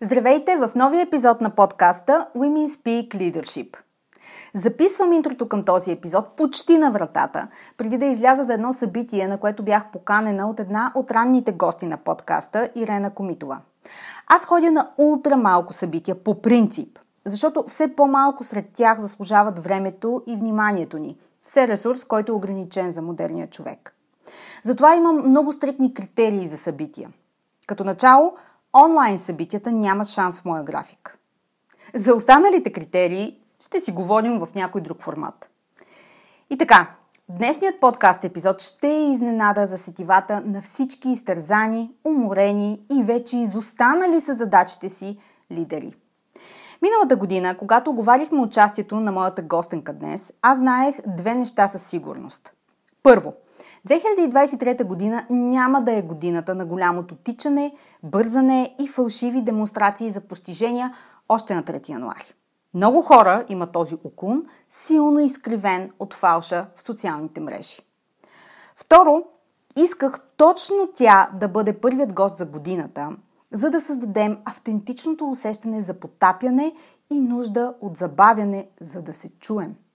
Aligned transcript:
Здравейте 0.00 0.56
в 0.56 0.70
новия 0.74 1.02
епизод 1.02 1.40
на 1.40 1.50
подкаста 1.50 2.26
Women 2.36 2.66
Speak 2.66 3.08
Leadership. 3.08 3.76
Записвам 4.54 5.12
интрото 5.12 5.48
към 5.48 5.64
този 5.64 5.92
епизод 5.92 6.36
почти 6.36 6.78
на 6.78 6.90
вратата, 6.90 7.48
преди 7.76 7.98
да 7.98 8.06
изляза 8.06 8.44
за 8.44 8.54
едно 8.54 8.72
събитие, 8.72 9.28
на 9.28 9.38
което 9.38 9.62
бях 9.62 9.90
поканена 9.92 10.50
от 10.50 10.60
една 10.60 10.92
от 10.94 11.10
ранните 11.10 11.52
гости 11.52 11.86
на 11.86 11.96
подкаста, 11.96 12.68
Ирена 12.74 13.10
Комитова. 13.10 13.60
Аз 14.26 14.44
ходя 14.44 14.70
на 14.70 14.90
ултра 14.98 15.36
малко 15.36 15.72
събития 15.72 16.24
по 16.24 16.42
принцип, 16.42 16.98
защото 17.24 17.64
все 17.68 17.88
по-малко 17.88 18.44
сред 18.44 18.66
тях 18.72 18.98
заслужават 18.98 19.64
времето 19.64 20.22
и 20.26 20.36
вниманието 20.36 20.98
ни. 20.98 21.18
Все 21.46 21.68
ресурс, 21.68 22.04
който 22.04 22.32
е 22.32 22.34
ограничен 22.34 22.90
за 22.90 23.02
модерния 23.02 23.46
човек. 23.46 23.94
Затова 24.62 24.94
имам 24.94 25.28
много 25.28 25.52
стрикни 25.52 25.94
критерии 25.94 26.46
за 26.46 26.58
събития. 26.58 27.10
Като 27.66 27.84
начало– 27.84 28.32
онлайн 28.84 29.18
събитията 29.18 29.72
нямат 29.72 30.08
шанс 30.08 30.40
в 30.40 30.44
моя 30.44 30.62
график. 30.62 31.18
За 31.94 32.14
останалите 32.14 32.72
критерии 32.72 33.38
ще 33.66 33.80
си 33.80 33.92
говорим 33.92 34.38
в 34.38 34.48
някой 34.54 34.80
друг 34.80 35.02
формат. 35.02 35.50
И 36.50 36.58
така, 36.58 36.90
днешният 37.28 37.80
подкаст 37.80 38.24
епизод 38.24 38.62
ще 38.62 38.88
е 38.88 39.10
изненада 39.10 39.66
за 39.66 39.78
сетивата 39.78 40.42
на 40.44 40.62
всички 40.62 41.08
изтързани, 41.08 41.90
уморени 42.04 42.80
и 42.92 43.02
вече 43.02 43.36
изостанали 43.36 44.20
с 44.20 44.34
задачите 44.34 44.88
си 44.88 45.18
лидери. 45.52 45.94
Миналата 46.82 47.16
година, 47.16 47.58
когато 47.58 47.90
оговарихме 47.90 48.40
участието 48.40 49.00
на 49.00 49.12
моята 49.12 49.42
гостенка 49.42 49.92
днес, 49.92 50.32
аз 50.42 50.58
знаех 50.58 50.96
две 51.06 51.34
неща 51.34 51.68
със 51.68 51.86
сигурност. 51.86 52.52
Първо– 53.02 53.34
2023 53.86 54.84
година 54.84 55.26
няма 55.30 55.82
да 55.82 55.92
е 55.92 56.02
годината 56.02 56.54
на 56.54 56.66
голямото 56.66 57.14
тичане, 57.14 57.74
бързане 58.02 58.74
и 58.80 58.88
фалшиви 58.88 59.42
демонстрации 59.42 60.10
за 60.10 60.20
постижения 60.20 60.94
още 61.28 61.54
на 61.54 61.62
3 61.62 61.88
януари. 61.88 62.34
Много 62.74 63.02
хора 63.02 63.44
имат 63.48 63.72
този 63.72 63.96
уклон, 64.04 64.42
силно 64.68 65.20
изкривен 65.20 65.90
от 65.98 66.14
фалша 66.14 66.66
в 66.76 66.86
социалните 66.86 67.40
мрежи. 67.40 67.78
Второ, 68.76 69.22
исках 69.76 70.20
точно 70.36 70.88
тя 70.94 71.30
да 71.34 71.48
бъде 71.48 71.80
първият 71.80 72.12
гост 72.12 72.36
за 72.38 72.46
годината, 72.46 73.10
за 73.52 73.70
да 73.70 73.80
създадем 73.80 74.38
автентичното 74.44 75.30
усещане 75.30 75.80
за 75.80 75.94
потапяне 75.94 76.74
и 77.10 77.20
нужда 77.20 77.74
от 77.80 77.96
забавяне, 77.96 78.68
за 78.80 79.02
да 79.02 79.14
се 79.14 79.30
чуем– 79.38 79.74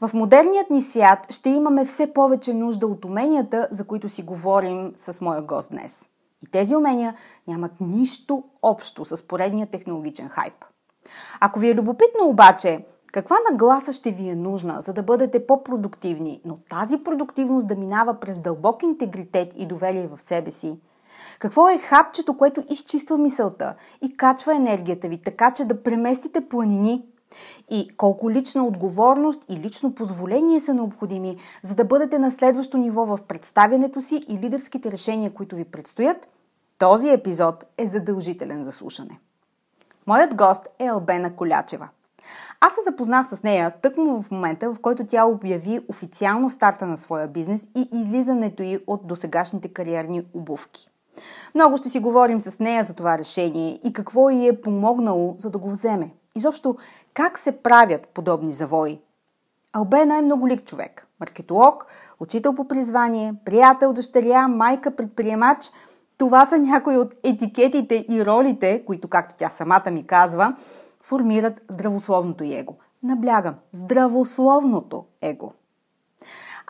в 0.00 0.10
модерният 0.14 0.70
ни 0.70 0.82
свят 0.82 1.26
ще 1.30 1.50
имаме 1.50 1.84
все 1.84 2.12
повече 2.12 2.54
нужда 2.54 2.86
от 2.86 3.04
уменията, 3.04 3.68
за 3.70 3.84
които 3.84 4.08
си 4.08 4.22
говорим 4.22 4.92
с 4.96 5.20
моя 5.20 5.42
гост 5.42 5.70
днес. 5.70 6.08
И 6.42 6.50
тези 6.50 6.76
умения 6.76 7.14
нямат 7.48 7.72
нищо 7.80 8.44
общо 8.62 9.04
с 9.04 9.22
поредния 9.28 9.66
технологичен 9.66 10.28
хайп. 10.28 10.64
Ако 11.40 11.58
ви 11.58 11.70
е 11.70 11.74
любопитно 11.74 12.28
обаче, 12.28 12.84
каква 13.12 13.36
нагласа 13.50 13.92
ще 13.92 14.10
ви 14.10 14.28
е 14.28 14.36
нужна, 14.36 14.80
за 14.80 14.92
да 14.92 15.02
бъдете 15.02 15.46
по-продуктивни, 15.46 16.40
но 16.44 16.58
тази 16.70 16.98
продуктивност 16.98 17.68
да 17.68 17.76
минава 17.76 18.20
през 18.20 18.40
дълбок 18.40 18.82
интегритет 18.82 19.52
и 19.56 19.66
доверие 19.66 20.06
в 20.06 20.22
себе 20.22 20.50
си? 20.50 20.78
Какво 21.38 21.68
е 21.68 21.78
хапчето, 21.78 22.36
което 22.36 22.62
изчиства 22.70 23.18
мисълта 23.18 23.74
и 24.02 24.16
качва 24.16 24.56
енергията 24.56 25.08
ви, 25.08 25.22
така 25.22 25.50
че 25.50 25.64
да 25.64 25.82
преместите 25.82 26.48
планини 26.48 27.04
и 27.70 27.88
колко 27.96 28.30
лична 28.30 28.64
отговорност 28.64 29.44
и 29.48 29.56
лично 29.56 29.94
позволение 29.94 30.60
са 30.60 30.74
необходими, 30.74 31.36
за 31.62 31.74
да 31.74 31.84
бъдете 31.84 32.18
на 32.18 32.30
следващо 32.30 32.78
ниво 32.78 33.06
в 33.06 33.18
представянето 33.28 34.00
си 34.00 34.20
и 34.28 34.38
лидерските 34.38 34.92
решения, 34.92 35.30
които 35.30 35.56
ви 35.56 35.64
предстоят, 35.64 36.28
този 36.78 37.08
епизод 37.08 37.64
е 37.78 37.86
задължителен 37.86 38.64
за 38.64 38.72
слушане. 38.72 39.18
Моят 40.06 40.34
гост 40.34 40.68
е 40.78 40.86
Албена 40.86 41.36
Колячева. 41.36 41.88
Аз 42.60 42.74
се 42.74 42.80
запознах 42.86 43.28
с 43.28 43.42
нея 43.42 43.72
тъкмо 43.82 44.22
в 44.22 44.30
момента, 44.30 44.74
в 44.74 44.80
който 44.80 45.06
тя 45.06 45.24
обяви 45.24 45.80
официално 45.88 46.50
старта 46.50 46.86
на 46.86 46.96
своя 46.96 47.28
бизнес 47.28 47.68
и 47.76 47.88
излизането 47.92 48.62
й 48.62 48.78
от 48.86 49.06
досегашните 49.06 49.68
кариерни 49.68 50.26
обувки. 50.34 50.90
Много 51.54 51.76
ще 51.76 51.88
си 51.88 52.00
говорим 52.00 52.40
с 52.40 52.58
нея 52.58 52.84
за 52.84 52.94
това 52.94 53.18
решение 53.18 53.80
и 53.84 53.92
какво 53.92 54.30
й 54.30 54.48
е 54.48 54.60
помогнало, 54.60 55.34
за 55.38 55.50
да 55.50 55.58
го 55.58 55.70
вземе. 55.70 56.10
Изобщо, 56.36 56.76
как 57.14 57.38
се 57.38 57.52
правят 57.52 58.08
подобни 58.08 58.52
завои? 58.52 59.00
Албена 59.72 60.16
е 60.16 60.22
многолик 60.22 60.64
човек. 60.64 61.06
Маркетолог, 61.20 61.86
учител 62.20 62.54
по 62.54 62.68
призвание, 62.68 63.34
приятел, 63.44 63.92
дъщеря, 63.92 64.48
майка, 64.48 64.96
предприемач. 64.96 65.70
Това 66.18 66.46
са 66.46 66.58
някои 66.58 66.96
от 66.96 67.14
етикетите 67.22 68.06
и 68.08 68.26
ролите, 68.26 68.84
които, 68.84 69.08
както 69.08 69.34
тя 69.38 69.48
самата 69.48 69.90
ми 69.90 70.06
казва, 70.06 70.56
формират 71.02 71.60
здравословното 71.68 72.44
его. 72.44 72.76
Наблягам, 73.02 73.54
здравословното 73.72 75.04
его. 75.22 75.52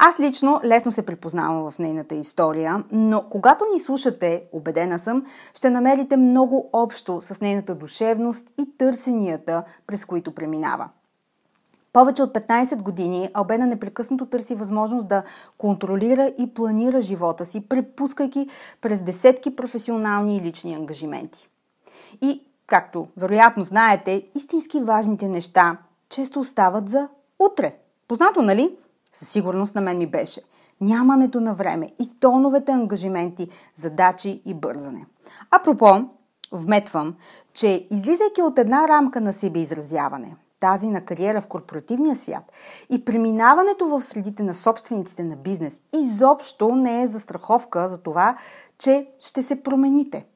Аз 0.03 0.21
лично 0.21 0.61
лесно 0.65 0.93
се 0.93 1.07
припознавам 1.07 1.71
в 1.71 1.79
нейната 1.79 2.15
история, 2.15 2.85
но 2.93 3.25
когато 3.31 3.65
ни 3.75 3.81
слушате, 3.81 4.45
убедена 4.53 4.99
съм, 4.99 5.27
ще 5.55 5.71
намерите 5.71 6.17
много 6.17 6.71
общо 6.73 7.21
с 7.21 7.41
нейната 7.41 7.75
душевност 7.75 8.51
и 8.59 8.77
търсенията, 8.79 9.63
през 9.87 10.05
които 10.05 10.35
преминава. 10.35 10.89
Повече 11.93 12.23
от 12.23 12.35
15 12.35 12.83
години 12.83 13.31
Албена 13.35 13.67
непрекъснато 13.67 14.27
търси 14.27 14.55
възможност 14.55 15.09
да 15.09 15.23
контролира 15.59 16.33
и 16.39 16.55
планира 16.55 17.01
живота 17.01 17.47
си, 17.47 17.69
препускайки 17.69 18.49
през 18.81 19.03
десетки 19.03 19.57
професионални 19.57 20.37
и 20.37 20.41
лични 20.41 20.75
ангажименти. 20.75 21.49
И, 22.23 22.43
както 22.67 23.09
вероятно 23.17 23.63
знаете, 23.63 24.27
истински 24.35 24.81
важните 24.81 25.29
неща 25.29 25.77
често 26.09 26.41
остават 26.41 26.89
за 26.89 27.09
утре. 27.39 27.73
Познато, 28.09 28.43
нали? 28.43 28.77
Със 29.13 29.29
сигурност 29.29 29.75
на 29.75 29.81
мен 29.81 29.99
ми 29.99 30.07
беше. 30.07 30.43
Нямането 30.81 31.41
на 31.41 31.55
време 31.55 31.89
и 31.99 32.11
тоновете 32.21 32.73
ангажименти, 32.73 33.49
задачи 33.75 34.43
и 34.45 34.55
бързане. 34.55 35.07
Апропо, 35.51 36.09
вметвам, 36.53 37.15
че 37.53 37.87
излизайки 37.91 38.43
от 38.43 38.59
една 38.59 38.89
рамка 38.89 39.21
на 39.21 39.33
себе 39.33 39.61
изразяване, 39.61 40.37
тази 40.61 40.91
на 40.91 41.05
кариера 41.05 41.41
в 41.41 41.47
корпоративния 41.47 42.17
свят 42.17 42.53
и 42.91 43.05
преминаването 43.05 43.87
в 43.87 44.03
средите 44.03 44.43
на 44.43 44.55
собствениците 44.55 45.23
на 45.23 45.37
бизнес 45.37 45.81
изобщо 45.95 46.75
не 46.75 47.03
е 47.03 47.07
застраховка 47.07 47.89
за 47.89 48.03
това, 48.03 48.37
че 48.79 49.11
ще 49.21 49.43
се 49.43 49.63
промените. 49.63 50.27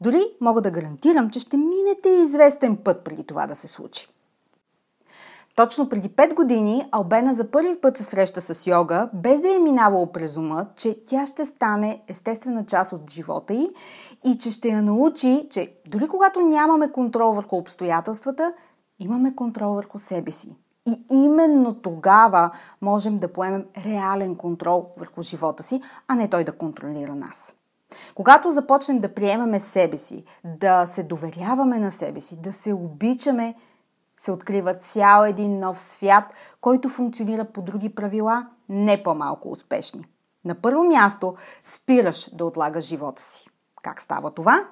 Дори 0.00 0.24
мога 0.40 0.60
да 0.60 0.70
гарантирам, 0.70 1.30
че 1.30 1.40
ще 1.40 1.56
минете 1.56 2.08
известен 2.08 2.76
път 2.76 3.04
преди 3.04 3.24
това 3.24 3.46
да 3.46 3.56
се 3.56 3.68
случи. 3.68 4.08
Точно 5.56 5.88
преди 5.88 6.10
5 6.10 6.34
години 6.34 6.88
Албена 6.92 7.34
за 7.34 7.50
първи 7.50 7.80
път 7.80 7.96
се 7.96 8.02
среща 8.04 8.40
с 8.40 8.66
йога, 8.66 9.08
без 9.14 9.40
да 9.40 9.56
е 9.56 9.58
минавало 9.58 10.12
през 10.12 10.36
ума, 10.36 10.66
че 10.76 11.04
тя 11.04 11.26
ще 11.26 11.44
стане 11.44 12.02
естествена 12.08 12.66
част 12.66 12.92
от 12.92 13.10
живота 13.10 13.54
й 13.54 13.68
и 14.24 14.38
че 14.38 14.50
ще 14.50 14.68
я 14.68 14.82
научи, 14.82 15.48
че 15.50 15.72
дори 15.88 16.08
когато 16.08 16.40
нямаме 16.40 16.92
контрол 16.92 17.32
върху 17.32 17.56
обстоятелствата, 17.56 18.52
имаме 18.98 19.34
контрол 19.34 19.74
върху 19.74 19.98
себе 19.98 20.30
си. 20.30 20.56
И 20.86 21.04
именно 21.10 21.74
тогава 21.74 22.50
можем 22.82 23.18
да 23.18 23.32
поемем 23.32 23.64
реален 23.84 24.36
контрол 24.36 24.86
върху 24.98 25.22
живота 25.22 25.62
си, 25.62 25.82
а 26.08 26.14
не 26.14 26.28
той 26.28 26.44
да 26.44 26.52
контролира 26.52 27.14
нас. 27.14 27.54
Когато 28.14 28.50
започнем 28.50 28.98
да 28.98 29.14
приемаме 29.14 29.60
себе 29.60 29.98
си, 29.98 30.24
да 30.44 30.86
се 30.86 31.02
доверяваме 31.02 31.78
на 31.78 31.90
себе 31.90 32.20
си, 32.20 32.40
да 32.40 32.52
се 32.52 32.72
обичаме, 32.72 33.54
се 34.20 34.32
открива 34.32 34.74
цял 34.74 35.24
един 35.24 35.58
нов 35.58 35.80
свят, 35.80 36.24
който 36.60 36.88
функционира 36.88 37.44
по 37.44 37.62
други 37.62 37.94
правила, 37.94 38.46
не 38.68 39.02
по-малко 39.02 39.50
успешни. 39.50 40.04
На 40.44 40.54
първо 40.54 40.84
място 40.84 41.34
спираш 41.64 42.30
да 42.34 42.44
отлагаш 42.44 42.84
живота 42.84 43.22
си. 43.22 43.48
Как 43.82 44.00
става 44.00 44.30
това? 44.30 44.68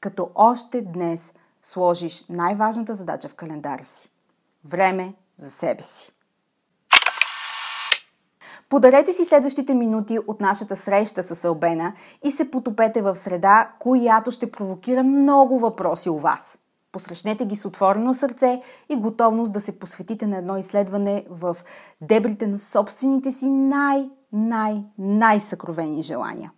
Като 0.00 0.30
още 0.34 0.82
днес 0.82 1.32
сложиш 1.62 2.24
най-важната 2.28 2.94
задача 2.94 3.28
в 3.28 3.34
календара 3.34 3.84
си. 3.84 4.10
Време 4.64 5.14
за 5.36 5.50
себе 5.50 5.82
си. 5.82 6.12
Подарете 8.68 9.12
си 9.12 9.24
следващите 9.24 9.74
минути 9.74 10.18
от 10.26 10.40
нашата 10.40 10.76
среща 10.76 11.22
с 11.22 11.44
Албена 11.44 11.92
и 12.24 12.32
се 12.32 12.50
потопете 12.50 13.02
в 13.02 13.16
среда, 13.16 13.70
която 13.78 14.30
ще 14.30 14.50
провокира 14.50 15.02
много 15.02 15.58
въпроси 15.58 16.10
у 16.10 16.18
вас. 16.18 16.58
Посрещнете 16.92 17.46
ги 17.46 17.56
с 17.56 17.64
отворено 17.64 18.14
сърце 18.14 18.62
и 18.88 18.96
готовност 18.96 19.52
да 19.52 19.60
се 19.60 19.78
посветите 19.78 20.26
на 20.26 20.38
едно 20.38 20.56
изследване 20.56 21.24
в 21.30 21.56
дебрите 22.00 22.46
на 22.46 22.58
собствените 22.58 23.32
си 23.32 23.48
най- 23.48 24.10
най- 24.32 24.82
най-съкровени 24.98 26.02
желания. 26.02 26.52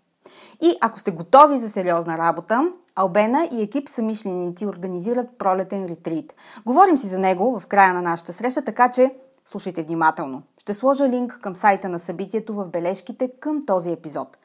И 0.60 0.76
ако 0.80 0.98
сте 0.98 1.10
готови 1.10 1.58
за 1.58 1.68
сериозна 1.68 2.18
работа, 2.18 2.72
Албена 2.94 3.48
и 3.52 3.62
екип 3.62 3.88
самишленици 3.88 4.66
организират 4.66 5.38
пролетен 5.38 5.86
ретрит. 5.86 6.34
Говорим 6.66 6.98
си 6.98 7.06
за 7.06 7.18
него 7.18 7.60
в 7.60 7.66
края 7.66 7.94
на 7.94 8.02
нашата 8.02 8.32
среща, 8.32 8.62
така 8.62 8.90
че 8.90 9.14
слушайте 9.44 9.82
внимателно. 9.82 10.42
Ще 10.58 10.74
сложа 10.74 11.08
линк 11.08 11.38
към 11.42 11.56
сайта 11.56 11.88
на 11.88 11.98
събитието 11.98 12.54
в 12.54 12.68
бележките 12.68 13.30
към 13.40 13.66
този 13.66 13.90
епизод. 13.92 14.38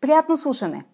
Приятно 0.00 0.36
слушане! 0.36 0.84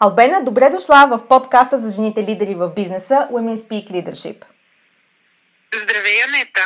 Албена, 0.00 0.42
добре 0.44 0.70
дошла 0.70 1.06
в 1.10 1.26
подкаста 1.28 1.78
за 1.78 1.90
жените 1.90 2.22
лидери 2.22 2.54
в 2.54 2.68
бизнеса 2.68 3.28
Women 3.32 3.56
Speak 3.56 3.90
Leadership. 3.90 4.44
Здравей, 5.74 6.22
Анета! 6.28 6.60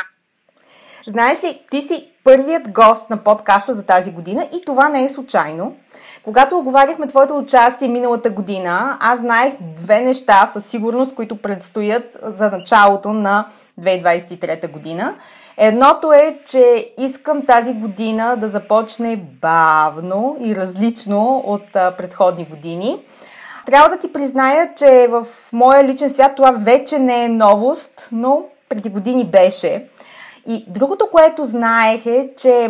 Знаеш 1.07 1.43
ли, 1.43 1.61
ти 1.71 1.81
си 1.81 2.09
първият 2.23 2.71
гост 2.71 3.09
на 3.09 3.23
подкаста 3.23 3.73
за 3.73 3.85
тази 3.85 4.11
година 4.11 4.47
и 4.53 4.65
това 4.65 4.89
не 4.89 5.03
е 5.03 5.09
случайно. 5.09 5.75
Когато 6.23 6.57
оговаряхме 6.57 7.07
твоето 7.07 7.37
участие 7.37 7.87
миналата 7.87 8.29
година, 8.29 8.97
аз 8.99 9.19
знаех 9.19 9.53
две 9.61 10.01
неща 10.01 10.45
със 10.45 10.65
сигурност, 10.65 11.15
които 11.15 11.41
предстоят 11.41 12.17
за 12.23 12.51
началото 12.51 13.13
на 13.13 13.47
2023 13.81 14.71
година. 14.71 15.15
Едното 15.57 16.13
е, 16.13 16.39
че 16.45 16.93
искам 16.99 17.41
тази 17.41 17.73
година 17.73 18.37
да 18.37 18.47
започне 18.47 19.17
бавно 19.41 20.37
и 20.39 20.55
различно 20.55 21.43
от 21.45 21.73
предходни 21.73 22.45
години. 22.45 23.05
Трябва 23.65 23.89
да 23.89 23.97
ти 23.97 24.13
призная, 24.13 24.69
че 24.75 25.07
в 25.09 25.27
моя 25.53 25.83
личен 25.83 26.09
свят 26.09 26.31
това 26.35 26.51
вече 26.51 26.99
не 26.99 27.25
е 27.25 27.29
новост, 27.29 28.09
но 28.11 28.43
преди 28.69 28.89
години 28.89 29.25
беше. 29.25 29.87
И 30.47 30.65
другото, 30.67 31.07
което 31.11 31.43
знаех 31.43 32.05
е, 32.05 32.29
че 32.37 32.69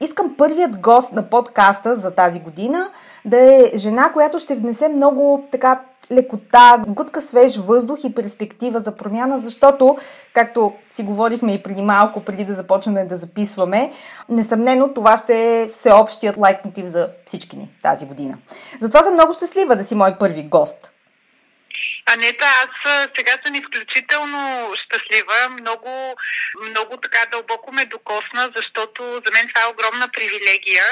искам 0.00 0.34
първият 0.38 0.80
гост 0.80 1.12
на 1.12 1.22
подкаста 1.22 1.94
за 1.94 2.14
тази 2.14 2.40
година 2.40 2.88
да 3.24 3.36
е 3.36 3.70
жена, 3.76 4.10
която 4.12 4.38
ще 4.38 4.54
внесе 4.54 4.88
много 4.88 5.44
така 5.50 5.80
лекота, 6.12 6.82
глътка 6.88 7.20
свеж 7.20 7.56
въздух 7.56 7.98
и 8.04 8.14
перспектива 8.14 8.80
за 8.80 8.96
промяна, 8.96 9.38
защото, 9.38 9.98
както 10.32 10.74
си 10.90 11.02
говорихме 11.02 11.54
и 11.54 11.62
преди 11.62 11.82
малко, 11.82 12.24
преди 12.24 12.44
да 12.44 12.54
започнем 12.54 13.08
да 13.08 13.16
записваме, 13.16 13.92
несъмнено 14.28 14.94
това 14.94 15.16
ще 15.16 15.62
е 15.62 15.68
всеобщият 15.68 16.36
лайтмотив 16.36 16.86
за 16.86 17.08
всички 17.26 17.56
ни 17.56 17.70
тази 17.82 18.06
година. 18.06 18.38
Затова 18.80 19.02
съм 19.02 19.14
много 19.14 19.32
щастлива 19.32 19.76
да 19.76 19.84
си 19.84 19.94
мой 19.94 20.18
първи 20.18 20.42
гост. 20.42 20.92
Анета, 22.14 22.44
аз 22.44 22.68
сега 23.16 23.32
съм 23.46 23.54
изключително 23.54 24.70
щастлива. 24.74 25.48
Много, 25.60 25.90
много 26.68 26.96
така 26.96 27.18
дълбоко 27.32 27.72
ме 27.72 27.86
докосна, 27.86 28.50
защото 28.56 29.02
за 29.02 29.30
мен 29.34 29.48
това 29.48 29.62
е 29.64 29.72
огромна 29.72 30.08
привилегия 30.08 30.84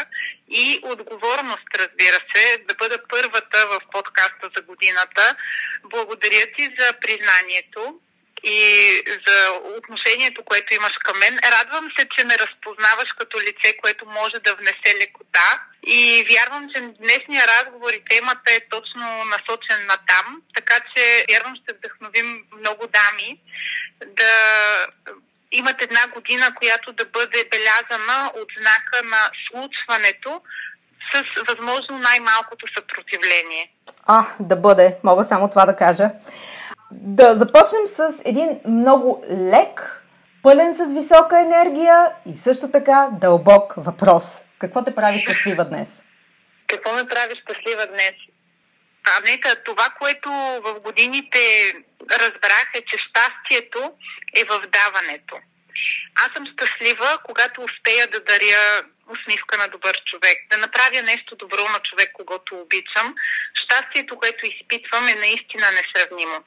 и 0.54 0.80
отговорност, 0.82 1.68
разбира 1.74 2.18
се, 2.34 2.58
да 2.68 2.74
бъда 2.74 2.98
първата 3.08 3.66
в 3.66 3.80
подкаста 3.92 4.50
за 4.56 4.62
годината. 4.62 5.36
Благодаря 5.84 6.46
ти 6.56 6.68
за 6.78 6.92
признанието 7.00 8.00
и 8.44 9.02
за 9.26 9.50
отношението, 9.76 10.44
което 10.44 10.74
имаш 10.74 10.92
към 10.92 11.18
мен. 11.18 11.38
Радвам 11.44 11.88
се, 11.98 12.08
че 12.08 12.26
ме 12.26 12.38
разпознаваш 12.38 13.12
като 13.18 13.40
лице, 13.40 13.76
което 13.76 14.06
може 14.06 14.38
да 14.44 14.54
внесе 14.54 14.98
лекота. 15.00 15.60
И 15.86 16.26
вярвам, 16.30 16.68
че 16.74 16.80
днешния 16.80 17.46
разговор 17.46 17.92
и 17.92 18.04
темата 18.10 18.52
е 18.52 18.68
точно 18.70 19.24
насочен 19.24 19.86
на 19.86 19.96
там. 20.06 20.42
Така 20.54 20.76
че 20.96 21.24
вярвам, 21.30 21.54
ще 21.56 21.74
вдъхновим 21.74 22.44
много 22.58 22.86
дами 22.86 23.40
да 24.06 24.32
имат 25.58 25.82
една 25.82 26.00
година, 26.14 26.46
която 26.54 26.92
да 26.92 27.04
бъде 27.04 27.48
белязана 27.50 28.30
от 28.40 28.48
знака 28.58 28.96
на 29.04 29.22
случването 29.48 30.40
с 31.12 31.42
възможно 31.48 31.98
най-малкото 31.98 32.66
съпротивление. 32.74 33.72
А, 34.06 34.26
да 34.40 34.56
бъде. 34.56 34.96
Мога 35.04 35.24
само 35.24 35.48
това 35.48 35.66
да 35.66 35.76
кажа. 35.76 36.10
Да 36.90 37.34
започнем 37.34 37.86
с 37.86 38.22
един 38.24 38.60
много 38.68 39.24
лек, 39.30 40.02
пълен 40.42 40.74
с 40.74 40.92
висока 40.92 41.40
енергия 41.40 42.10
и 42.34 42.36
също 42.36 42.70
така 42.70 43.08
дълбок 43.12 43.74
въпрос. 43.76 44.44
Какво 44.58 44.84
те 44.84 44.94
прави 44.94 45.20
щастлива 45.20 45.64
днес? 45.64 46.04
Какво 46.66 46.92
ме 46.92 47.04
прави 47.04 47.34
щастлива 47.42 47.86
днес? 47.86 48.14
Нека, 49.24 49.62
това, 49.62 49.88
което 49.98 50.30
в 50.64 50.80
годините 50.80 51.74
разбрах 52.10 52.70
е, 52.74 52.82
че 52.86 52.98
щастието 52.98 53.92
е 54.36 54.44
в 54.44 54.60
даването. 54.66 55.40
Аз 56.14 56.30
съм 56.36 56.46
щастлива, 56.46 57.18
когато 57.24 57.62
успея 57.62 58.06
да 58.06 58.20
даря 58.20 58.82
усмивка 59.08 59.56
на 59.56 59.68
добър 59.68 60.02
човек, 60.04 60.38
да 60.50 60.58
направя 60.58 61.02
нещо 61.02 61.36
добро 61.36 61.62
на 61.62 61.80
човек, 61.80 62.10
когато 62.12 62.54
обичам. 62.54 63.14
Щастието, 63.54 64.16
което 64.16 64.46
изпитвам 64.46 65.08
е 65.08 65.14
наистина 65.14 65.66
несравнимо. 65.70 66.44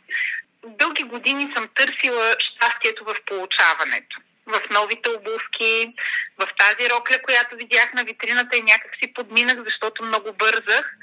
Дълги 0.65 1.03
години 1.03 1.53
съм 1.55 1.69
търсила 1.75 2.35
щастието 2.39 3.03
в 3.03 3.15
получаването 3.25 4.17
в 4.47 4.61
новите 4.71 5.09
обувки, 5.09 5.93
в 6.37 6.47
тази 6.57 6.89
рокля, 6.89 7.15
която 7.23 7.55
видях 7.55 7.93
на 7.93 8.03
витрината 8.03 8.57
и 8.57 8.61
някак 8.61 8.91
си 9.03 9.13
подминах, 9.13 9.57
защото 9.65 10.03
много 10.03 10.33
бързах. 10.33 10.95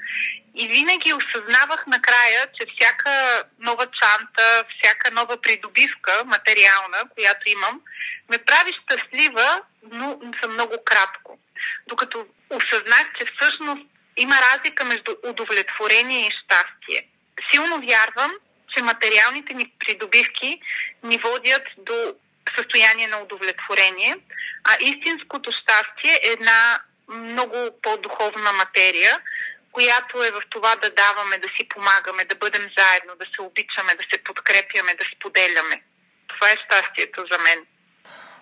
И 0.55 0.67
винаги 0.67 1.13
осъзнавах 1.13 1.87
накрая, 1.87 2.47
че 2.59 2.65
всяка 2.75 3.43
нова 3.59 3.87
чанта, 3.99 4.65
всяка 4.77 5.11
нова 5.11 5.41
придобивка, 5.41 6.23
материална, 6.25 6.97
която 7.15 7.49
имам, 7.49 7.81
ме 8.31 8.37
прави 8.37 8.73
щастлива, 8.83 9.61
но 9.91 10.19
за 10.43 10.49
много 10.49 10.75
кратко. 10.85 11.39
Докато 11.87 12.25
осъзнах, 12.49 13.11
че 13.19 13.25
всъщност 13.25 13.81
има 14.17 14.35
разлика 14.41 14.85
между 14.85 15.15
удовлетворение 15.23 16.27
и 16.27 16.31
щастие. 16.31 17.07
Силно 17.51 17.81
вярвам, 17.81 18.31
че 18.75 18.83
материалните 18.83 19.53
ни 19.53 19.71
придобивки 19.79 20.61
ни 21.03 21.17
водят 21.17 21.63
до 21.77 22.15
състояние 22.57 23.07
на 23.07 23.17
удовлетворение, 23.23 24.15
а 24.69 24.71
истинското 24.79 25.51
щастие 25.51 26.13
е 26.23 26.31
една 26.37 26.61
много 27.07 27.57
по-духовна 27.81 28.51
материя, 28.53 29.13
която 29.71 30.23
е 30.23 30.31
в 30.31 30.41
това 30.49 30.75
да 30.75 30.89
даваме, 30.89 31.37
да 31.37 31.47
си 31.47 31.67
помагаме, 31.69 32.25
да 32.25 32.35
бъдем 32.35 32.65
заедно, 32.77 33.13
да 33.19 33.25
се 33.35 33.41
обичаме, 33.41 33.91
да 34.01 34.05
се 34.11 34.23
подкрепяме, 34.23 34.91
да 34.99 35.05
споделяме. 35.15 35.75
Това 36.27 36.47
е 36.51 36.61
щастието 36.65 37.19
за 37.31 37.37
мен. 37.43 37.59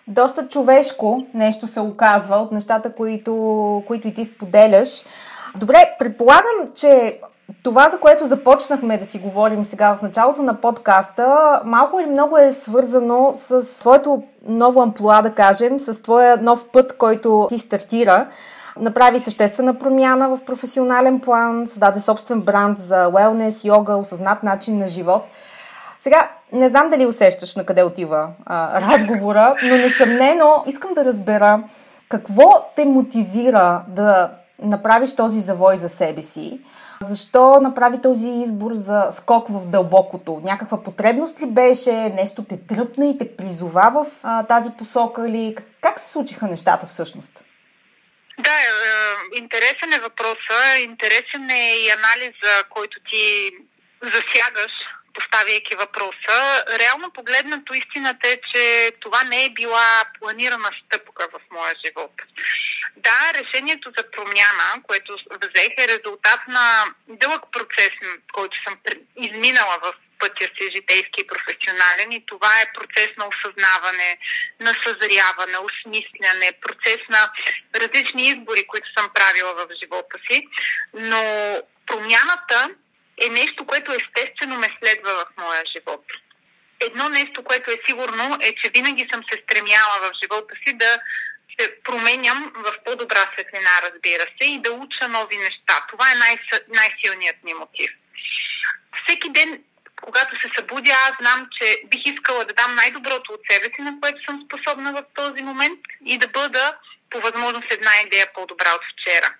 Доста 0.06 0.48
човешко 0.48 1.26
нещо 1.34 1.66
се 1.66 1.80
оказва 1.80 2.36
от 2.36 2.52
нещата, 2.52 2.94
които, 2.94 3.32
които 3.86 4.08
и 4.08 4.14
ти 4.14 4.24
споделяш. 4.24 4.88
Добре, 5.56 5.94
предполагам, 5.98 6.72
че 6.76 7.18
това, 7.62 7.88
за 7.88 7.98
което 8.00 8.26
започнахме 8.26 8.98
да 8.98 9.06
си 9.06 9.18
говорим 9.18 9.64
сега 9.64 9.96
в 9.96 10.02
началото 10.02 10.42
на 10.42 10.60
подкаста, 10.60 11.60
малко 11.64 12.00
или 12.00 12.10
много 12.10 12.38
е 12.38 12.52
свързано 12.52 13.30
с 13.34 13.78
твоето 13.78 14.22
ново 14.46 14.82
амплуа, 14.82 15.22
да 15.22 15.30
кажем, 15.30 15.80
с 15.80 16.02
твоя 16.02 16.36
нов 16.36 16.68
път, 16.72 16.96
който 16.96 17.46
ти 17.48 17.58
стартира. 17.58 18.26
Направи 18.80 19.20
съществена 19.20 19.78
промяна 19.78 20.28
в 20.28 20.44
професионален 20.44 21.20
план, 21.20 21.66
създаде 21.66 22.00
собствен 22.00 22.40
бранд 22.40 22.78
за 22.78 23.06
wellness, 23.10 23.64
йога, 23.64 23.96
осъзнат 23.96 24.42
начин 24.42 24.78
на 24.78 24.86
живот. 24.86 25.22
Сега, 26.00 26.30
не 26.52 26.68
знам 26.68 26.90
дали 26.90 27.06
усещаш 27.06 27.56
на 27.56 27.64
къде 27.64 27.82
отива 27.82 28.28
а, 28.46 28.80
разговора, 28.80 29.54
но 29.64 29.76
несъмнено 29.76 30.64
искам 30.66 30.94
да 30.94 31.04
разбера 31.04 31.62
какво 32.08 32.66
те 32.76 32.84
мотивира 32.84 33.82
да 33.88 34.30
направиш 34.62 35.16
този 35.16 35.40
завой 35.40 35.76
за 35.76 35.88
себе 35.88 36.22
си 36.22 36.60
защо 37.02 37.60
направи 37.60 38.00
този 38.02 38.28
избор 38.28 38.74
за 38.74 39.06
скок 39.10 39.48
в 39.48 39.66
дълбокото? 39.66 40.40
Някаква 40.44 40.82
потребност 40.82 41.40
ли 41.40 41.46
беше? 41.46 41.92
Нещо 41.92 42.44
те 42.44 42.66
тръпна 42.66 43.06
и 43.06 43.18
те 43.18 43.36
призова 43.36 43.90
в 43.94 44.06
а, 44.22 44.42
тази 44.42 44.70
посока 44.78 45.28
ли? 45.28 45.56
Как 45.80 46.00
се 46.00 46.10
случиха 46.10 46.46
нещата 46.46 46.86
всъщност? 46.86 47.42
Да, 48.38 48.50
е, 48.50 48.64
е, 48.64 49.38
интересен 49.38 49.92
е 49.92 49.98
въпроса. 49.98 50.78
Интересен 50.80 51.50
е 51.50 51.76
и 51.76 51.90
анализа, 51.90 52.64
който 52.70 52.98
ти 53.10 53.50
засягаш 54.02 54.72
поставяйки 55.14 55.76
въпроса. 55.76 56.64
Реално 56.78 57.10
погледнато 57.10 57.74
истината 57.74 58.28
е, 58.28 58.40
че 58.52 58.92
това 59.00 59.22
не 59.22 59.44
е 59.44 59.50
била 59.50 60.04
планирана 60.20 60.70
стъпка 60.80 61.28
в 61.32 61.40
моя 61.50 61.74
живот. 61.86 62.12
Да, 62.96 63.32
решението 63.34 63.92
за 63.98 64.10
промяна, 64.10 64.82
което 64.82 65.16
взех 65.42 65.72
е 65.78 65.88
резултат 65.88 66.40
на 66.48 66.84
дълъг 67.08 67.42
процес, 67.52 67.92
който 68.32 68.62
съм 68.62 68.74
изминала 69.16 69.78
в 69.82 69.94
пътя 70.18 70.44
си 70.44 70.70
житейски 70.74 71.20
и 71.20 71.26
професионален 71.26 72.12
и 72.12 72.26
това 72.26 72.60
е 72.60 72.72
процес 72.78 73.10
на 73.18 73.28
осъзнаване, 73.28 74.18
на 74.60 74.72
съзряване, 74.84 75.58
осмисляне, 75.58 76.52
процес 76.60 76.98
на 77.10 77.30
различни 77.80 78.22
избори, 78.28 78.66
които 78.66 78.88
съм 78.98 79.10
правила 79.14 79.54
в 79.54 79.66
живота 79.82 80.16
си. 80.30 80.48
Но 80.94 81.22
промяната 81.86 82.70
е 83.22 83.28
нещо, 83.28 83.66
което 83.66 83.92
естествено 83.92 84.58
ме 84.58 84.76
следва 84.78 85.12
в 85.12 85.26
моя 85.42 85.62
живот. 85.76 86.04
Едно 86.80 87.08
нещо, 87.08 87.44
което 87.44 87.70
е 87.70 87.78
сигурно, 87.86 88.38
е, 88.42 88.54
че 88.54 88.70
винаги 88.70 89.08
съм 89.12 89.22
се 89.30 89.42
стремяла 89.42 89.96
в 90.00 90.10
живота 90.22 90.54
си 90.66 90.76
да 90.76 90.98
се 91.58 91.82
променям 91.84 92.52
в 92.56 92.74
по-добра 92.84 93.20
светлина, 93.32 93.70
разбира 93.82 94.22
се, 94.22 94.48
и 94.48 94.58
да 94.58 94.72
уча 94.72 95.08
нови 95.08 95.36
неща. 95.36 95.86
Това 95.88 96.12
е 96.12 96.14
най- 96.14 96.38
най-силният 96.68 97.36
ми 97.44 97.54
мотив. 97.54 97.90
Всеки 99.04 99.30
ден, 99.30 99.62
когато 100.02 100.40
се 100.40 100.50
събудя, 100.54 100.92
аз 100.92 101.12
знам, 101.20 101.48
че 101.58 101.82
бих 101.84 102.02
искала 102.06 102.44
да 102.44 102.54
дам 102.54 102.74
най-доброто 102.74 103.32
от 103.32 103.40
себе 103.50 103.64
си, 103.64 103.82
на 103.82 103.94
което 104.00 104.24
съм 104.24 104.46
способна 104.46 104.92
в 104.92 105.04
този 105.14 105.42
момент 105.42 105.80
и 106.06 106.18
да 106.18 106.28
бъда 106.28 106.76
по 107.14 107.20
възможност 107.20 107.72
една 107.72 107.90
идея 108.06 108.26
по-добра 108.34 108.70
от 108.74 108.84
вчера. 108.92 109.34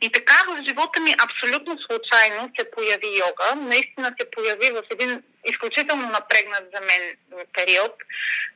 И 0.00 0.12
така 0.12 0.38
в 0.48 0.64
живота 0.68 1.00
ми 1.00 1.14
абсолютно 1.26 1.78
случайно 1.86 2.50
се 2.58 2.70
появи 2.70 3.18
йога. 3.18 3.48
Наистина 3.56 4.14
се 4.20 4.30
появи 4.30 4.70
в 4.70 4.82
един 4.90 5.22
изключително 5.44 6.02
напрегнат 6.02 6.64
за 6.74 6.80
мен 6.80 7.02
период. 7.52 7.94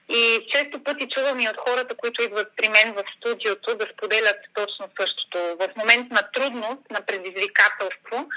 И 0.09 0.47
често 0.53 0.85
пъти 0.85 1.09
чувам 1.09 1.41
и 1.41 1.49
от 1.49 1.57
хората, 1.57 1.97
които 1.97 2.23
идват 2.23 2.49
при 2.57 2.69
мен 2.69 2.93
в 2.93 3.03
студиото, 3.17 3.77
да 3.77 3.87
споделят 3.95 4.39
точно 4.55 4.89
същото. 5.01 5.39
В 5.61 5.69
момент 5.77 6.11
на 6.11 6.23
трудност, 6.35 6.83
на 6.91 7.01
предизвикателство, 7.07 8.29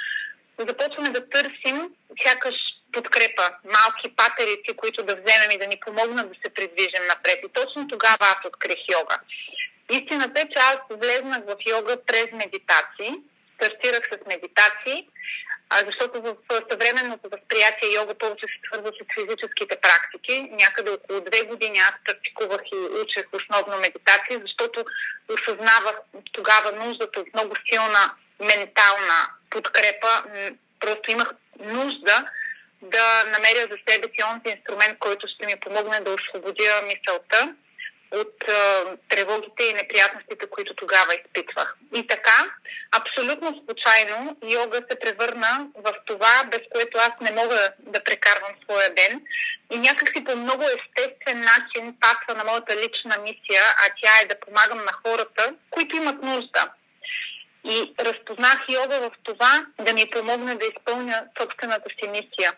започваме 0.57 1.09
да 1.09 1.29
търсим 1.29 1.77
сякаш 2.23 2.55
подкрепа, 2.93 3.45
малки 3.77 4.15
патерици, 4.15 4.77
които 4.77 5.03
да 5.03 5.15
вземем 5.15 5.51
и 5.51 5.57
да 5.57 5.67
ни 5.67 5.77
помогнат 5.85 6.29
да 6.29 6.35
се 6.43 6.53
придвижим 6.53 7.03
напред. 7.09 7.39
И 7.45 7.49
точно 7.53 7.87
тогава 7.87 8.25
аз 8.33 8.39
открих 8.45 8.81
йога. 8.93 9.17
Истината 9.89 10.41
е, 10.41 10.49
че 10.49 10.59
аз 10.59 10.77
влезнах 10.89 11.39
в 11.47 11.55
йога 11.69 11.97
през 12.07 12.27
медитации. 12.31 13.11
Стартирах 13.55 14.03
с 14.11 14.17
медитации, 14.27 15.07
защото 15.85 16.21
в 16.21 16.35
съвременното 16.71 17.29
възприятие 17.29 17.93
йога 17.95 18.15
повече 18.15 18.45
се 18.47 18.59
свързва 18.65 18.91
с 18.97 19.13
физическите 19.13 19.75
практики. 19.81 20.49
Някъде 20.51 20.91
около 20.91 21.21
две 21.21 21.43
години 21.43 21.79
аз 21.79 21.93
практикувах 22.05 22.61
и 22.73 23.01
учех 23.03 23.25
основно 23.33 23.81
медитации, 23.81 24.37
защото 24.41 24.85
осъзнавах 25.33 25.95
тогава 26.31 26.71
нуждата 26.71 27.19
от 27.19 27.33
много 27.33 27.53
силна 27.69 28.13
ментална 28.39 29.19
подкрепа. 29.49 30.23
Просто 30.79 31.11
имах 31.11 31.29
нужда 31.59 32.25
да 32.81 33.23
намеря 33.25 33.67
за 33.71 33.77
себе 33.87 34.07
си 34.15 34.23
онзи 34.23 34.55
инструмент, 34.57 34.99
който 34.99 35.27
ще 35.27 35.45
ми 35.45 35.59
помогне 35.59 35.99
да 35.99 36.11
освободя 36.11 36.81
мисълта 36.81 37.55
от 38.11 38.49
а, 38.49 38.85
тревогите 39.09 39.63
и 39.63 39.73
неприятностите, 39.73 40.47
които 40.49 40.73
тогава 40.73 41.15
изпитвах. 41.15 41.77
И 41.95 42.07
така, 42.07 42.45
абсолютно 42.91 43.63
случайно, 43.65 44.37
йога 44.43 44.79
се 44.89 44.99
превърна 44.99 45.67
в 45.75 45.93
това, 46.05 46.43
без 46.51 46.61
което 46.73 46.97
аз 46.97 47.11
не 47.21 47.41
мога 47.41 47.69
да 47.79 48.03
прекарвам 48.03 48.53
своя 48.63 48.89
ден. 48.93 49.21
И 49.71 49.77
някакси 49.77 50.23
по 50.23 50.35
много 50.35 50.63
естествен 50.63 51.39
начин 51.39 51.95
пасва 51.99 52.43
на 52.43 52.43
моята 52.51 52.75
лична 52.75 53.17
мисия, 53.21 53.63
а 53.77 53.89
тя 54.01 54.11
е 54.21 54.25
да 54.25 54.39
помагам 54.39 54.77
на 54.77 54.91
хората, 55.05 55.53
които 55.69 55.95
имат 55.95 56.23
нужда. 56.23 56.71
И 57.63 57.93
разпознах 57.99 58.65
йога 58.69 58.99
в 58.99 59.11
това 59.23 59.65
да 59.79 59.93
ми 59.93 60.09
помогне 60.09 60.55
да 60.55 60.65
изпълня 60.65 61.23
собствената 61.39 61.89
си 61.89 62.09
мисия. 62.09 62.53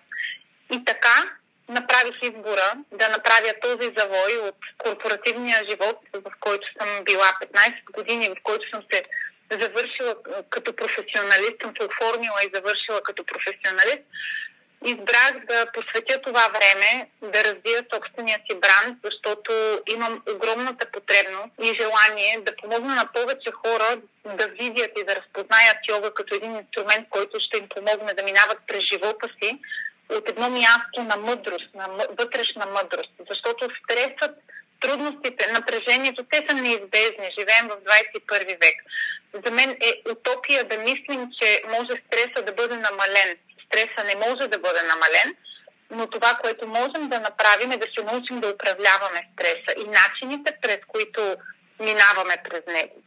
И 0.73 0.85
така, 0.85 1.37
направих 1.69 2.15
избора 2.21 2.73
да 2.91 3.09
направя 3.09 3.53
този 3.61 3.91
завой 3.97 4.37
от 4.47 4.55
корпоративния 4.77 5.57
живот, 5.69 5.97
в 6.13 6.31
който 6.39 6.67
съм 6.79 7.03
била 7.03 7.31
15 7.53 7.91
години, 7.91 8.29
в 8.29 8.43
който 8.43 8.69
съм 8.69 8.83
се 8.91 9.03
завършила 9.51 10.15
като 10.49 10.75
професионалист, 10.75 11.61
съм 11.61 11.73
се 11.79 11.87
оформила 11.87 12.39
и 12.43 12.51
завършила 12.53 13.01
като 13.01 13.23
професионалист, 13.25 14.03
избрах 14.85 15.45
да 15.49 15.65
посветя 15.73 16.21
това 16.21 16.45
време 16.57 17.09
да 17.21 17.43
развия 17.43 17.85
собствения 17.93 18.39
си 18.49 18.57
бранд, 18.59 18.97
защото 19.03 19.51
имам 19.87 20.23
огромната 20.35 20.91
потребност 20.91 21.51
и 21.61 21.73
желание 21.73 22.39
да 22.41 22.55
помогна 22.55 22.95
на 22.95 23.05
повече 23.13 23.51
хора 23.51 23.97
да 24.25 24.47
видят 24.47 24.91
и 24.99 25.05
да 25.05 25.15
разпознаят 25.15 25.77
йога 25.89 26.13
като 26.13 26.35
един 26.35 26.55
инструмент, 26.55 27.07
който 27.09 27.39
ще 27.39 27.57
им 27.57 27.69
помогне 27.69 28.13
да 28.13 28.23
минават 28.23 28.59
през 28.67 28.83
живота 28.83 29.27
си 29.41 29.59
от 30.09 30.29
едно 30.29 30.49
място 30.49 31.03
на 31.03 31.17
мъдрост, 31.17 31.69
на 31.75 31.87
вътрешна 32.19 32.65
мъдрост. 32.65 33.11
Защото 33.29 33.67
стресът, 33.83 34.31
трудностите, 34.79 35.51
напрежението, 35.51 36.23
те 36.31 36.45
са 36.49 36.55
неизбежни. 36.55 37.35
Живеем 37.39 37.67
в 37.69 37.77
21 37.77 38.47
век. 38.47 38.83
За 39.45 39.51
мен 39.51 39.69
е 39.71 40.01
утопия 40.11 40.63
да 40.63 40.77
мислим, 40.77 41.29
че 41.41 41.61
може 41.69 42.01
стреса 42.05 42.45
да 42.45 42.53
бъде 42.53 42.75
намален. 42.75 43.35
Стреса 43.65 44.03
не 44.05 44.15
може 44.15 44.47
да 44.47 44.59
бъде 44.59 44.81
намален, 44.83 45.35
но 45.91 46.07
това, 46.07 46.37
което 46.41 46.67
можем 46.67 47.09
да 47.09 47.19
направим 47.19 47.71
е 47.71 47.77
да 47.77 47.87
се 47.97 48.03
научим 48.03 48.39
да 48.39 48.49
управляваме 48.49 49.29
стреса 49.33 49.71
и 49.77 49.83
начините, 49.87 50.57
през 50.61 50.79
които 50.87 51.35
минаваме 51.79 52.35
през 52.49 52.61
него. 52.67 53.03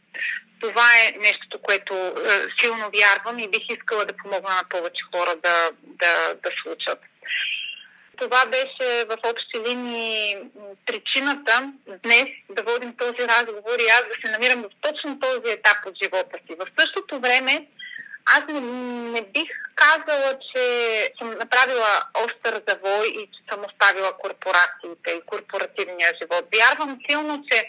Това 0.61 0.85
е 0.99 1.17
нещото, 1.17 1.59
което 1.59 1.93
е, 1.93 2.11
силно 2.59 2.89
вярвам 2.95 3.39
и 3.39 3.47
бих 3.47 3.69
искала 3.69 4.05
да 4.05 4.17
помогна 4.17 4.49
на 4.49 4.63
повече 4.69 5.03
хора 5.15 5.35
да, 5.43 5.69
да, 5.81 6.33
да 6.33 6.49
случат. 6.61 6.99
Това 8.17 8.45
беше 8.45 9.05
в 9.05 9.17
общи 9.23 9.59
линии 9.69 10.37
причината 10.85 11.73
днес 12.03 12.27
да 12.49 12.63
водим 12.63 12.95
този 12.97 13.27
разговор 13.27 13.79
и 13.79 13.91
аз 13.91 14.01
да 14.01 14.15
се 14.21 14.31
намирам 14.31 14.61
в 14.61 14.69
точно 14.81 15.19
този 15.19 15.53
етап 15.53 15.77
от 15.85 15.93
живота 16.03 16.37
си. 16.47 16.55
В 16.59 16.67
същото 16.79 17.19
време 17.19 17.67
аз 18.25 18.43
не, 18.47 18.61
не 19.11 19.21
бих 19.21 19.49
казала, 19.75 20.37
че 20.55 20.63
съм 21.17 21.29
направила 21.29 22.01
остър 22.25 22.61
завой 22.67 23.07
и 23.07 23.27
че 23.33 23.53
съм 23.53 23.65
оставила 23.65 24.17
корпорациите 24.17 25.11
и 25.11 25.25
корпоративния 25.25 26.11
живот. 26.21 26.45
Вярвам 26.55 26.99
силно, 27.09 27.43
че 27.51 27.65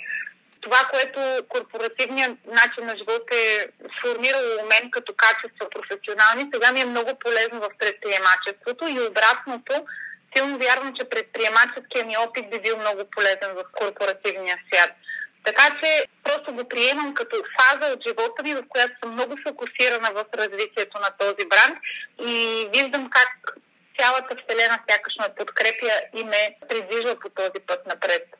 това, 0.63 0.81
което 0.93 1.21
корпоративният 1.49 2.39
начин 2.47 2.87
на 2.87 2.97
живот 2.97 3.25
е 3.33 3.69
сформирало 3.97 4.51
у 4.63 4.67
мен 4.67 4.91
като 4.91 5.15
качество 5.17 5.71
професионални, 5.75 6.51
сега 6.55 6.73
ми 6.73 6.81
е 6.81 6.93
много 6.95 7.13
полезно 7.25 7.61
в 7.61 7.69
предприемачеството 7.79 8.83
и 8.89 9.07
обратното, 9.09 9.75
силно 10.37 10.59
вярвам, 10.59 10.95
че 10.95 11.09
предприемаческия 11.09 12.05
ми 12.07 12.17
опит 12.17 12.51
би 12.51 12.59
бил 12.61 12.77
много 12.79 13.03
полезен 13.11 13.51
в 13.59 13.65
корпоративния 13.73 14.57
свят. 14.67 14.91
Така 15.45 15.67
че 15.83 16.05
просто 16.25 16.55
го 16.55 16.69
приемам 16.69 17.15
като 17.15 17.37
фаза 17.59 17.93
от 17.93 18.01
живота 18.07 18.43
ми, 18.43 18.55
в 18.55 18.63
която 18.69 18.93
съм 19.03 19.13
много 19.13 19.37
фокусирана 19.47 20.11
в 20.15 20.25
развитието 20.35 21.01
на 21.01 21.11
този 21.19 21.49
бранд 21.49 21.79
и 22.21 22.69
виждам 22.75 23.11
как 23.11 23.57
цялата 23.99 24.37
вселена 24.37 24.79
сякаш 24.89 25.15
ме 25.21 25.35
подкрепя 25.39 25.95
и 26.17 26.25
ме 26.25 26.57
придвижва 26.69 27.17
по 27.21 27.29
този 27.29 27.59
път 27.67 27.87
напред. 27.87 28.32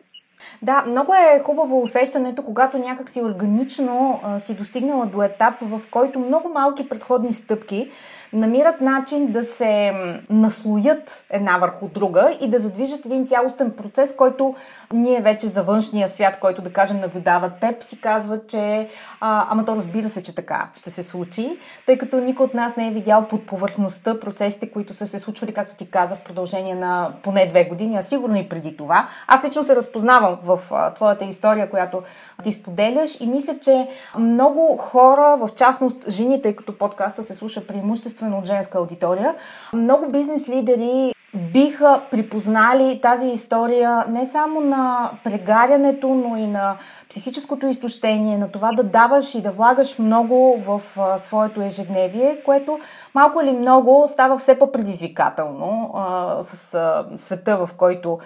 Да, 0.63 0.85
много 0.87 1.15
е 1.15 1.43
хубаво 1.45 1.83
усещането, 1.83 2.43
когато 2.43 2.79
някак 2.79 3.09
си 3.09 3.23
органично 3.23 4.21
а, 4.25 4.41
си 4.41 4.55
достигнала 4.55 5.07
до 5.07 5.23
етап, 5.23 5.55
в 5.63 5.81
който 5.91 6.19
много 6.19 6.49
малки 6.49 6.89
предходни 6.89 7.33
стъпки 7.33 7.91
намират 8.33 8.81
начин 8.81 9.33
да 9.33 9.45
се 9.45 9.93
наслоят 10.31 11.25
една 11.31 11.59
върху 11.59 11.89
друга 11.89 12.37
и 12.41 12.51
да 12.51 12.59
задвижат 12.59 13.07
един 13.07 13.27
цялостен 13.27 13.71
процес, 13.71 14.17
който 14.17 14.55
ние 14.93 15.21
вече 15.21 15.49
за 15.49 15.63
външния 15.63 16.09
свят, 16.09 16.39
който 16.41 16.63
да 16.63 16.73
кажем 16.73 17.01
наблюдава 17.01 17.51
теб, 17.51 17.83
си 17.83 18.01
казва, 18.01 18.41
че 18.49 18.89
а, 19.21 19.47
ама 19.51 19.65
то 19.65 19.77
разбира 19.77 20.09
се, 20.09 20.23
че 20.23 20.35
така 20.35 20.69
ще 20.75 20.91
се 20.91 21.03
случи, 21.03 21.59
тъй 21.87 21.99
като 21.99 22.17
никой 22.17 22.47
от 22.47 22.55
нас 22.55 22.77
не 22.77 22.89
е 22.89 22.91
видял 22.91 23.29
под 23.29 23.47
повърхността 23.47 24.21
процесите, 24.21 24.71
които 24.71 24.95
са 24.95 25.07
се 25.07 25.19
случвали, 25.19 25.55
както 25.55 25.75
ти 25.75 25.91
каза, 25.91 26.17
в 26.17 26.21
продължение 26.21 26.75
на 26.75 27.13
поне 27.23 27.47
две 27.47 27.65
години, 27.65 27.97
а 27.97 28.03
сигурно 28.03 28.37
и 28.37 28.49
преди 28.49 28.77
това. 28.77 29.09
Аз 29.27 29.45
лично 29.45 29.63
се 29.63 29.77
разпознавам 29.77 30.39
в 30.45 30.61
твоята 30.95 31.25
история, 31.25 31.71
която 31.71 32.03
ти 32.43 32.53
споделяш. 32.53 33.21
И 33.21 33.27
мисля, 33.27 33.55
че 33.63 33.89
много 34.19 34.77
хора, 34.77 35.37
в 35.37 35.51
частност 35.57 36.11
жени, 36.11 36.43
тъй 36.43 36.57
като 36.57 36.79
подкаста 36.79 37.23
се 37.23 37.35
слуша 37.35 37.67
преимуществено 37.67 38.39
от 38.39 38.47
женска 38.47 38.79
аудитория, 38.79 39.35
много 39.73 40.11
бизнес 40.11 40.49
лидери 40.49 41.15
биха 41.35 42.03
припознали 42.11 43.01
тази 43.01 43.29
история 43.29 44.05
не 44.09 44.27
само 44.27 44.61
на 44.61 45.11
прегарянето, 45.25 46.09
но 46.09 46.37
и 46.37 46.47
на 46.47 46.77
психическото 47.11 47.67
изтощение, 47.67 48.39
на 48.39 48.49
това 48.49 48.73
да 48.73 48.83
даваш 48.83 49.35
и 49.35 49.43
да 49.43 49.51
влагаш 49.51 49.99
много 49.99 50.57
в 50.59 50.83
а, 50.97 51.19
своето 51.19 51.63
ежедневие, 51.63 52.43
което 52.45 52.79
малко 53.15 53.41
или 53.41 53.53
много 53.53 54.05
става 54.07 54.39
все 54.39 54.59
по-предизвикателно 54.59 55.91
а, 55.95 56.37
с 56.43 56.75
а, 56.75 57.05
света, 57.17 57.67
в 57.67 57.71
който 57.77 58.19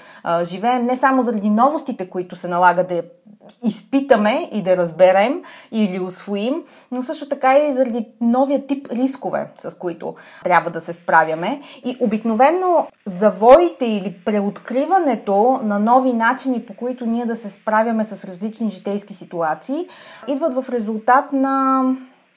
живеем, 0.43 0.85
не 0.85 0.97
само 0.97 1.23
заради 1.23 1.51
новостите, 1.51 2.11
които 2.11 2.37
се 2.37 2.49
налага 2.49 2.85
да 2.85 3.03
изпитаме 3.65 4.49
и 4.53 4.63
да 4.63 4.77
разберем 4.77 5.43
или 5.73 6.01
освоим, 6.01 6.63
но 6.93 7.03
също 7.03 7.29
така 7.29 7.59
и 7.59 7.73
заради 7.73 8.07
новия 8.21 8.67
тип 8.67 8.89
рискове, 8.93 9.51
с 9.59 9.79
които 9.79 10.15
трябва 10.45 10.71
да 10.71 10.81
се 10.81 10.93
справяме. 10.93 11.61
И 11.85 11.97
обикновено 12.01 12.87
завоите 13.05 13.87
или 13.87 14.17
преоткриването 14.25 15.61
на 15.63 15.79
нови 15.79 16.13
начини, 16.13 16.67
по 16.67 16.75
които 16.75 17.07
ние 17.07 17.27
да 17.27 17.37
се 17.37 17.51
справяме 17.51 18.05
с 18.05 18.25
различни 18.25 18.69
житейски 18.69 19.15
ситуации, 19.15 19.87
идват 20.29 20.55
в 20.55 20.69
резултат 20.69 21.33
на 21.33 21.83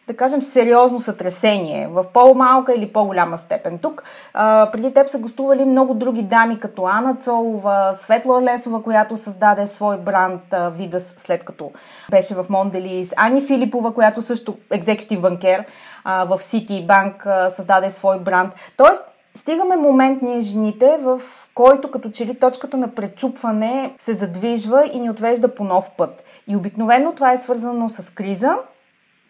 да 0.10 0.18
кажем, 0.18 0.42
сериозно 0.42 1.00
сътресение 1.00 1.88
в 1.88 2.06
по-малка 2.14 2.74
или 2.74 2.94
по-голяма 2.94 3.38
степен. 3.38 3.80
Тук 3.80 4.04
а, 4.34 4.70
преди 4.72 4.94
теб 4.94 5.10
са 5.10 5.20
гостували 5.20 5.66
много 5.66 5.94
други 5.94 6.22
дами, 6.22 6.60
като 6.60 6.86
Ана 6.86 7.16
Цолова, 7.16 7.90
Светла 7.94 8.42
Лесова, 8.42 8.84
която 8.84 9.18
създаде 9.18 9.66
свой 9.66 9.98
бранд 9.98 10.42
а, 10.52 10.70
Видас, 10.70 11.16
след 11.18 11.44
като 11.44 11.72
беше 12.12 12.36
в 12.36 12.46
Монделис, 12.50 13.14
Ани 13.18 13.42
Филипова, 13.42 13.94
която 13.94 14.22
също 14.22 14.58
екзекутив 14.72 15.22
банкер 15.22 15.66
а, 16.04 16.26
в 16.26 16.44
Сити 16.44 16.86
Банк 16.88 17.28
създаде 17.50 17.90
свой 17.90 18.20
бранд. 18.20 18.54
Тоест, 18.78 19.04
стигаме 19.34 19.76
момент 19.76 20.22
ние 20.22 20.42
жените, 20.42 20.98
в 21.02 21.22
който 21.54 21.92
като 21.92 22.10
че 22.10 22.26
ли 22.26 22.36
точката 22.36 22.78
на 22.78 22.88
пречупване 22.88 23.94
се 23.98 24.14
задвижва 24.14 24.90
и 24.94 25.00
ни 25.00 25.10
отвежда 25.10 25.56
по 25.56 25.64
нов 25.64 25.92
път. 25.98 26.24
И 26.48 26.56
обикновено 26.56 27.14
това 27.16 27.32
е 27.32 27.38
свързано 27.38 27.90
с 27.90 28.14
криза, 28.14 28.58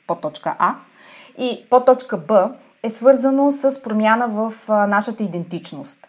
подточка 0.09 0.55
А, 0.59 0.75
и 1.37 1.65
подточка 1.69 2.17
Б 2.17 2.55
е 2.83 2.89
свързано 2.89 3.51
с 3.51 3.81
промяна 3.81 4.27
в 4.27 4.53
нашата 4.87 5.23
идентичност. 5.23 5.99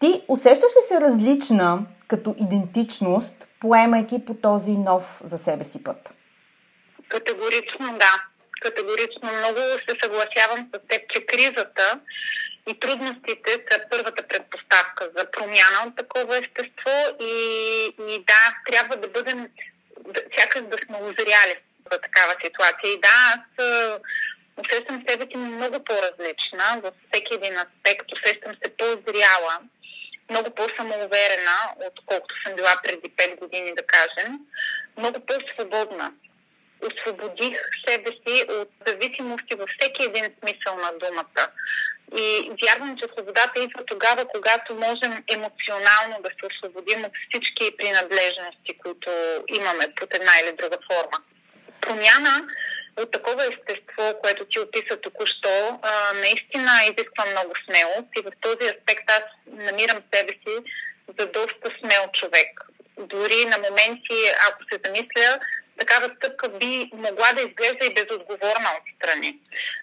Ти 0.00 0.22
усещаш 0.28 0.70
ли 0.70 0.82
се 0.82 1.00
различна 1.00 1.78
като 2.08 2.34
идентичност, 2.40 3.34
поемайки 3.60 4.24
по 4.24 4.34
този 4.34 4.70
нов 4.70 5.20
за 5.24 5.38
себе 5.38 5.64
си 5.64 5.82
път? 5.82 6.14
Категорично 7.08 7.98
да. 7.98 8.12
Категорично 8.60 9.28
много 9.38 9.58
се 9.58 9.96
съгласявам 10.02 10.68
с 10.74 10.78
теб, 10.88 11.02
че 11.12 11.26
кризата 11.26 12.00
и 12.70 12.80
трудностите 12.80 13.50
са 13.70 13.80
първата 13.90 14.22
предпоставка 14.28 15.10
за 15.16 15.30
промяна 15.30 15.78
от 15.86 15.96
такова 15.96 16.36
естество 16.36 16.96
и, 17.20 17.34
и 18.08 18.24
да, 18.26 18.42
трябва 18.66 18.96
да 18.96 19.08
бъдем, 19.08 19.48
сякаш 20.38 20.62
да 20.62 20.76
сме 20.86 20.96
озряли 20.96 21.56
за 21.92 21.98
такава 21.98 22.34
ситуация. 22.44 22.92
И 22.92 23.00
да, 23.00 23.08
аз 23.34 23.66
усещам 24.56 25.04
себе 25.08 25.24
си 25.24 25.36
много 25.36 25.84
по-различна 25.84 26.80
във 26.82 26.94
всеки 27.12 27.34
един 27.34 27.54
аспект. 27.56 28.12
Усещам 28.12 28.52
се 28.62 28.76
по-зряла, 28.76 29.58
много 30.30 30.50
по-самоуверена, 30.50 31.58
отколкото 31.86 32.42
съм 32.42 32.56
била 32.56 32.74
преди 32.84 33.08
5 33.16 33.38
години, 33.38 33.74
да 33.74 33.86
кажем. 33.86 34.38
Много 34.96 35.20
по-свободна. 35.20 36.12
Освободих 36.90 37.60
себе 37.86 38.10
си 38.10 38.44
от 38.48 38.68
зависимости 38.86 39.54
във 39.54 39.70
всеки 39.70 40.02
един 40.04 40.24
смисъл 40.40 40.76
на 40.76 40.92
думата. 40.92 41.44
И 42.16 42.50
вярвам, 42.62 42.98
че 42.98 43.08
свободата 43.08 43.62
идва 43.62 43.84
тогава, 43.86 44.24
когато 44.34 44.74
можем 44.74 45.24
емоционално 45.28 46.22
да 46.22 46.30
се 46.30 46.46
освободим 46.50 47.04
от 47.04 47.12
всички 47.28 47.76
принадлежности, 47.76 48.78
които 48.84 49.10
имаме 49.48 49.94
под 49.96 50.14
една 50.14 50.32
или 50.42 50.56
друга 50.56 50.78
форма 50.92 51.18
промяна 51.82 52.34
от 52.96 53.10
такова 53.10 53.42
естество, 53.44 54.04
което 54.22 54.44
ти 54.44 54.60
описа 54.60 54.96
току-що, 54.96 55.78
а, 55.82 56.12
наистина 56.14 56.72
изисква 56.82 57.24
много 57.26 57.52
смелост 57.64 58.08
и 58.18 58.20
в 58.22 58.30
този 58.40 58.64
аспект 58.72 59.10
аз 59.10 59.24
намирам 59.46 59.98
себе 60.14 60.32
си 60.32 60.54
за 61.18 61.26
доста 61.26 61.66
смел 61.78 62.04
човек. 62.12 62.50
Дори 62.98 63.44
на 63.44 63.58
моменти, 63.58 64.18
ако 64.48 64.60
се 64.70 64.80
замисля, 64.84 65.38
такава 65.78 66.14
стъпка 66.16 66.48
би 66.48 66.90
могла 66.92 67.32
да 67.32 67.42
изглежда 67.42 67.86
и 67.86 67.94
безотговорна 67.94 68.70
отстрани. 68.78 69.38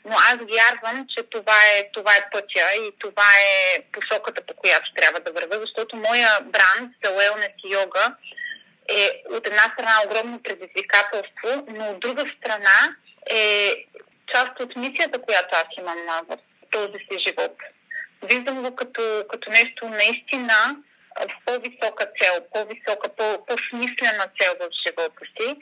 Но 0.06 0.16
аз 0.30 0.36
вярвам, 0.36 1.06
че 1.18 1.24
това 1.24 1.58
е, 1.76 1.90
това 1.94 2.16
е 2.16 2.30
пътя 2.32 2.68
и 2.76 2.92
това 3.00 3.30
е 3.46 3.82
посоката, 3.92 4.42
по 4.48 4.54
която 4.54 4.94
трябва 4.94 5.20
да 5.20 5.32
вървя, 5.32 5.58
защото 5.62 5.96
моя 5.96 6.30
бранд 6.42 6.92
за 7.04 7.12
Wellness 7.12 7.54
и 7.66 7.74
йога 7.74 8.16
е 8.90 9.24
от 9.30 9.48
една 9.48 9.62
страна 9.74 9.92
огромно 10.06 10.44
предизвикателство, 10.44 11.66
но 11.68 11.90
от 11.90 12.00
друга 12.00 12.24
страна 12.38 12.96
е 13.30 13.76
част 14.28 14.60
от 14.60 14.76
мисията, 14.76 15.22
която 15.22 15.50
аз 15.52 15.66
имам 15.78 16.26
в 16.30 16.38
този 16.72 16.94
си 17.12 17.20
живот. 17.20 17.56
Виждам 18.24 18.64
го 18.64 18.76
като, 18.76 19.24
като 19.32 19.50
нещо 19.50 19.90
наистина 19.90 20.54
в 21.28 21.46
по-висока 21.46 22.06
цел, 22.20 22.34
по-висока, 22.54 23.10
по-смислена 23.48 24.26
цел 24.40 24.54
в 24.60 24.70
живота 24.88 25.24
си. 25.36 25.56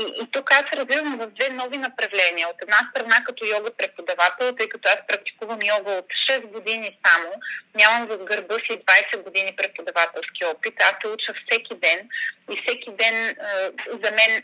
И, 0.00 0.22
и 0.22 0.30
тук 0.30 0.52
аз 0.52 0.64
развивам 0.72 1.18
в 1.18 1.26
две 1.26 1.48
нови 1.50 1.78
направления. 1.78 2.48
От 2.48 2.62
една 2.62 2.78
страна 2.90 3.24
като 3.24 3.46
йога 3.46 3.70
преподавател, 3.70 4.52
тъй 4.52 4.68
като 4.68 4.88
аз 4.88 4.98
практикувам 5.08 5.58
йога 5.62 5.92
от 5.92 6.06
6 6.06 6.46
години 6.46 6.98
само, 7.06 7.32
нямам 7.74 8.08
в 8.08 8.24
гърба 8.24 8.54
си 8.54 8.78
20 9.12 9.22
години 9.22 9.56
преподавателски 9.56 10.44
опит. 10.44 10.82
Аз 10.82 10.94
се 11.02 11.08
уча 11.08 11.32
всеки 11.34 11.74
ден 11.74 12.08
и 12.50 12.56
всеки 12.56 12.90
ден 12.90 13.36
за 14.04 14.10
мен 14.10 14.42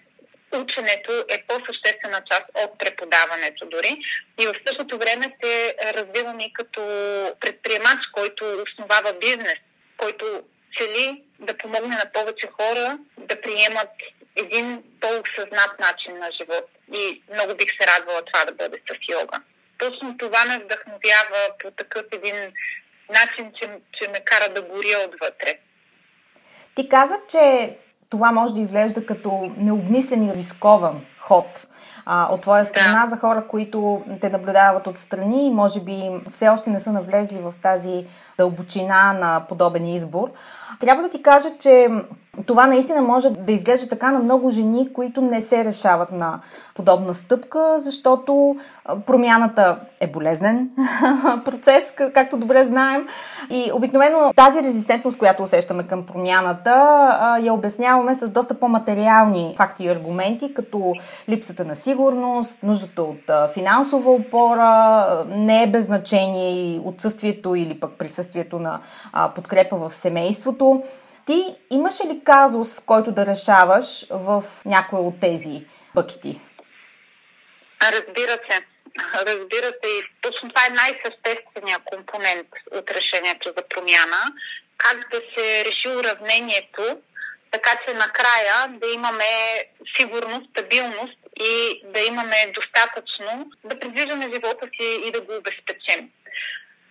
ученето 0.61 1.13
е 1.29 1.45
по-съществена 1.49 2.23
част 2.31 2.45
от 2.55 2.79
преподаването 2.79 3.67
дори. 3.67 3.97
И 4.41 4.47
в 4.47 4.55
същото 4.67 4.99
време 4.99 5.37
се 5.43 5.75
развивам 5.95 6.41
и 6.41 6.53
като 6.53 6.81
предприемач, 7.41 8.07
който 8.13 8.45
основава 8.45 9.13
бизнес, 9.21 9.57
който 9.97 10.43
цели 10.79 11.23
да 11.39 11.57
помогне 11.57 11.97
на 11.97 12.11
повече 12.15 12.49
хора 12.61 12.99
да 13.19 13.41
приемат 13.41 13.91
един 14.37 14.83
по-осъзнат 15.01 15.73
начин 15.81 16.19
на 16.19 16.31
живот. 16.33 16.71
И 16.93 17.23
много 17.33 17.55
бих 17.57 17.71
се 17.71 17.87
радвала 17.87 18.23
това 18.23 18.45
да 18.45 18.53
бъде 18.53 18.83
с 18.89 19.13
йога. 19.13 19.39
Точно 19.79 20.17
това 20.17 20.45
ме 20.45 20.59
вдъхновява 20.59 21.41
по 21.63 21.71
такъв 21.71 22.03
един 22.13 22.35
начин, 23.09 23.53
че, 23.61 23.69
че 23.93 24.09
ме 24.11 24.21
кара 24.25 24.53
да 24.55 24.63
горя 24.63 24.99
отвътре. 25.09 25.59
Ти 26.75 26.89
каза, 26.89 27.21
че 27.31 27.77
това 28.11 28.33
може 28.33 28.55
да 28.55 28.61
изглежда 28.61 29.07
като 29.07 29.53
необмислен 29.57 30.23
и 30.23 30.35
рискован 30.35 31.07
ход 31.19 31.67
а, 32.07 32.29
от 32.31 32.41
твоя 32.41 32.65
страна 32.65 33.05
да. 33.05 33.11
за 33.11 33.17
хора, 33.17 33.45
които 33.49 34.03
те 34.21 34.31
наблюдават 34.31 34.87
отстрани 34.87 35.47
и 35.47 35.51
може 35.51 35.81
би 35.81 36.11
все 36.33 36.49
още 36.49 36.71
не 36.71 36.81
са 36.81 36.93
навлезли 36.93 37.39
в 37.39 37.55
тази 37.63 38.07
дълбочина 38.39 39.13
на 39.13 39.45
подобен 39.49 39.87
избор. 39.87 40.29
Трябва 40.81 41.03
да 41.03 41.09
ти 41.09 41.23
кажа, 41.23 41.49
че 41.61 41.89
това 42.47 42.67
наистина 42.67 43.03
може 43.03 43.31
да 43.31 43.53
изглежда 43.53 43.89
така 43.89 44.13
на 44.13 44.19
много 44.19 44.51
жени, 44.51 44.93
които 44.93 45.23
не 45.23 45.41
се 45.41 45.65
решават 45.65 46.13
на 46.13 46.41
подобна 46.75 47.15
стъпка, 47.15 47.75
защото 47.79 48.55
промяната 49.07 49.79
е 50.01 50.07
болезнен 50.07 50.71
процес, 51.45 51.95
както 52.15 52.37
добре 52.37 52.65
знаем. 52.65 53.07
И 53.51 53.71
обикновено 53.73 54.33
тази 54.37 54.63
резистентност, 54.63 55.19
която 55.19 55.43
усещаме 55.43 55.87
към 55.87 56.07
промяната, 56.07 56.71
я 57.43 57.55
обясняваме 57.55 58.15
с 58.15 58.31
доста 58.31 58.55
по-материални 58.55 59.55
факти 59.57 59.85
и 59.85 59.89
аргументи, 59.89 60.55
като 60.55 60.95
липсата 61.29 61.65
на 61.65 61.77
сигурност, 61.77 62.63
нуждата 62.63 63.03
от 63.03 63.53
финансова 63.53 64.11
опора, 64.11 65.07
не 65.29 65.63
е 65.63 65.67
без 65.67 65.85
значение 65.85 66.53
и 66.53 66.81
отсъствието 66.85 67.55
или 67.55 67.81
пък 67.81 67.93
присъствието 67.99 68.59
на 68.59 68.81
подкрепа 69.35 69.77
в 69.77 69.95
семейството. 69.95 70.83
Ти 71.27 71.55
имаш 71.71 72.01
ли 72.01 72.21
казус, 72.25 72.81
който 72.81 73.13
да 73.13 73.27
решаваш 73.27 74.07
в 74.11 74.45
някой 74.65 75.01
от 75.01 75.21
тези 75.21 75.67
пъкти? 75.95 76.41
Разбира 77.83 78.39
се. 78.51 78.67
Разбира 79.27 79.67
се, 79.67 79.91
и 79.91 80.03
точно 80.21 80.49
това 80.49 80.67
е 80.67 80.75
най-същественият 80.75 81.83
компонент 81.85 82.49
от 82.73 82.91
решението 82.91 83.49
за 83.49 83.65
промяна. 83.69 84.23
Как 84.77 85.11
да 85.13 85.21
се 85.37 85.65
реши 85.65 85.89
уравнението, 85.89 86.83
така 87.51 87.71
че 87.87 87.95
накрая 87.95 88.69
да 88.69 88.87
имаме 88.87 89.25
сигурност, 89.97 90.51
стабилност 90.51 91.19
и 91.41 91.83
да 91.85 92.01
имаме 92.01 92.53
достатъчно 92.55 93.51
да 93.65 93.81
придвижваме 93.81 94.33
живота 94.33 94.69
си 94.81 95.01
и 95.05 95.11
да 95.11 95.21
го 95.21 95.37
обезпечим. 95.37 96.11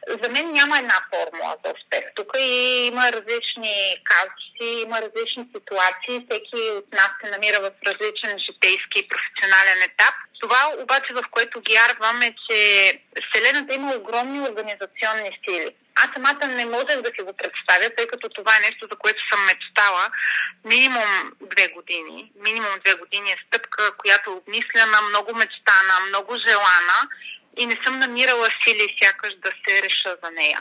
За 0.08 0.30
мен 0.32 0.52
няма 0.52 0.78
една 0.78 1.00
формула 1.14 1.56
за 1.66 1.72
успех. 1.72 2.04
Тук 2.16 2.28
и 2.40 2.86
има 2.92 3.12
различни 3.12 3.96
казуси, 4.04 4.82
има 4.82 5.02
различни 5.02 5.48
ситуации. 5.56 6.26
Всеки 6.30 6.62
от 6.72 6.94
нас 6.94 7.12
се 7.24 7.32
намира 7.32 7.60
в 7.62 7.72
различен 7.88 8.40
житейски 8.40 9.00
и 9.00 9.08
професионален 9.08 9.82
етап. 9.84 10.16
Това 10.42 10.72
обаче, 10.80 11.14
в 11.14 11.24
което 11.32 11.62
вярвам 11.70 12.22
е, 12.22 12.36
че 12.50 12.60
Вселената 13.26 13.76
има 13.76 13.96
огромни 13.96 14.40
организационни 14.40 15.40
сили. 15.44 15.70
Аз 15.96 16.08
самата 16.14 16.48
не 16.48 16.66
можех 16.66 17.02
да 17.02 17.12
си 17.16 17.22
го 17.22 17.34
представя, 17.34 17.90
тъй 17.98 18.08
като 18.08 18.30
това 18.30 18.58
е 18.58 18.66
нещо, 18.68 18.88
за 18.92 18.98
което 18.98 19.30
съм 19.30 19.46
мечтала 19.46 20.08
минимум 20.66 21.32
две 21.42 21.68
години. 21.68 22.32
Минимум 22.46 22.74
две 22.86 22.94
години 22.94 23.32
е 23.32 23.44
стъпка, 23.48 23.98
която 23.98 24.34
обмисляна, 24.34 25.02
много 25.10 25.36
мечтана, 25.36 25.96
много 26.08 26.36
желана 26.36 26.98
и 27.58 27.66
не 27.66 27.78
съм 27.84 28.00
намирала 28.00 28.48
сили 28.64 28.98
сякаш 29.04 29.34
да 29.34 29.50
се 29.50 29.84
реша 29.84 30.16
за 30.24 30.32
нея. 30.32 30.60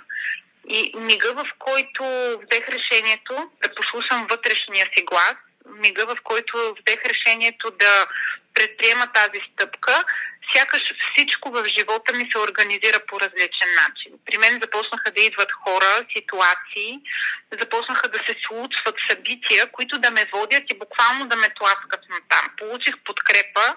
И 0.68 0.92
мига, 0.96 1.34
в 1.34 1.46
който 1.58 2.02
взех 2.42 2.68
решението 2.68 3.50
да 3.62 3.74
послушам 3.74 4.26
вътрешния 4.30 4.86
си 4.96 5.04
глас, 5.04 5.34
мига, 5.66 6.06
в 6.06 6.16
който 6.22 6.74
взех 6.86 7.02
решението 7.04 7.70
да 7.70 8.06
предприема 8.54 9.06
тази 9.06 9.40
стъпка, 9.52 10.04
сякаш 10.54 10.94
всичко 11.12 11.50
в 11.50 11.64
живота 11.64 12.12
ми 12.12 12.28
се 12.32 12.38
организира 12.38 13.00
по 13.06 13.20
различен 13.20 13.68
начин. 13.82 14.12
При 14.26 14.38
мен 14.38 14.60
започнаха 14.62 15.10
да 15.10 15.20
идват 15.20 15.52
хора, 15.52 16.06
ситуации, 16.16 17.00
започнаха 17.60 18.08
да 18.08 18.18
се 18.18 18.34
случват 18.46 18.96
събития, 19.10 19.66
които 19.72 19.98
да 19.98 20.10
ме 20.10 20.26
водят 20.32 20.64
и 20.70 20.78
буквално 20.78 21.26
да 21.26 21.36
ме 21.36 21.48
тласкат 21.48 22.00
на 22.10 22.18
там. 22.28 22.46
Получих 22.58 22.98
подкрепа 22.98 23.76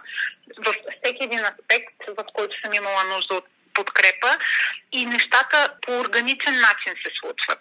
в 0.57 0.73
всеки 0.73 1.23
един 1.23 1.39
аспект, 1.39 1.95
в 2.07 2.23
който 2.33 2.61
съм 2.61 2.73
имала 2.73 3.03
нужда 3.03 3.35
от 3.35 3.45
подкрепа 3.73 4.31
и 4.91 5.05
нещата 5.05 5.73
по 5.81 5.99
органичен 5.99 6.55
начин 6.59 6.93
се 7.03 7.11
случват. 7.19 7.59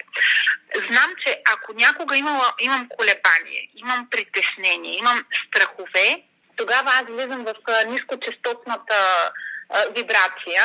Знам, 0.75 1.11
че 1.23 1.43
ако 1.55 1.73
някога 1.73 2.17
имала, 2.17 2.53
имам 2.61 2.89
колебание, 2.89 3.69
имам 3.77 4.09
притеснение, 4.11 4.99
имам 4.99 5.25
страхове, 5.47 6.23
тогава 6.57 6.91
аз 6.91 7.05
влизам 7.09 7.45
в 7.45 7.55
нискочастотната 7.87 8.95
вибрация 9.97 10.63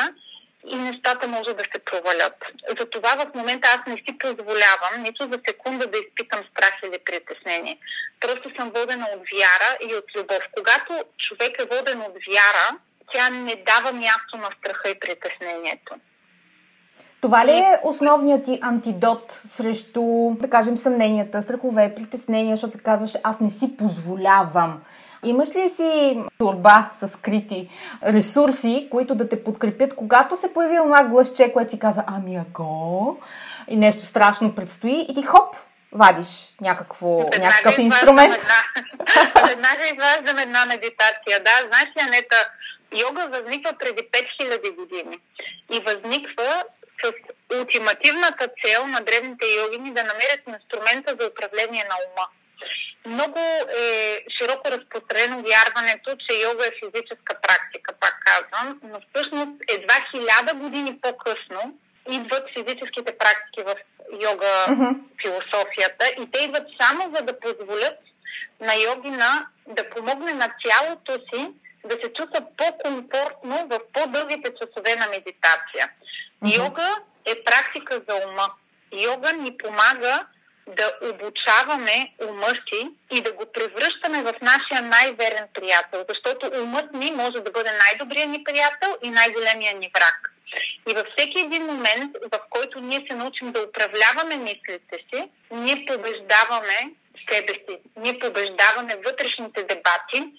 и 0.67 0.75
нещата 0.75 1.27
може 1.27 1.53
да 1.53 1.63
се 1.73 1.79
провалят. 1.79 2.35
Затова 2.79 3.09
в 3.09 3.35
момента 3.35 3.67
аз 3.67 3.81
не 3.87 3.97
си 3.97 4.17
позволявам 4.19 5.03
нито 5.03 5.23
за 5.23 5.39
секунда 5.47 5.87
да 5.87 5.97
изпитам 5.97 6.41
страх 6.51 6.73
или 6.83 6.97
притеснение. 7.05 7.77
Просто 8.19 8.51
съм 8.59 8.71
водена 8.75 9.07
от 9.15 9.23
вяра 9.33 9.91
и 9.91 9.95
от 9.95 10.05
любов. 10.17 10.39
Когато 10.57 11.03
човек 11.17 11.61
е 11.61 11.75
воден 11.75 12.01
от 12.01 12.15
вяра, 12.31 12.77
тя 13.13 13.29
не 13.29 13.55
дава 13.55 13.93
място 13.93 14.37
на 14.37 14.49
страха 14.59 14.89
и 14.89 14.99
притеснението. 14.99 15.95
Това 17.21 17.45
ли 17.45 17.51
е 17.51 17.79
основният 17.83 18.45
ти 18.45 18.59
антидот 18.61 19.41
срещу, 19.45 20.01
да 20.39 20.49
кажем, 20.49 20.77
съмненията, 20.77 21.41
страхове, 21.41 21.95
притеснения, 21.95 22.55
защото 22.55 22.77
казваш, 22.83 23.11
аз 23.23 23.39
не 23.39 23.49
си 23.49 23.77
позволявам. 23.77 24.81
Имаш 25.23 25.55
ли 25.55 25.69
си 25.69 26.19
турба 26.37 26.89
с 26.93 27.07
скрити 27.07 27.69
ресурси, 28.03 28.87
които 28.91 29.15
да 29.15 29.29
те 29.29 29.43
подкрепят, 29.43 29.95
когато 29.95 30.35
се 30.35 30.53
появи 30.53 30.77
това 30.77 31.03
гласче, 31.03 31.53
което 31.53 31.71
си 31.71 31.79
казва, 31.79 32.03
ами 32.07 32.35
ако 32.35 33.17
и 33.67 33.77
нещо 33.77 34.05
страшно 34.05 34.55
предстои 34.55 35.05
и 35.09 35.13
ти 35.13 35.23
хоп, 35.23 35.55
вадиш 35.91 36.53
някакво, 36.61 37.17
веднага 37.17 37.43
някакъв 37.43 37.77
инструмент. 37.77 38.35
Една, 38.35 38.61
веднага 39.47 39.83
изваждам 39.93 40.37
една 40.37 40.65
медитация. 40.65 41.39
Да, 41.45 41.51
знаеш 41.67 41.89
ли, 41.97 42.01
Анета, 42.01 42.49
йога 42.97 43.27
възниква 43.27 43.73
преди 43.79 44.01
5000 44.01 44.75
години 44.75 45.19
и 45.71 45.79
възниква 45.79 46.63
с 47.03 47.11
ултимативната 47.59 48.47
цел 48.61 48.87
на 48.87 49.01
древните 49.01 49.45
йогини 49.45 49.93
да 49.93 50.03
намерят 50.03 50.41
инструмента 50.47 51.15
за 51.19 51.27
управление 51.27 51.83
на 51.89 51.95
ума. 52.07 52.27
Много 53.05 53.39
е 53.79 54.19
широко 54.37 54.71
разпространено 54.71 55.43
вярването, 55.43 56.15
че 56.15 56.37
йога 56.37 56.65
е 56.65 56.79
физическа 56.79 57.35
практика, 57.41 57.93
пак 57.99 58.15
казвам, 58.25 58.79
но 58.83 59.01
всъщност 59.01 59.51
едва 59.67 59.95
хиляда 60.11 60.53
години 60.53 60.99
по-късно 61.01 61.77
идват 62.09 62.43
физическите 62.57 63.17
практики 63.17 63.63
в 63.65 63.75
йога 64.23 64.65
mm-hmm. 64.67 64.95
философията 65.21 66.05
и 66.21 66.31
те 66.31 66.43
идват 66.43 66.67
само 66.81 67.15
за 67.15 67.21
да 67.21 67.39
позволят 67.39 67.97
на 68.61 68.73
йогина 68.75 69.47
да 69.67 69.89
помогне 69.89 70.33
на 70.33 70.47
тялото 70.63 71.13
си 71.33 71.51
да 71.85 71.95
се 72.03 72.13
чувства 72.13 72.45
по-комфортно 72.57 73.67
в 73.69 73.79
по-дългите 73.93 74.51
часове 74.61 74.95
на 74.95 75.07
медитация. 75.09 75.85
Mm-hmm. 76.43 76.57
Йога 76.57 76.95
е 77.25 77.43
практика 77.43 78.01
за 78.09 78.27
ума. 78.27 78.47
Йога 78.93 79.33
ни 79.33 79.57
помага 79.57 80.25
да 80.77 80.93
обучаваме 81.09 82.13
ума 82.27 82.47
си 82.47 82.89
и 83.11 83.21
да 83.21 83.31
го 83.31 83.45
превръщаме 83.53 84.23
в 84.23 84.33
нашия 84.41 84.81
най-верен 84.81 85.47
приятел, 85.53 86.05
защото 86.09 86.61
умът 86.61 86.93
ни 86.93 87.11
може 87.11 87.39
да 87.39 87.51
бъде 87.51 87.71
най-добрият 87.71 88.29
ни 88.29 88.43
приятел 88.43 88.97
и 89.03 89.09
най-големия 89.09 89.73
ни 89.73 89.91
враг. 89.95 90.33
И 90.89 90.93
във 90.93 91.05
всеки 91.17 91.39
един 91.39 91.63
момент, 91.63 92.17
в 92.33 92.39
който 92.49 92.79
ние 92.79 93.05
се 93.09 93.15
научим 93.15 93.51
да 93.51 93.63
управляваме 93.63 94.37
мислите 94.37 94.97
си, 95.13 95.29
ние 95.51 95.85
побеждаваме 95.85 96.77
себе 97.29 97.53
си. 97.53 97.77
Ние 97.97 98.19
побеждаваме 98.19 98.95
вътрешните 99.05 99.63
дебати 99.63 100.33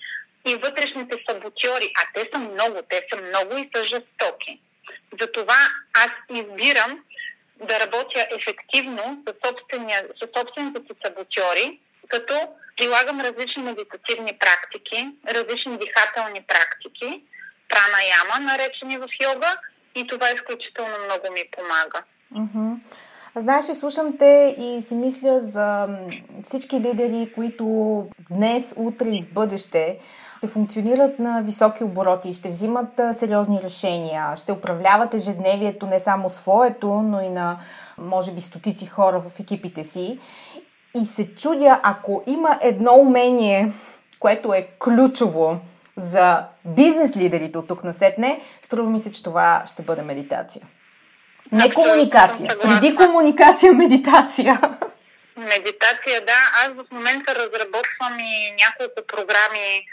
и 0.46 0.54
вътрешните 0.54 1.16
саботьори, 1.28 1.92
а 1.98 2.02
те 2.14 2.30
са 2.34 2.40
много, 2.40 2.82
те 2.88 3.06
са 3.12 3.22
много 3.22 3.56
и 3.56 3.70
са 3.74 3.84
жестоки. 3.84 4.60
Затова 5.20 5.58
аз 5.96 6.10
избирам 6.30 6.99
работя 8.20 8.37
ефективно 8.37 9.22
с, 9.26 9.33
с 10.20 10.38
собствените 10.38 10.80
си 10.80 10.98
саботьори, 11.04 11.80
като 12.09 12.35
прилагам 12.76 13.20
различни 13.20 13.62
медитативни 13.62 14.33
практики, 14.38 15.09
различни 15.28 15.78
дихателни 15.78 16.40
практики, 16.48 17.24
прана 17.68 18.00
яма, 18.20 18.52
наречени 18.52 18.98
в 18.98 19.06
йога, 19.22 19.56
и 19.94 20.06
това 20.06 20.30
изключително 20.30 20.94
много 21.04 21.33
ми 21.33 21.42
помага. 21.56 22.02
Mm-hmm. 22.35 22.78
Знаеш 23.37 23.68
ли, 23.68 23.74
слушам 23.74 24.18
те 24.18 24.56
и 24.61 24.83
си 24.83 24.94
мисля 24.94 25.40
за 25.40 25.87
всички 26.44 26.76
лидери, 26.76 27.33
които 27.35 28.06
днес, 28.30 28.74
утре 28.76 29.09
и 29.09 29.22
в 29.22 29.33
бъдеще 29.33 29.98
ще 30.40 30.48
функционират 30.48 31.18
на 31.18 31.42
високи 31.42 31.85
обороти, 31.85 32.35
ще 32.35 32.48
взимат 32.48 33.00
сериозни 33.12 33.61
решения, 33.62 34.37
ще 34.37 34.53
управляват 34.53 35.14
ежедневието 35.14 35.87
не 35.87 35.98
само 35.98 36.29
своето, 36.31 36.88
но 36.88 37.20
и 37.20 37.29
на, 37.29 37.59
може 37.98 38.33
би, 38.33 38.40
стотици 38.40 38.87
хора 38.87 39.20
в 39.20 39.40
екипите 39.40 39.85
си. 39.85 40.18
И 41.00 41.05
се 41.05 41.35
чудя, 41.35 41.81
ако 41.83 42.22
има 42.26 42.59
едно 42.62 42.94
умение, 42.94 43.72
което 44.20 44.55
е 44.55 44.68
ключово 44.79 45.61
за 45.96 46.44
бизнес 46.64 47.16
лидерите 47.16 47.59
от 47.59 47.68
тук 47.68 47.85
насетне, 47.85 48.40
струва 48.62 48.90
ми 48.90 49.00
се, 49.00 49.12
че 49.12 49.22
това 49.22 49.62
ще 49.66 49.83
бъде 49.83 50.03
медитация. 50.03 50.62
Не 51.53 51.74
комуникация. 51.74 52.50
Преди 52.62 52.96
комуникация, 52.96 53.72
медитация. 53.72 54.61
Медитация, 55.37 56.20
да. 56.26 56.40
Аз 56.64 56.68
в 56.68 56.85
момента 56.90 57.35
разработвам 57.35 58.18
и 58.18 58.55
няколко 58.64 59.07
програми 59.07 59.87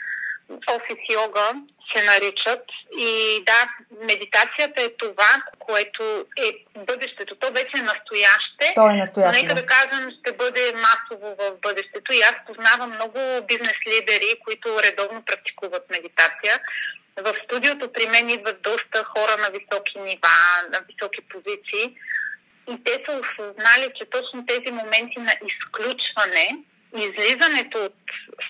офис 0.49 0.97
йога 1.13 1.53
се 1.91 2.05
наричат. 2.05 2.63
И 2.97 3.43
да, 3.45 3.67
медитацията 4.05 4.81
е 4.81 4.89
това, 4.97 5.31
което 5.59 6.25
е 6.37 6.47
бъдещето. 6.79 7.35
То 7.35 7.47
вече 7.47 7.77
е 7.77 7.81
настояще. 7.81 8.73
То 8.75 8.89
е 8.89 8.93
настояще. 8.93 9.41
Нека 9.41 9.55
да 9.55 9.65
кажем, 9.65 10.11
ще 10.19 10.31
бъде 10.31 10.73
масово 10.75 11.35
в 11.39 11.51
бъдещето. 11.61 12.13
И 12.13 12.21
аз 12.21 12.35
познавам 12.47 12.89
много 12.89 13.19
бизнес 13.47 13.77
лидери, 13.87 14.39
които 14.45 14.79
редовно 14.83 15.21
практикуват 15.25 15.89
медитация. 15.89 16.59
В 17.17 17.33
студиото 17.43 17.91
при 17.93 18.07
мен 18.09 18.29
идват 18.29 18.61
доста 18.61 19.03
хора 19.03 19.37
на 19.37 19.49
високи 19.49 19.99
нива, 19.99 20.37
на 20.73 20.79
високи 20.89 21.21
позиции. 21.21 21.95
И 22.71 22.83
те 22.83 23.03
са 23.05 23.19
осъзнали, 23.19 23.91
че 23.95 24.09
точно 24.09 24.45
тези 24.45 24.71
моменти 24.71 25.19
на 25.19 25.33
изключване 25.45 26.57
излизането 26.97 27.77
от 27.85 27.95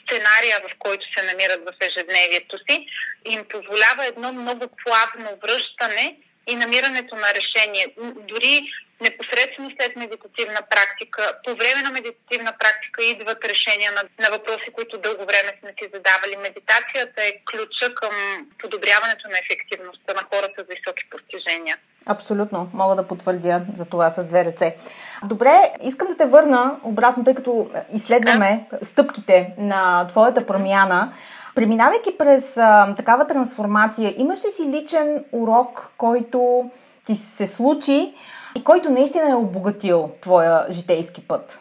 сценария, 0.01 0.57
в 0.69 0.75
който 0.79 1.05
се 1.17 1.25
намират 1.25 1.61
в 1.69 1.73
ежедневието 1.81 2.57
си, 2.69 2.87
им 3.25 3.45
позволява 3.45 4.05
едно 4.05 4.33
много 4.33 4.65
плавно 4.85 5.39
връщане 5.43 6.17
и 6.47 6.55
намирането 6.55 7.15
на 7.15 7.33
решение. 7.33 7.85
Дори 8.15 8.71
непосредствено 9.01 9.71
след 9.79 9.95
медитативна 9.95 10.61
практика, 10.69 11.33
по 11.45 11.55
време 11.55 11.81
на 11.81 11.91
медитативна 11.91 12.53
практика 12.59 13.03
идват 13.03 13.45
решения 13.45 13.91
на, 13.91 14.03
на 14.23 14.37
въпроси, 14.37 14.71
които 14.73 14.97
дълго 14.97 15.25
време 15.25 15.51
сме 15.59 15.73
си 15.79 15.89
задавали. 15.93 16.35
Медитацията 16.37 17.23
е 17.23 17.39
ключа 17.51 17.93
към 17.95 18.13
подобряването 18.59 19.27
на 19.29 19.37
ефективността 19.39 20.13
на 20.13 20.23
хората 20.33 20.63
с 20.63 20.75
високи 20.75 21.03
постижения. 21.09 21.77
Абсолютно, 22.07 22.69
мога 22.73 22.95
да 22.95 23.07
потвърдя 23.07 23.61
за 23.73 23.85
това 23.85 24.09
с 24.09 24.25
две 24.25 24.45
ръце. 24.45 24.75
Добре, 25.23 25.73
искам 25.83 26.07
да 26.07 26.17
те 26.17 26.25
върна 26.25 26.75
обратно, 26.83 27.23
тъй 27.23 27.35
като 27.35 27.69
изследваме 27.93 28.67
стъпките 28.81 29.53
на 29.57 30.07
твоята 30.07 30.45
промяна. 30.45 31.11
Преминавайки 31.55 32.17
през 32.17 32.57
а, 32.57 32.93
такава 32.95 33.27
трансформация, 33.27 34.13
имаш 34.17 34.45
ли 34.45 34.51
си 34.51 34.65
личен 34.65 35.25
урок, 35.31 35.91
който 35.97 36.71
ти 37.05 37.15
се 37.15 37.47
случи 37.47 38.13
и 38.55 38.63
който 38.63 38.89
наистина 38.89 39.29
е 39.29 39.35
обогатил 39.35 40.11
твоя 40.21 40.65
житейски 40.69 41.27
път? 41.27 41.59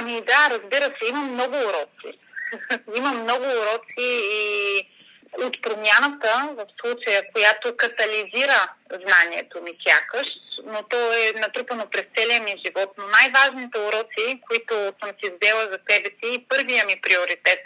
Ами 0.00 0.12
да, 0.12 0.56
разбира 0.56 0.84
се, 0.84 1.10
имам 1.10 1.32
много 1.32 1.54
уроци. 1.54 2.18
имам 2.98 3.22
много 3.22 3.42
уроци 3.42 4.00
и 4.00 4.97
от 5.38 5.62
промяната 5.62 6.54
в 6.58 6.66
случая, 6.80 7.22
която 7.32 7.76
катализира 7.76 8.60
знанието 8.90 9.62
ми 9.62 9.78
сякаш, 9.86 10.26
но 10.64 10.82
то 10.82 11.12
е 11.12 11.40
натрупано 11.40 11.86
през 11.90 12.04
целия 12.16 12.42
ми 12.42 12.62
живот. 12.66 12.94
Но 12.98 13.04
най-важните 13.06 13.78
уроци, 13.78 14.40
които 14.48 14.74
съм 14.74 15.12
си 15.22 15.32
взела 15.40 15.62
за 15.62 15.78
себе 15.90 16.10
си 16.18 16.34
и 16.34 16.46
първия 16.48 16.84
ми 16.84 17.00
приоритет 17.00 17.60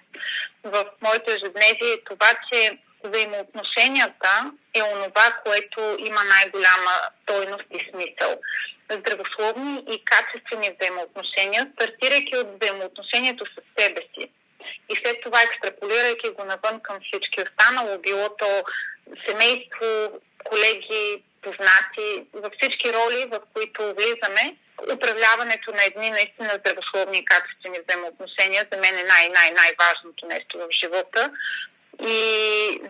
в 0.65 0.85
моето 1.05 1.33
ежедневие 1.33 1.93
е 1.93 2.05
това, 2.05 2.31
че 2.53 2.79
взаимоотношенията 3.05 4.53
е 4.75 4.83
онова, 4.83 5.41
което 5.45 5.97
има 5.99 6.21
най-голяма 6.25 6.95
стойност 7.23 7.65
и 7.71 7.91
смисъл. 7.91 8.41
Здравословни 8.91 9.85
и 9.91 10.05
качествени 10.05 10.77
взаимоотношения, 10.81 11.73
стартирайки 11.75 12.37
от 12.37 12.49
взаимоотношението 12.61 13.45
с 13.47 13.83
себе 13.83 14.01
си 14.15 14.31
и 14.89 14.97
след 14.97 15.17
това 15.25 15.43
екстраполирайки 15.43 16.31
го 16.31 16.45
навън 16.45 16.81
към 16.81 16.97
всички 17.05 17.43
останало, 17.43 17.99
било 17.99 18.29
то 18.29 18.65
семейство, 19.29 20.21
колеги, 20.45 21.23
познати, 21.43 22.27
във 22.33 22.53
всички 22.59 22.93
роли, 22.93 23.27
в 23.33 23.41
които 23.55 23.95
влизаме, 23.95 24.57
управляването 24.95 25.71
на 25.75 25.85
едни 25.85 26.11
наистина 26.11 26.51
здравословни 26.59 27.19
и 27.19 27.25
качествени 27.25 27.79
взаимоотношения 27.81 28.67
за 28.73 28.79
мен 28.79 28.99
е 28.99 29.03
най-най-най-важното 29.03 30.27
нещо 30.27 30.59
в 30.59 30.67
живота. 30.81 31.31
И 32.03 32.19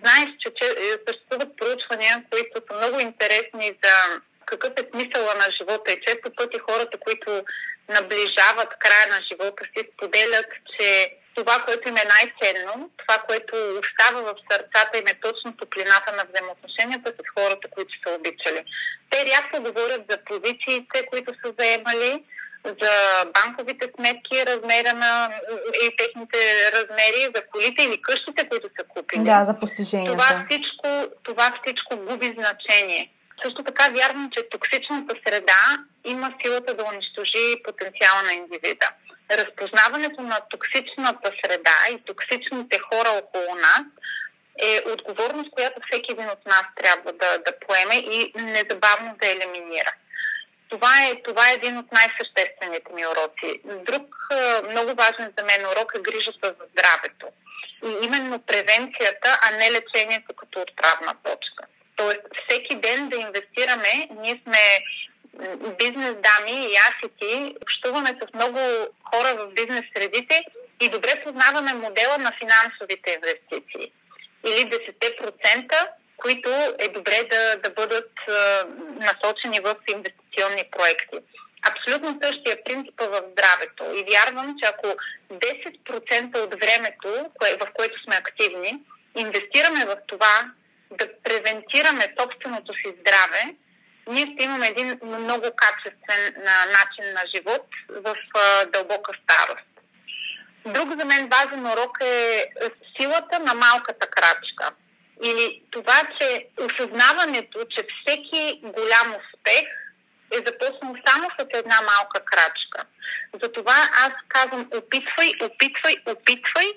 знаеш, 0.02 0.28
че, 0.38 0.50
че 0.54 0.66
съществуват 1.08 1.56
проучвания, 1.56 2.24
които 2.30 2.62
са 2.70 2.76
много 2.78 3.00
интересни 3.00 3.78
за 3.84 4.20
какъв 4.44 4.72
е 4.76 4.88
смисъла 4.90 5.34
на 5.34 5.48
живота 5.58 5.92
и 5.92 6.00
често 6.06 6.30
пъти 6.36 6.58
хората, 6.70 6.98
които 6.98 7.44
наближават 7.88 8.78
края 8.78 9.06
на 9.10 9.20
живота 9.28 9.64
си, 9.64 9.88
споделят, 9.94 10.46
че 10.78 11.16
това, 11.34 11.62
което 11.66 11.88
им 11.88 11.96
е 11.96 12.10
най-ценно, 12.14 12.90
това, 12.96 13.22
което 13.28 13.54
остава 13.82 14.20
в 14.22 14.34
сърцата 14.50 14.98
им 14.98 15.06
е 15.06 15.20
точно 15.20 15.56
топлината 15.56 16.12
на 16.12 16.24
взаимоотношенията 16.28 17.12
с 17.18 17.40
хората, 17.40 17.68
които 17.70 17.92
са 18.02 18.14
обичали. 18.14 18.64
Те 19.10 19.26
рядко 19.26 19.62
говорят 19.62 20.02
за 20.10 20.18
позициите, 20.24 21.06
които 21.10 21.32
са 21.44 21.52
заемали, 21.58 22.24
за 22.64 23.24
банковите 23.34 23.90
сметки, 23.96 24.46
размера 24.46 24.92
на 24.94 25.30
и 25.84 25.96
техните 25.96 26.38
размери, 26.72 27.32
за 27.34 27.42
колите 27.52 27.84
или 27.84 28.02
къщите, 28.02 28.48
които 28.48 28.68
са 28.78 28.84
купили. 28.88 29.24
Да, 29.24 29.44
за 29.44 29.58
постиженията. 29.58 30.12
Това 30.12 30.46
всичко, 30.50 30.88
това 31.22 31.52
всичко 31.62 31.96
губи 31.96 32.34
значение. 32.38 33.12
Също 33.42 33.64
така 33.64 33.88
вярвам, 33.88 34.30
че 34.36 34.48
токсичната 34.48 35.14
среда 35.26 35.62
има 36.04 36.34
силата 36.42 36.74
да 36.74 36.84
унищожи 36.84 37.62
потенциала 37.64 38.22
на 38.22 38.32
индивида 38.32 38.88
разпознаването 39.38 40.22
на 40.22 40.38
токсичната 40.50 41.30
среда 41.44 41.78
и 41.90 42.04
токсичните 42.04 42.78
хора 42.78 43.08
около 43.08 43.54
нас 43.54 43.82
е 44.58 44.80
отговорност, 44.92 45.50
която 45.50 45.80
всеки 45.86 46.12
един 46.12 46.30
от 46.30 46.46
нас 46.46 46.64
трябва 46.76 47.12
да, 47.12 47.38
да 47.38 47.52
поеме 47.66 47.94
и 47.94 48.32
незабавно 48.34 49.16
да 49.20 49.26
елиминира. 49.28 49.92
Това 50.68 50.92
е, 51.06 51.22
това 51.22 51.50
е 51.50 51.54
един 51.54 51.78
от 51.78 51.92
най-съществените 51.92 52.92
ми 52.94 53.06
уроци. 53.06 53.60
Друг 53.64 54.16
много 54.70 54.94
важен 54.94 55.32
за 55.38 55.44
мен 55.44 55.66
урок 55.66 55.92
е 55.96 56.00
грижата 56.00 56.48
за 56.58 56.64
здравето. 56.72 57.26
И 57.84 58.06
именно 58.06 58.38
превенцията, 58.38 59.38
а 59.42 59.56
не 59.56 59.70
лечението 59.70 60.34
като 60.34 60.60
отправна 60.60 61.14
точка. 61.24 61.64
Тоест, 61.96 62.20
всеки 62.48 62.74
ден 62.74 63.08
да 63.08 63.16
инвестираме, 63.16 64.08
ние 64.10 64.40
сме 64.42 64.58
бизнес 65.78 66.14
дами 66.14 66.66
и 66.66 66.74
аз 66.74 66.94
и 67.04 67.08
ти 67.20 67.54
общуваме 67.62 68.08
с 68.08 68.34
много 68.34 68.58
хора 69.10 69.36
в 69.38 69.52
бизнес 69.54 69.82
средите 69.96 70.44
и 70.80 70.88
добре 70.88 71.22
познаваме 71.24 71.74
модела 71.74 72.18
на 72.18 72.32
финансовите 72.40 73.18
инвестиции. 73.18 73.92
Или 74.46 74.70
10%, 74.70 75.88
които 76.16 76.50
е 76.78 76.88
добре 76.88 77.22
да, 77.30 77.56
да 77.56 77.70
бъдат 77.70 78.10
а, 78.28 78.64
насочени 79.00 79.60
в 79.60 79.74
инвестиционни 79.88 80.64
проекти. 80.70 81.18
Абсолютно 81.70 82.18
същия 82.22 82.64
принцип 82.64 83.00
в 83.00 83.22
здравето. 83.32 83.84
И 83.96 84.04
вярвам, 84.12 84.56
че 84.62 84.70
ако 84.70 84.96
10% 85.32 86.38
от 86.38 86.54
времето, 86.54 87.30
кое, 87.38 87.56
в 87.60 87.72
което 87.74 88.02
сме 88.02 88.16
активни, 88.16 88.80
инвестираме 89.16 89.84
в 89.84 89.96
това 90.06 90.52
да 90.90 91.06
превентираме 91.24 92.14
собственото 92.20 92.74
си 92.74 92.94
здраве, 93.00 93.54
ние 94.08 94.34
ще 94.34 94.44
имаме 94.44 94.66
един 94.66 94.98
много 95.02 95.46
качествен 95.56 96.34
начин 96.46 97.12
на 97.14 97.22
живот 97.34 97.66
в 97.88 98.16
дълбока 98.72 99.12
старост. 99.22 99.66
Друг 100.66 101.00
за 101.00 101.04
мен 101.04 101.30
важен 101.32 101.66
урок 101.66 101.98
е 102.02 102.46
силата 103.00 103.38
на 103.38 103.54
малката 103.54 104.06
крачка. 104.06 104.70
Или 105.24 105.62
това, 105.70 106.00
че 106.20 106.46
осъзнаването, 106.60 107.58
че 107.70 107.86
всеки 108.00 108.60
голям 108.62 109.08
успех 109.08 109.68
е 110.32 110.36
започнал 110.36 110.94
само 111.06 111.28
с 111.38 111.44
една 111.54 111.80
малка 111.80 112.20
крачка. 112.24 112.84
Затова 113.42 113.74
аз 113.92 114.12
казвам 114.28 114.70
опитвай, 114.76 115.32
опитвай, 115.42 115.96
опитвай 116.06 116.72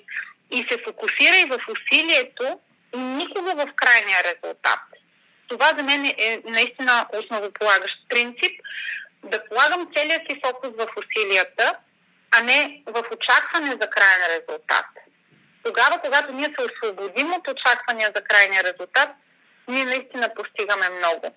и 0.50 0.66
се 0.70 0.78
фокусирай 0.86 1.44
в 1.44 1.58
усилието 1.68 2.60
и 2.94 2.98
никога 2.98 3.54
в 3.54 3.72
крайния 3.76 4.18
резултат. 4.24 4.80
Това 5.48 5.66
за 5.78 5.84
мен 5.84 6.04
е 6.04 6.42
наистина 6.44 7.06
основополагащ 7.12 7.96
принцип 8.08 8.60
да 9.24 9.44
полагам 9.48 9.88
целият 9.96 10.22
си 10.30 10.40
фокус 10.46 10.70
в 10.78 10.86
усилията, 10.96 11.74
а 12.30 12.42
не 12.42 12.82
в 12.86 13.02
очакване 13.14 13.70
за 13.70 13.90
крайен 13.90 14.22
резултат. 14.28 14.86
Тогава, 15.64 15.98
когато 16.04 16.32
ние 16.32 16.54
се 16.58 16.66
освободим 16.66 17.32
от 17.32 17.48
очаквания 17.48 18.10
за 18.16 18.22
крайния 18.22 18.64
резултат, 18.64 19.08
ние 19.68 19.84
наистина 19.84 20.34
постигаме 20.34 20.90
много. 20.90 21.34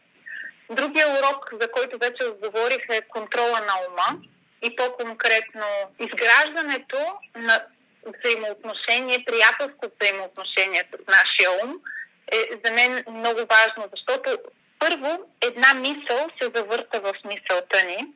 Другия 0.70 1.08
урок, 1.08 1.50
за 1.62 1.72
който 1.72 1.98
вече 1.98 2.32
говорих, 2.44 2.84
е 2.90 3.02
контрола 3.02 3.60
на 3.60 3.74
ума 3.88 4.20
и 4.64 4.76
по-конкретно 4.76 5.66
изграждането 6.00 6.98
на 7.36 7.66
взаимоотношение, 8.06 9.26
приятелско 9.26 9.86
взаимоотношение 10.00 10.84
с 10.94 11.12
нашия 11.12 11.50
ум– 11.64 11.74
е 12.32 12.60
за 12.66 12.74
мен 12.74 13.04
много 13.10 13.40
важно, 13.40 13.90
защото 13.96 14.38
първо 14.80 15.20
една 15.42 15.74
мисъл 15.74 16.28
се 16.42 16.50
завърта 16.56 17.00
в 17.00 17.14
мисълта 17.26 17.88
ни 17.88 18.08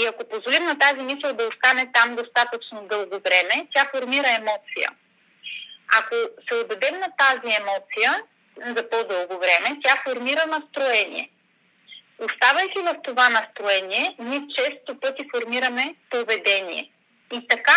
и 0.00 0.06
ако 0.06 0.28
позволим 0.28 0.64
на 0.64 0.78
тази 0.78 1.00
мисъл 1.00 1.32
да 1.32 1.48
остане 1.48 1.92
там 1.94 2.16
достатъчно 2.16 2.86
дълго 2.90 3.18
време, 3.26 3.68
тя 3.74 3.90
формира 3.94 4.28
емоция. 4.28 4.88
Ако 5.98 6.14
се 6.48 6.54
отдадем 6.54 6.94
на 6.94 7.08
тази 7.18 7.56
емоция 7.60 8.22
за 8.76 8.90
по-дълго 8.90 9.38
време, 9.38 9.80
тя 9.84 9.96
формира 10.08 10.46
настроение. 10.46 11.30
Оставайки 12.18 12.78
в 12.78 12.94
това 13.04 13.28
настроение, 13.28 14.16
ние 14.18 14.40
често 14.56 15.00
пъти 15.00 15.26
формираме 15.34 15.94
поведение. 16.10 16.90
И 17.32 17.48
така, 17.48 17.76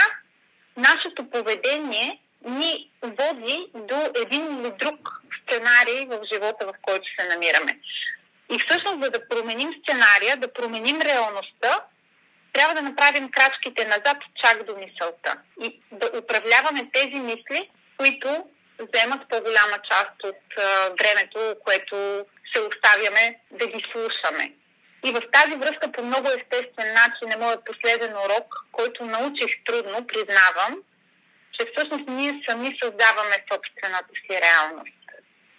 нашето 0.77 1.29
поведение 1.29 2.19
ни 2.45 2.91
води 3.01 3.67
до 3.75 3.95
един 4.25 4.59
или 4.59 4.71
друг 4.79 5.16
сценарий 5.41 6.05
в 6.05 6.19
живота, 6.33 6.65
в 6.65 6.73
който 6.81 7.05
се 7.19 7.27
намираме. 7.27 7.79
И 8.51 8.59
всъщност, 8.59 9.03
за 9.03 9.11
да 9.11 9.27
променим 9.27 9.71
сценария, 9.81 10.37
да 10.37 10.53
променим 10.53 11.01
реалността, 11.01 11.85
трябва 12.53 12.75
да 12.75 12.81
направим 12.81 13.31
крачките 13.31 13.85
назад 13.85 14.17
чак 14.43 14.63
до 14.63 14.75
мисълта 14.75 15.35
и 15.63 15.81
да 15.91 16.19
управляваме 16.19 16.89
тези 16.93 17.15
мисли, 17.15 17.69
които 17.97 18.45
вземат 18.79 19.29
по-голяма 19.29 19.77
част 19.91 20.23
от 20.23 20.43
времето, 20.99 21.55
което 21.65 22.25
се 22.53 22.61
оставяме 22.61 23.39
да 23.51 23.67
ги 23.67 23.83
слушаме. 23.91 24.53
И 25.05 25.11
в 25.11 25.21
тази 25.31 25.55
връзка 25.55 25.91
по 25.91 26.03
много 26.03 26.27
естествен 26.29 26.93
начин 26.93 27.31
е 27.31 27.43
моят 27.45 27.65
последен 27.65 28.13
урок, 28.13 28.65
който 28.71 29.05
научих 29.05 29.63
трудно, 29.65 30.07
признавам, 30.07 30.77
че 31.59 31.67
всъщност 31.71 32.03
ние 32.07 32.41
сами 32.47 32.77
създаваме 32.81 33.45
собствената 33.51 34.13
си 34.15 34.41
реалност. 34.41 34.96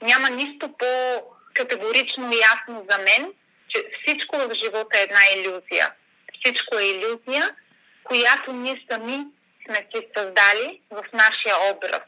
Няма 0.03 0.31
нищо 0.31 0.73
по-категорично 0.79 2.33
ясно 2.33 2.87
за 2.91 2.99
мен, 2.99 3.33
че 3.69 3.85
всичко 4.03 4.37
в 4.37 4.55
живота 4.55 4.99
е 4.99 5.03
една 5.03 5.21
иллюзия. 5.37 5.95
Всичко 6.41 6.79
е 6.79 6.85
иллюзия, 6.85 7.57
която 8.05 8.53
ние 8.53 8.85
сами 8.91 9.27
сме 9.65 9.87
си 9.95 10.07
създали 10.17 10.81
в 10.91 11.05
нашия 11.13 11.55
образ. 11.73 12.01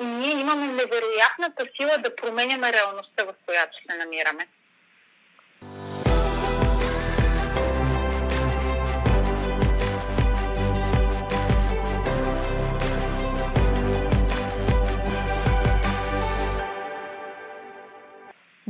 И 0.00 0.04
ние 0.04 0.40
имаме 0.40 0.66
невероятната 0.66 1.66
сила 1.80 1.98
да 1.98 2.16
променяме 2.16 2.72
реалността, 2.72 3.24
в 3.24 3.34
която 3.46 3.72
се 3.90 3.96
намираме. 3.96 4.46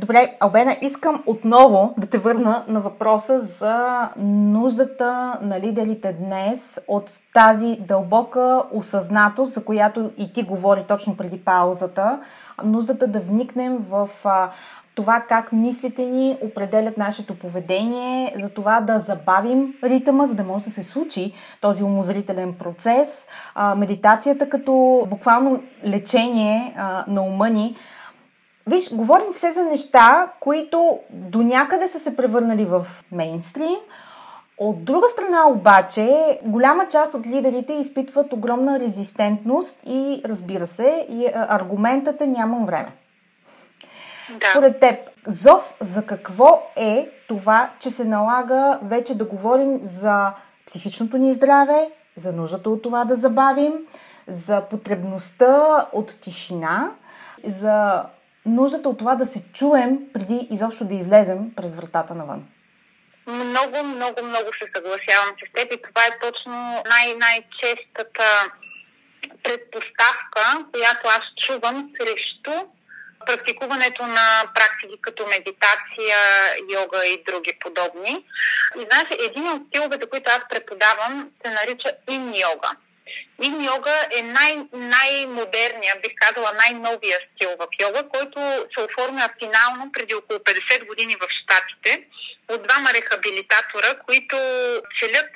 Добре, 0.02 0.36
Албена, 0.40 0.76
искам 0.80 1.22
отново 1.26 1.94
да 1.98 2.06
те 2.06 2.18
върна 2.18 2.64
на 2.68 2.80
въпроса 2.80 3.38
за 3.38 4.08
нуждата 4.16 5.38
на 5.42 5.60
лидерите 5.60 6.12
днес 6.12 6.80
от 6.88 7.10
тази 7.34 7.76
дълбока 7.80 8.62
осъзнатост, 8.72 9.52
за 9.52 9.64
която 9.64 10.10
и 10.18 10.32
ти 10.32 10.42
говори 10.42 10.84
точно 10.88 11.16
преди 11.16 11.38
паузата. 11.38 12.20
Нуждата 12.64 13.06
да 13.06 13.20
вникнем 13.20 13.76
в 13.90 14.10
това 14.94 15.20
как 15.28 15.52
мислите 15.52 16.06
ни 16.06 16.38
определят 16.42 16.98
нашето 16.98 17.38
поведение, 17.38 18.34
за 18.38 18.48
това 18.48 18.80
да 18.80 18.98
забавим 18.98 19.74
ритъма, 19.84 20.26
за 20.26 20.34
да 20.34 20.44
може 20.44 20.64
да 20.64 20.70
се 20.70 20.82
случи 20.82 21.32
този 21.60 21.82
умозрителен 21.82 22.54
процес. 22.54 23.26
Медитацията 23.76 24.48
като 24.48 25.06
буквално 25.10 25.62
лечение 25.84 26.74
на 27.08 27.22
ума 27.22 27.50
ни– 27.50 27.76
Виж, 28.66 28.94
говорим 28.94 29.32
все 29.32 29.52
за 29.52 29.64
неща, 29.64 30.28
които 30.40 30.98
до 31.10 31.42
някъде 31.42 31.88
са 31.88 31.98
се 31.98 32.16
превърнали 32.16 32.64
в 32.64 32.86
мейнстрим. 33.12 33.76
От 34.58 34.84
друга 34.84 35.08
страна 35.08 35.48
обаче, 35.48 36.38
голяма 36.44 36.88
част 36.88 37.14
от 37.14 37.26
лидерите 37.26 37.72
изпитват 37.72 38.32
огромна 38.32 38.80
резистентност 38.80 39.80
и, 39.86 40.22
разбира 40.24 40.66
се, 40.66 41.06
и 41.10 41.28
аргументът 41.34 42.20
е 42.20 42.26
нямам 42.26 42.66
време. 42.66 42.92
Да. 44.30 44.46
Според 44.50 44.80
теб, 44.80 44.98
зов 45.26 45.74
за 45.80 46.06
какво 46.06 46.62
е 46.76 47.08
това, 47.28 47.70
че 47.80 47.90
се 47.90 48.04
налага 48.04 48.78
вече 48.82 49.18
да 49.18 49.24
говорим 49.24 49.78
за 49.82 50.32
психичното 50.66 51.18
ни 51.18 51.32
здраве, 51.32 51.90
за 52.16 52.32
нуждата 52.32 52.70
от 52.70 52.82
това 52.82 53.04
да 53.04 53.16
забавим, 53.16 53.72
за 54.28 54.60
потребността 54.60 55.86
от 55.92 56.20
тишина, 56.20 56.90
за 57.44 58.04
нуждата 58.46 58.88
от 58.88 58.98
това 58.98 59.14
да 59.14 59.26
се 59.26 59.44
чуем 59.52 59.98
преди 60.12 60.48
изобщо 60.50 60.84
да 60.84 60.94
излезем 60.94 61.54
през 61.56 61.74
вратата 61.74 62.14
навън? 62.14 62.44
Много, 63.26 63.82
много, 63.84 64.24
много 64.24 64.50
се 64.52 64.70
съгласявам 64.74 65.34
с 65.38 65.52
теб 65.54 65.72
и 65.72 65.82
това 65.82 66.06
е 66.06 66.18
точно 66.22 66.52
най- 66.90 67.16
най-честата 67.20 68.24
предпоставка, 69.42 70.64
която 70.72 71.08
аз 71.08 71.46
чувам 71.46 71.90
срещу 72.00 72.68
практикуването 73.26 74.06
на 74.06 74.42
практики 74.54 75.00
като 75.00 75.26
медитация, 75.26 76.18
йога 76.72 77.06
и 77.06 77.24
други 77.26 77.52
подобни. 77.60 78.26
И 78.78 78.86
знаеш, 78.90 79.08
един 79.30 79.48
от 79.48 79.62
стиловете, 79.68 80.06
които 80.06 80.30
аз 80.36 80.40
преподавам, 80.50 81.30
се 81.44 81.50
нарича 81.50 81.90
ин 82.10 82.34
йога. 82.34 82.70
Ин 83.42 83.64
йога 83.64 84.06
е 84.18 84.22
най- 84.22 84.66
най-модерният, 84.72 86.02
бих 86.02 86.12
казала 86.16 86.52
най-новия 86.52 87.18
стил 87.34 87.50
в 87.60 87.66
йога, 87.80 88.08
който 88.08 88.38
се 88.74 88.84
оформя 88.84 89.28
финално 89.38 89.92
преди 89.92 90.14
около 90.14 90.38
50 90.38 90.86
години 90.86 91.16
в 91.16 91.26
Штатите 91.30 92.04
от 92.48 92.62
двама 92.66 92.88
рехабилитатора, 92.94 93.94
които 94.06 94.36
целят 95.00 95.30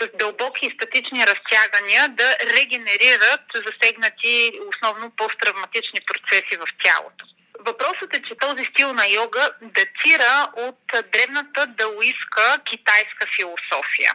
с 0.00 0.08
дълбоки 0.14 0.66
и 0.66 0.70
статични 0.70 1.26
разтягания 1.26 2.08
да 2.08 2.36
регенерират 2.56 3.44
засегнати 3.54 4.60
основно 4.68 5.10
посттравматични 5.16 6.00
процеси 6.06 6.56
в 6.56 6.66
тялото. 6.84 7.24
Въпросът 7.60 8.14
е, 8.14 8.22
че 8.22 8.34
този 8.34 8.64
стил 8.64 8.92
на 8.92 9.06
йога 9.06 9.50
датира 9.62 10.48
от 10.56 10.80
древната 11.12 11.66
даоистка 11.66 12.58
китайска 12.64 13.26
философия 13.36 14.12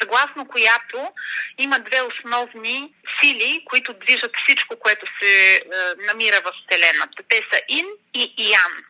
съгласно 0.00 0.48
която 0.48 1.12
има 1.58 1.78
две 1.78 2.02
основни 2.02 2.94
сили, 3.20 3.64
които 3.64 3.94
движат 3.94 4.36
всичко, 4.36 4.76
което 4.76 5.06
се 5.20 5.54
е, 5.56 5.60
намира 6.06 6.40
в 6.44 6.52
Вселената. 6.68 7.22
Те 7.28 7.36
са 7.36 7.60
Ин 7.68 7.86
и 8.14 8.34
Ян. 8.38 8.84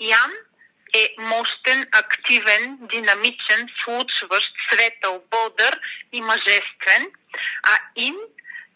Ян 0.00 0.32
е 0.94 1.14
мощен, 1.18 1.86
активен, 1.92 2.78
динамичен, 2.80 3.68
случващ, 3.84 4.52
светъл, 4.68 5.24
бодър 5.30 5.80
и 6.12 6.20
мъжествен, 6.20 7.10
а 7.62 7.78
Ин 7.96 8.16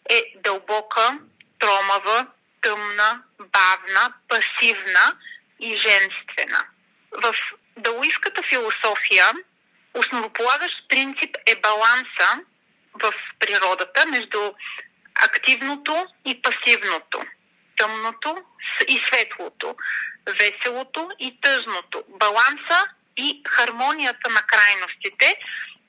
е 0.09 0.23
дълбока, 0.35 1.19
тромава, 1.59 2.27
тъмна, 2.61 3.23
бавна, 3.39 4.13
пасивна 4.29 5.17
и 5.59 5.75
женствена. 5.75 6.65
В 7.11 7.35
даоистската 7.77 8.43
философия 8.43 9.33
Основополагащ 9.93 10.73
принцип 10.89 11.37
е 11.45 11.55
баланса 11.55 12.43
в 12.93 13.13
природата 13.39 14.05
между 14.07 14.53
активното 15.25 16.05
и 16.25 16.41
пасивното, 16.41 17.21
тъмното 17.77 18.37
и 18.87 18.97
светлото, 18.97 19.75
веселото 20.39 21.09
и 21.19 21.41
тъжното. 21.41 22.03
Баланса 22.07 22.87
и 23.17 23.41
хармонията 23.47 24.29
на 24.29 24.41
крайностите 24.41 25.37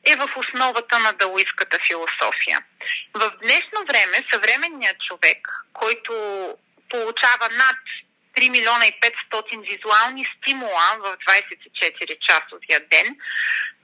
е 0.04 0.16
в 0.16 0.36
основата 0.36 0.98
на 0.98 1.12
даоистската 1.12 1.78
философия. 1.78 2.58
В 3.14 3.32
днешно 3.42 3.84
време 3.88 4.24
съвременният 4.30 4.96
човек, 5.00 5.48
който 5.72 6.12
получава 6.90 7.48
над 7.50 7.76
3 8.36 8.50
милиона 8.50 8.86
и 8.86 8.92
500 9.00 9.70
визуални 9.70 10.24
стимула 10.24 10.96
в 10.98 11.16
24 11.16 12.18
часовия 12.20 12.80
ден, 12.90 13.16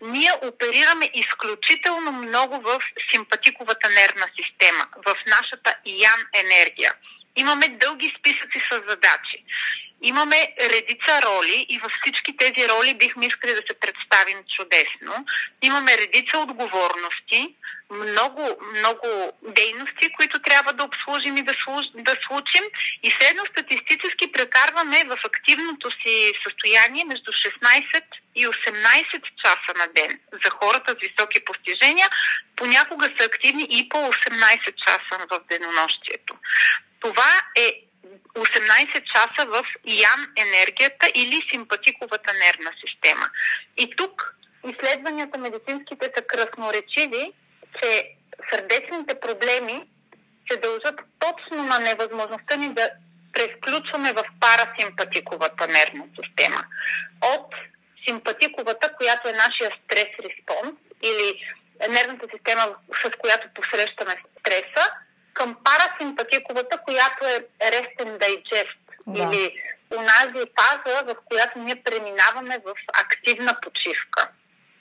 ние 0.01 0.33
оперираме 0.43 1.11
изключително 1.15 2.13
много 2.13 2.61
в 2.61 2.81
симпатиковата 3.13 3.89
нервна 3.89 4.27
система, 4.41 4.87
в 5.07 5.17
нашата 5.27 5.75
ян 5.87 6.21
енергия. 6.35 6.93
Имаме 7.37 7.69
дълги 7.69 8.15
списъци 8.19 8.61
с 8.61 8.75
задачи. 8.89 9.45
Имаме 10.03 10.55
редица 10.61 11.23
роли 11.23 11.67
и 11.69 11.79
във 11.79 11.93
всички 11.93 12.37
тези 12.37 12.69
роли 12.69 12.95
бихме 12.95 13.27
искали 13.27 13.53
да 13.55 13.63
се 13.69 13.81
представим 13.81 14.39
чудесно. 14.57 15.25
Имаме 15.63 15.99
редица 15.99 16.39
отговорности, 16.39 17.55
много, 17.91 18.43
много 18.79 19.33
дейности, 19.43 20.13
които 20.17 20.43
трябва 20.43 20.73
да 20.73 20.85
обслужим 20.85 21.37
и 21.37 21.43
да, 21.43 21.55
служ, 21.55 21.87
да 21.95 22.17
случим 22.27 22.65
и 23.03 23.11
средностатистически 23.11 24.33
прекарваме 24.33 25.05
в 25.05 25.19
активното 25.25 25.91
си 25.91 26.33
състояние 26.45 27.05
между 27.05 27.33
16 27.33 28.03
и 28.37 28.47
18 28.47 29.23
часа 29.45 29.73
на 29.79 29.87
ден. 29.95 30.21
За 30.45 30.51
хората 30.51 30.93
с 30.93 31.09
високи 31.09 31.45
постижения 31.45 32.09
понякога 32.57 33.07
са 33.19 33.25
активни 33.25 33.67
и 33.71 33.89
по 33.89 33.97
18 33.97 34.75
часа 34.87 35.27
в 35.31 35.41
денонощието. 35.51 36.35
Това 37.01 37.33
е 37.57 37.90
18 38.35 39.03
часа 39.15 39.47
в 39.47 39.65
ян 39.85 40.21
енергията 40.37 41.07
или 41.15 41.43
симпатиковата 41.53 42.33
нервна 42.33 42.73
система. 42.87 43.27
И 43.77 43.97
тук 43.97 44.37
изследванията 44.69 45.39
медицинските 45.39 46.13
са 46.17 46.23
красноречиви, 46.23 47.33
че 47.83 48.11
сърдечните 48.51 49.21
проблеми 49.21 49.89
се 50.51 50.57
дължат 50.57 51.01
точно 51.19 51.63
на 51.63 51.79
невъзможността 51.79 52.57
ни 52.57 52.75
да 52.75 52.91
превключваме 53.33 54.13
в 54.13 54.25
парасимпатиковата 54.41 55.67
нервна 55.67 56.05
система. 56.23 56.65
От 57.25 57.55
симпатиковата, 58.09 58.95
която 58.97 59.29
е 59.29 59.33
нашия 59.33 59.71
стрес 59.85 60.09
респонс 60.25 60.75
или 61.03 61.41
нервната 61.89 62.27
система, 62.35 62.75
с 62.95 63.11
която 63.19 63.49
посрещаме 63.55 64.15
стреса, 64.41 64.93
към 65.41 65.57
парасимпатиковата, 65.65 66.79
която 66.79 67.27
е 67.27 67.47
rest 67.61 67.97
and 67.99 68.19
digest 68.19 68.77
да. 69.07 69.23
или 69.23 69.55
унази 69.97 70.47
фаза, 70.59 71.05
в 71.05 71.15
която 71.25 71.59
ние 71.59 71.83
преминаваме 71.83 72.59
в 72.67 72.75
активна 73.05 73.57
почивка. 73.63 74.29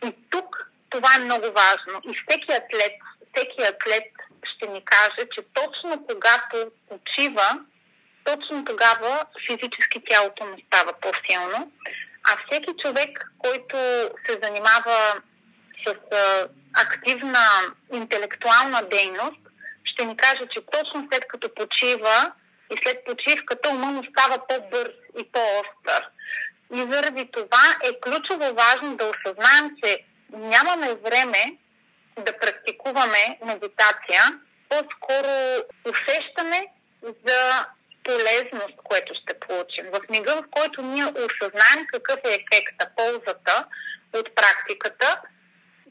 И 0.05 0.15
тук 0.29 0.71
това 0.89 1.09
е 1.15 1.23
много 1.23 1.45
важно. 1.45 2.01
И 2.09 2.13
всеки 2.13 2.51
атлет, 2.51 2.95
всеки 3.33 3.61
атлет 3.61 4.11
ще 4.43 4.69
ни 4.69 4.85
каже, 4.85 5.27
че 5.35 5.41
точно 5.53 6.05
когато 6.09 6.71
почива, 6.89 7.59
точно 8.23 8.65
тогава 8.65 9.25
физически 9.47 10.03
тялото 10.09 10.45
му 10.45 10.55
става 10.67 10.93
по-силно. 10.93 11.71
А 12.23 12.37
всеки 12.47 12.73
човек, 12.83 13.31
който 13.37 13.77
се 14.25 14.39
занимава 14.43 15.21
с 15.87 15.93
активна 16.73 17.45
интелектуална 17.93 18.81
дейност, 18.91 19.48
ще 19.99 20.05
ни 20.05 20.17
каже, 20.17 20.45
че 20.49 20.61
точно 20.71 21.07
след 21.11 21.27
като 21.27 21.53
почива 21.55 22.31
и 22.73 22.75
след 22.83 23.05
почивката 23.05 23.69
ума 23.69 24.03
става 24.09 24.47
по-бърз 24.47 24.95
и 25.19 25.31
по-остър. 25.31 26.09
И 26.73 26.91
заради 26.91 27.29
това 27.31 27.65
е 27.83 27.99
ключово 27.99 28.53
важно 28.53 28.95
да 28.95 29.05
осъзнаем, 29.05 29.75
че 29.83 30.03
нямаме 30.29 30.95
време 30.95 31.57
да 32.17 32.37
практикуваме 32.37 33.39
медитация, 33.45 34.21
по-скоро 34.69 35.63
усещане 35.91 36.67
за 37.03 37.65
полезност, 38.03 38.75
което 38.83 39.13
ще 39.13 39.39
получим. 39.39 39.85
В 39.93 40.09
мига, 40.09 40.35
в 40.35 40.43
който 40.51 40.81
ние 40.81 41.05
осъзнаем 41.05 41.85
какъв 41.87 42.19
е 42.25 42.29
ефекта, 42.29 42.89
ползата 42.95 43.65
от 44.13 44.35
практиката, 44.35 45.21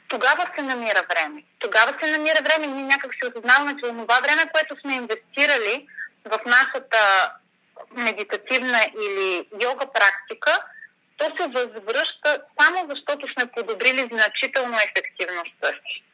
тогава 0.08 0.44
се 0.56 0.62
намира 0.62 1.02
време. 1.10 1.42
Тогава 1.58 1.92
се 2.00 2.10
намира 2.10 2.40
време. 2.42 2.66
Ние 2.66 2.84
някак 2.84 3.14
си 3.14 3.20
осъзнаваме, 3.28 3.76
че 3.76 3.88
това 3.88 4.20
време, 4.20 4.50
което 4.52 4.80
сме 4.80 4.94
инвестирали 4.94 5.86
в 6.24 6.38
нашата 6.46 6.98
медитативна 7.96 8.80
или 9.02 9.48
йога 9.62 9.86
практика, 9.94 10.64
то 11.16 11.24
се 11.24 11.48
възвръща 11.48 12.42
само 12.60 12.86
защото 12.90 13.28
сме 13.28 13.46
подобрили 13.46 14.08
значително 14.12 14.76
ефективността 14.76 15.68
си. 15.68 16.04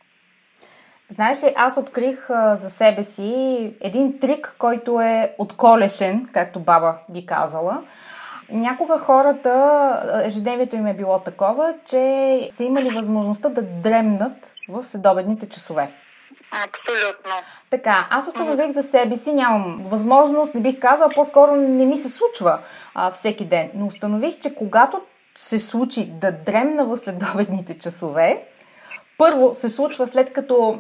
Знаеш 1.09 1.43
ли, 1.43 1.53
аз 1.57 1.77
открих 1.77 2.31
а, 2.31 2.57
за 2.57 2.71
себе 2.71 3.03
си 3.03 3.71
един 3.81 4.21
трик, 4.21 4.55
който 4.59 5.01
е 5.01 5.35
отколешен, 5.39 6.29
както 6.33 6.61
баба 6.61 6.95
би 7.09 7.27
казала. 7.27 7.83
Някога 8.55 8.99
хората, 8.99 10.23
ежедневието 10.25 10.77
им 10.77 10.87
е 10.87 10.95
било 10.95 11.19
такова, 11.19 11.75
че 11.87 12.49
са 12.51 12.65
имали 12.65 12.95
възможността 12.95 13.49
да 13.49 13.63
дремнат 13.63 14.55
в 14.69 14.85
следобедните 14.85 15.49
часове. 15.49 15.93
Абсолютно. 16.53 17.33
Така, 17.71 18.07
аз 18.11 18.29
установих 18.29 18.71
за 18.71 18.83
себе 18.83 19.17
си, 19.17 19.33
нямам 19.33 19.83
възможност, 19.85 20.55
не 20.55 20.61
бих 20.61 20.79
казала, 20.79 21.11
по-скоро 21.15 21.57
не 21.57 21.87
ми 21.87 21.97
се 21.97 22.09
случва 22.09 22.59
а, 22.95 23.11
всеки 23.11 23.45
ден, 23.45 23.71
но 23.75 23.87
установих, 23.87 24.39
че 24.39 24.55
когато 24.55 25.01
се 25.37 25.59
случи 25.59 26.07
да 26.07 26.33
дремна 26.33 26.85
в 26.85 26.97
следобедните 26.97 27.79
часове, 27.79 28.45
първо 29.19 29.55
се 29.55 29.69
случва 29.69 30.07
след 30.07 30.33
като 30.33 30.79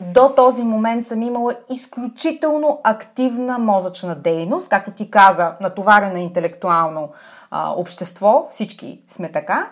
до 0.00 0.32
този 0.36 0.62
момент 0.62 1.06
съм 1.06 1.22
имала 1.22 1.54
изключително 1.70 2.80
активна 2.84 3.58
мозъчна 3.58 4.14
дейност, 4.14 4.68
както 4.68 4.90
ти 4.90 5.10
каза, 5.10 5.56
натоварена 5.60 6.20
интелектуално 6.20 7.08
а, 7.50 7.72
общество, 7.72 8.46
всички 8.50 9.00
сме 9.08 9.32
така. 9.32 9.70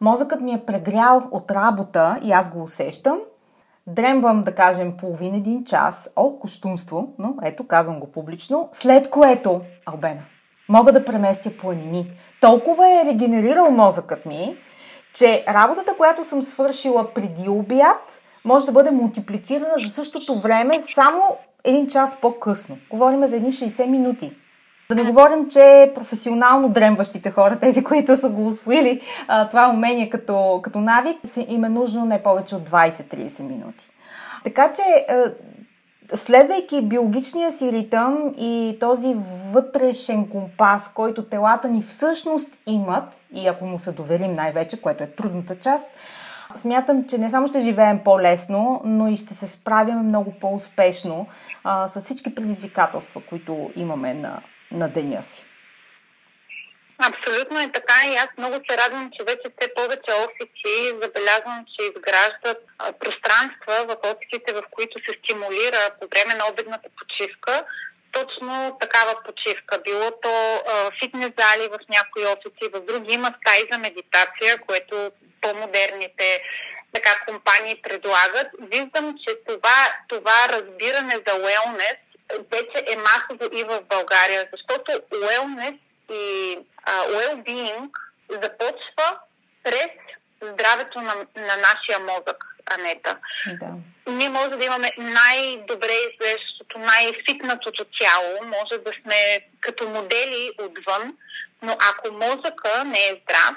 Мозъкът 0.00 0.40
ми 0.40 0.52
е 0.52 0.64
прегрял 0.66 1.22
от 1.30 1.50
работа 1.50 2.18
и 2.22 2.32
аз 2.32 2.50
го 2.50 2.62
усещам. 2.62 3.18
Дремвам, 3.86 4.42
да 4.42 4.54
кажем, 4.54 4.96
половин 4.96 5.34
един 5.34 5.64
час. 5.64 6.10
О, 6.16 6.38
костунство, 6.38 7.12
но 7.18 7.34
ето, 7.44 7.66
казвам 7.66 8.00
го 8.00 8.12
публично. 8.12 8.68
След 8.72 9.10
което, 9.10 9.60
Албена, 9.86 10.22
мога 10.68 10.92
да 10.92 11.04
преместя 11.04 11.56
планини. 11.56 12.10
Толкова 12.40 12.88
е 12.88 13.04
регенерирал 13.04 13.70
мозъкът 13.70 14.26
ми, 14.26 14.56
че 15.14 15.44
работата, 15.48 15.96
която 15.96 16.24
съм 16.24 16.42
свършила 16.42 17.14
преди 17.14 17.48
обяд, 17.48 18.22
може 18.46 18.66
да 18.66 18.72
бъде 18.72 18.90
мултиплицирана 18.90 19.74
за 19.76 19.88
същото 19.88 20.38
време 20.38 20.80
само 20.80 21.36
един 21.64 21.88
час 21.88 22.20
по-късно. 22.20 22.78
Говорим 22.90 23.26
за 23.26 23.36
едни 23.36 23.52
60 23.52 23.86
минути. 23.86 24.36
Да 24.88 24.94
не 24.94 25.04
говорим, 25.04 25.48
че 25.48 25.92
професионално 25.94 26.68
дремващите 26.68 27.30
хора, 27.30 27.58
тези, 27.58 27.84
които 27.84 28.16
са 28.16 28.28
го 28.28 28.46
освоили 28.46 29.00
това 29.50 29.70
умение 29.70 30.10
като, 30.10 30.60
като 30.62 30.80
навик, 30.80 31.16
им 31.48 31.64
е 31.64 31.68
нужно 31.68 32.04
не 32.04 32.22
повече 32.22 32.56
от 32.56 32.70
20-30 32.70 33.42
минути. 33.42 33.88
Така 34.44 34.72
че, 34.72 34.82
а, 35.08 35.32
следвайки 36.14 36.82
биологичния 36.82 37.50
си 37.50 37.72
ритъм 37.72 38.34
и 38.38 38.76
този 38.80 39.16
вътрешен 39.52 40.28
компас, 40.28 40.92
който 40.94 41.24
телата 41.24 41.68
ни 41.68 41.82
всъщност 41.82 42.48
имат, 42.66 43.24
и 43.34 43.46
ако 43.46 43.66
му 43.66 43.78
се 43.78 43.92
доверим 43.92 44.32
най-вече, 44.32 44.82
което 44.82 45.04
е 45.04 45.06
трудната 45.06 45.58
част, 45.58 45.86
Смятам, 46.56 47.08
че 47.08 47.18
не 47.18 47.30
само 47.30 47.48
ще 47.48 47.60
живеем 47.60 48.04
по-лесно, 48.04 48.80
но 48.84 49.08
и 49.08 49.16
ще 49.16 49.34
се 49.34 49.46
справяме 49.46 50.02
много 50.02 50.34
по-успешно 50.40 51.26
а, 51.64 51.88
с 51.88 52.00
всички 52.00 52.34
предизвикателства, 52.34 53.22
които 53.28 53.70
имаме 53.76 54.14
на, 54.14 54.42
на 54.70 54.88
деня 54.88 55.22
си. 55.22 55.44
Абсолютно 57.10 57.60
е 57.60 57.72
така 57.72 57.98
и 58.06 58.14
аз 58.14 58.28
много 58.38 58.54
се 58.54 58.76
радвам, 58.76 59.10
че 59.14 59.24
вече 59.24 59.46
все 59.56 59.74
повече 59.74 60.10
офиси 60.24 60.98
забелязвам, 61.02 61.64
че 61.72 61.80
изграждат 61.90 62.60
пространства 63.00 63.74
в 63.90 63.96
офисите, 64.12 64.50
в 64.58 64.62
които 64.70 64.94
се 65.04 65.12
стимулира 65.18 65.82
по 66.00 66.04
време 66.12 66.34
на 66.40 66.44
обедната 66.52 66.88
почивка 66.98 67.64
точно 68.16 68.78
такава 68.80 69.12
почивка. 69.26 69.80
Било 69.84 70.10
то 70.22 70.34
фитнес 70.98 71.30
зали 71.38 71.68
в 71.74 71.78
някои 71.96 72.24
офиси, 72.34 72.72
в 72.74 72.80
други 72.80 73.14
има 73.14 73.30
стаи 73.38 73.62
за 73.72 73.78
медитация, 73.78 74.52
което 74.66 75.10
по-модерните 75.46 76.42
така 76.92 77.24
компании 77.28 77.82
предлагат. 77.82 78.48
Виждам, 78.60 79.14
че 79.26 79.34
това, 79.48 79.78
това 80.08 80.48
разбиране 80.48 81.14
за 81.14 81.34
wellness 81.34 81.96
вече 82.52 82.84
е 82.92 82.96
масово 82.96 83.56
и 83.58 83.64
в 83.64 83.80
България, 83.88 84.48
защото 84.52 84.92
wellness 85.12 85.78
и 86.10 86.58
well-being 86.88 87.90
започва 88.30 89.18
през 89.62 89.88
здравето 90.42 91.00
на, 91.00 91.14
на 91.36 91.56
нашия 91.56 91.98
мозък, 92.00 92.44
Анета. 92.78 93.18
Да. 93.46 93.66
Ние 94.06 94.28
може 94.28 94.50
да 94.50 94.64
имаме 94.64 94.92
най-добре 94.98 95.92
изглеждащото, 95.92 96.78
най-фитнатото 96.78 97.84
тяло, 97.84 98.44
може 98.44 98.82
да 98.82 98.92
сме 99.02 99.40
като 99.60 99.88
модели 99.88 100.50
отвън, 100.58 101.16
но 101.62 101.72
ако 101.72 102.12
мозъка 102.12 102.84
не 102.84 102.98
е 102.98 103.20
здрав, 103.22 103.56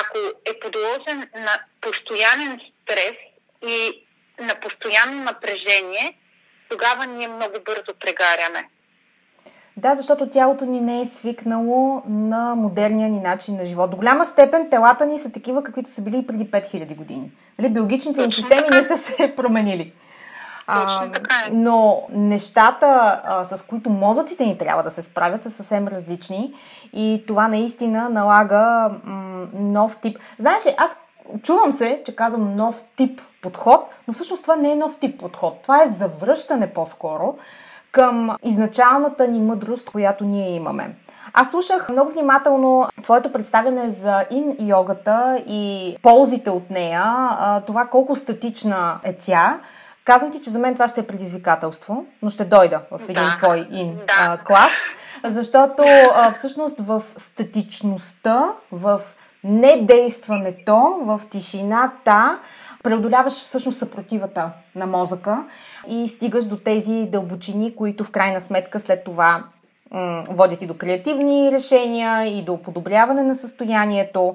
ако 0.00 0.18
е 0.44 0.58
подложен 0.60 1.18
на 1.34 1.54
постоянен 1.80 2.60
стрес 2.82 3.16
и 3.66 4.06
на 4.40 4.54
постоянно 4.54 5.24
напрежение, 5.24 6.18
тогава 6.70 7.06
ние 7.06 7.28
много 7.28 7.54
бързо 7.64 7.94
прегаряме. 8.00 8.68
Да, 9.76 9.94
защото 9.94 10.30
тялото 10.30 10.64
ни 10.64 10.80
не 10.80 11.00
е 11.00 11.06
свикнало 11.06 12.02
на 12.08 12.54
модерния 12.54 13.08
ни 13.08 13.20
начин 13.20 13.56
на 13.56 13.64
живот. 13.64 13.90
До 13.90 13.96
голяма 13.96 14.26
степен 14.26 14.70
телата 14.70 15.06
ни 15.06 15.18
са 15.18 15.32
такива, 15.32 15.62
каквито 15.62 15.90
са 15.90 16.02
били 16.02 16.18
и 16.18 16.26
преди 16.26 16.44
5000 16.44 16.96
години. 16.96 17.32
Нали, 17.58 17.72
биологичните 17.72 18.26
ни 18.26 18.32
системи 18.32 18.68
не 18.70 18.82
са 18.82 18.96
се 18.96 19.36
променили. 19.36 19.92
А, 20.66 21.04
е. 21.04 21.10
но 21.52 22.02
нещата, 22.10 23.20
а, 23.24 23.44
с 23.44 23.66
които 23.66 23.90
мозъците 23.90 24.46
ни 24.46 24.58
трябва 24.58 24.82
да 24.82 24.90
се 24.90 25.02
справят, 25.02 25.42
са 25.42 25.50
съвсем 25.50 25.88
различни 25.88 26.52
и 26.92 27.24
това 27.26 27.48
наистина 27.48 28.08
налага 28.10 28.90
м- 29.04 29.46
нов 29.54 29.96
тип. 29.96 30.18
Знаеш 30.38 30.66
ли, 30.66 30.74
аз 30.78 31.00
чувам 31.42 31.72
се, 31.72 32.02
че 32.06 32.16
казвам 32.16 32.56
нов 32.56 32.84
тип 32.96 33.20
подход, 33.42 33.94
но 34.08 34.14
всъщност 34.14 34.42
това 34.42 34.56
не 34.56 34.72
е 34.72 34.76
нов 34.76 34.98
тип 35.00 35.20
подход. 35.20 35.58
Това 35.62 35.82
е 35.82 35.88
завръщане 35.88 36.72
по-скоро 36.72 37.34
към 37.92 38.36
изначалната 38.44 39.28
ни 39.28 39.40
мъдрост, 39.40 39.90
която 39.90 40.24
ние 40.24 40.54
имаме. 40.54 40.96
Аз 41.32 41.50
слушах 41.50 41.88
много 41.88 42.10
внимателно 42.10 42.88
твоето 43.02 43.32
представяне 43.32 43.88
за 43.88 44.24
ин 44.30 44.56
йогата 44.60 45.42
и 45.46 45.96
ползите 46.02 46.50
от 46.50 46.70
нея, 46.70 47.28
това 47.66 47.86
колко 47.86 48.16
статична 48.16 48.98
е 49.04 49.16
тя. 49.16 49.60
Казвам 50.04 50.30
ти, 50.30 50.40
че 50.40 50.50
за 50.50 50.58
мен 50.58 50.74
това 50.74 50.88
ще 50.88 51.00
е 51.00 51.06
предизвикателство, 51.06 52.06
но 52.22 52.30
ще 52.30 52.44
дойда 52.44 52.80
в 52.90 53.00
един 53.02 53.24
да. 53.24 53.36
твой 53.42 53.68
ин 53.70 53.98
да. 54.06 54.38
клас, 54.44 54.72
защото 55.24 55.82
а, 56.14 56.32
всъщност 56.32 56.80
в 56.80 57.02
статичността, 57.16 58.52
в 58.72 59.00
недействането, 59.44 60.98
в 61.02 61.20
тишината, 61.30 62.38
преодоляваш 62.82 63.32
всъщност 63.32 63.78
съпротивата 63.78 64.50
на 64.74 64.86
мозъка 64.86 65.44
и 65.88 66.08
стигаш 66.08 66.44
до 66.44 66.56
тези 66.56 67.06
дълбочини, 67.12 67.76
които 67.76 68.04
в 68.04 68.10
крайна 68.10 68.40
сметка 68.40 68.80
след 68.80 69.04
това 69.04 69.44
м- 69.90 70.22
водят 70.30 70.62
и 70.62 70.66
до 70.66 70.74
креативни 70.74 71.52
решения 71.52 72.38
и 72.38 72.42
до 72.42 72.62
подобряване 72.62 73.22
на 73.22 73.34
състоянието. 73.34 74.34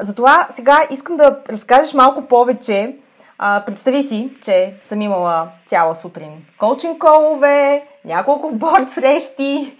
Затова 0.00 0.46
сега 0.50 0.80
искам 0.90 1.16
да 1.16 1.38
разкажеш 1.48 1.94
малко 1.94 2.22
повече. 2.22 2.96
А, 3.44 3.64
представи 3.66 4.02
си, 4.02 4.30
че 4.44 4.74
съм 4.80 5.00
имала 5.00 5.52
цяла 5.66 5.94
сутрин 5.94 6.46
коучинг 6.58 6.98
колове, 6.98 7.86
няколко 8.04 8.50
борд 8.52 8.90
срещи, 8.90 9.78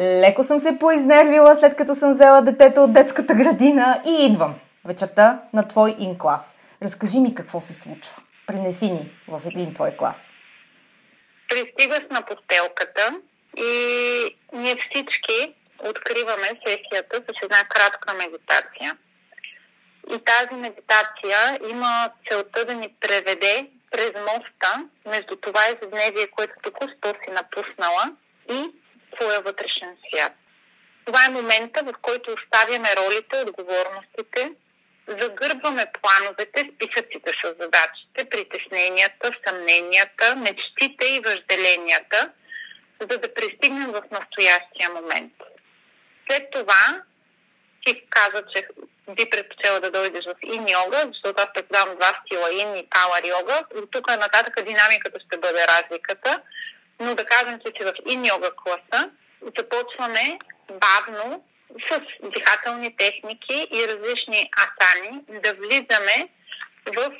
леко 0.00 0.44
съм 0.44 0.58
се 0.58 0.78
поизнервила 0.78 1.54
след 1.54 1.76
като 1.76 1.94
съм 1.94 2.10
взела 2.10 2.42
детето 2.42 2.84
от 2.84 2.92
детската 2.92 3.34
градина 3.34 4.02
и 4.06 4.26
идвам 4.26 4.54
вечерта 4.84 5.42
на 5.52 5.68
твой 5.68 5.96
ин 5.98 6.18
клас. 6.18 6.58
Разкажи 6.82 7.20
ми 7.20 7.34
какво 7.34 7.60
се 7.60 7.74
случва. 7.74 8.16
Пренеси 8.46 8.90
ни 8.90 9.10
в 9.28 9.42
един 9.46 9.74
твой 9.74 9.90
клас. 9.90 10.30
Пристигаш 11.48 12.02
на 12.10 12.22
постелката 12.22 13.20
и 13.56 14.36
ние 14.52 14.76
всички 14.76 15.54
откриваме 15.88 16.48
сесията 16.66 17.16
с 17.16 17.44
една 17.44 17.64
кратка 17.68 18.14
медитация. 18.14 18.96
И 20.10 20.18
тази 20.24 20.54
медитация 20.54 21.58
има 21.68 22.10
целта 22.30 22.64
да 22.64 22.74
ни 22.74 22.94
преведе 23.00 23.70
през 23.90 24.12
моста 24.12 24.88
между 25.06 25.36
това 25.36 25.60
ежедневие, 25.66 26.26
което 26.26 26.52
току-що 26.62 27.08
си 27.08 27.30
напуснала 27.30 28.16
и 28.50 28.70
твоя 29.16 29.40
вътрешен 29.40 29.96
свят. 30.08 30.32
това 31.06 31.24
е 31.24 31.30
момента, 31.30 31.82
в 31.84 31.92
който 32.02 32.34
оставяме 32.34 32.88
ролите, 32.96 33.36
отговорностите, 33.36 34.52
загърбваме 35.06 35.86
плановете, 36.02 36.70
списъците 36.74 37.32
с 37.32 37.54
задачите, 37.60 38.24
притесненията, 38.30 39.30
съмненията, 39.46 40.36
мечтите 40.36 41.06
и 41.06 41.20
въжделенията, 41.20 42.32
за 43.00 43.18
да 43.18 43.34
пристигнем 43.34 43.92
в 43.92 44.02
настоящия 44.10 44.90
момент. 44.94 45.32
След 46.30 46.50
това 46.50 47.02
ти 47.86 48.02
каза, 48.10 48.42
че 48.54 48.68
би 49.08 49.30
предпочела 49.30 49.80
да 49.80 49.90
дойдеш 49.90 50.24
в 50.24 50.34
ин 50.42 50.68
йога, 50.68 50.98
защото 51.06 51.42
аз 51.42 51.48
преподавам 51.54 51.96
два 51.96 52.12
стила 52.20 52.52
ин 52.52 52.76
и 52.76 52.88
пауър 52.90 53.24
йога. 53.24 53.62
От 53.74 53.90
тук 53.90 54.08
нататък 54.08 54.64
динамиката 54.64 55.20
ще 55.26 55.38
бъде 55.38 55.66
разликата. 55.68 56.40
Но 57.00 57.14
да 57.14 57.24
кажем, 57.24 57.60
че 57.76 57.84
в 57.84 57.92
ин 58.06 58.26
йога 58.26 58.50
класа 58.56 59.10
започваме 59.58 60.38
бавно 60.70 61.44
с 61.88 62.00
дихателни 62.22 62.96
техники 62.96 63.68
и 63.72 63.88
различни 63.88 64.50
асани 64.64 65.20
да 65.28 65.54
влизаме 65.54 66.28
в 66.96 67.10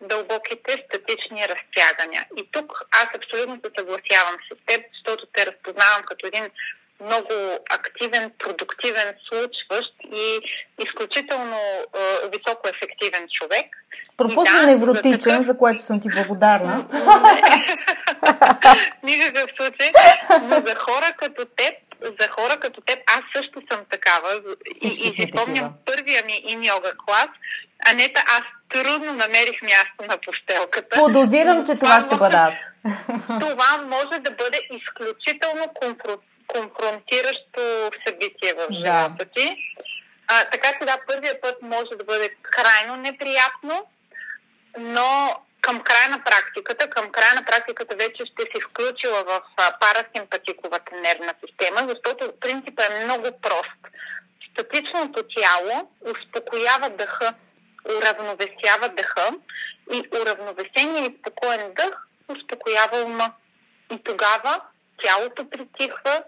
дълбоките 0.00 0.84
статични 0.86 1.48
разтягания. 1.48 2.26
И 2.36 2.48
тук 2.52 2.84
аз 2.92 3.06
абсолютно 3.14 3.60
се 3.64 3.70
съгласявам 3.78 4.36
с 4.52 4.66
теб, 4.66 4.84
защото 4.94 5.26
те 5.32 5.46
разпознавам 5.46 6.02
като 6.06 6.26
един 6.26 6.50
много 7.00 7.58
активен, 7.70 8.32
продуктивен, 8.38 9.14
случващ 9.28 9.94
и 10.12 10.40
изключително 10.84 11.56
е, 11.56 12.28
високо 12.28 12.68
ефективен 12.68 13.28
човек. 13.32 13.66
Пропусна 14.16 14.60
да, 14.60 14.66
невротичен, 14.66 15.20
за, 15.20 15.30
такъв... 15.30 15.46
за 15.46 15.58
което 15.58 15.82
съм 15.82 16.00
ти 16.00 16.08
благодарна. 16.08 16.86
Никакъв 19.02 19.50
случай. 19.56 19.90
Но 20.42 20.56
за 20.66 20.74
хора 20.74 21.12
като 21.18 21.44
теб, 21.44 21.74
за 22.20 22.28
хора 22.28 22.56
като 22.60 22.80
теб, 22.80 22.98
аз 23.06 23.22
също 23.36 23.62
съм 23.72 23.80
такава. 23.90 24.28
Всички 24.74 25.04
и, 25.04 25.08
и 25.08 25.12
си 25.12 25.30
спомням 25.32 25.72
първия 25.86 26.22
ми 26.24 26.42
ин 26.46 26.64
йога 26.64 26.92
клас. 27.06 27.28
Анета, 27.90 28.22
аз 28.26 28.42
трудно 28.68 29.12
намерих 29.12 29.62
място 29.62 30.00
на 30.08 30.16
постелката. 30.26 30.98
Подозирам, 30.98 31.66
че 31.66 31.74
това 31.74 32.00
ще 32.00 32.16
бъда 32.16 32.36
аз. 32.36 32.54
Това 33.40 33.78
може 33.86 34.18
да 34.18 34.30
бъде 34.30 34.60
изключително 34.70 35.74
конфронтиращо 36.48 37.90
събитие 38.06 38.52
в 38.54 38.66
живота 38.72 39.14
да. 39.18 39.24
ти. 39.24 39.56
А, 40.28 40.44
така 40.44 40.68
че 40.72 40.86
да, 40.86 40.96
първият 41.08 41.42
път 41.42 41.62
може 41.62 41.90
да 41.98 42.04
бъде 42.04 42.30
крайно 42.42 42.96
неприятно, 42.96 43.86
но 44.78 45.34
към 45.60 45.80
края 45.80 46.08
на 46.08 46.24
практиката, 46.24 46.90
към 46.90 47.10
края 47.10 47.34
на 47.34 47.44
практиката 47.44 47.96
вече 47.96 48.22
ще 48.26 48.42
си 48.42 48.60
включила 48.70 49.24
в 49.24 49.40
парасимпатиковата 49.80 50.96
нервна 50.96 51.34
система, 51.46 51.88
защото 51.88 52.32
принципът 52.40 52.90
е 52.90 53.04
много 53.04 53.28
прост. 53.42 53.80
Статичното 54.52 55.22
тяло 55.36 55.90
успокоява 56.00 56.90
дъха, 56.90 57.34
уравновесява 57.96 58.88
дъха 58.88 59.30
и 59.92 60.02
уравновесение 60.22 61.02
и 61.02 61.16
спокоен 61.18 61.72
дъх 61.74 62.06
успокоява 62.28 63.02
ума. 63.04 63.32
И 63.92 64.02
тогава 64.02 64.60
тялото 65.02 65.50
притихва, 65.50 66.22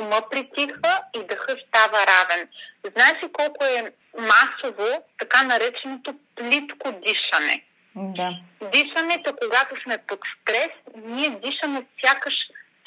ума 0.00 0.20
притихва 0.30 1.00
и 1.14 1.24
дъха 1.24 1.56
става 1.68 1.98
равен. 2.06 2.48
Знаеш 2.96 3.22
ли 3.24 3.32
колко 3.32 3.64
е 3.64 3.92
масово 4.18 5.04
така 5.18 5.42
нареченото 5.42 6.14
плитко 6.36 6.92
дишане? 6.92 7.64
Да. 7.96 8.30
Дишането, 8.72 9.34
когато 9.42 9.82
сме 9.82 9.98
под 9.98 10.20
стрес, 10.42 10.70
ние 10.96 11.30
дишаме 11.30 11.86
сякаш 12.04 12.34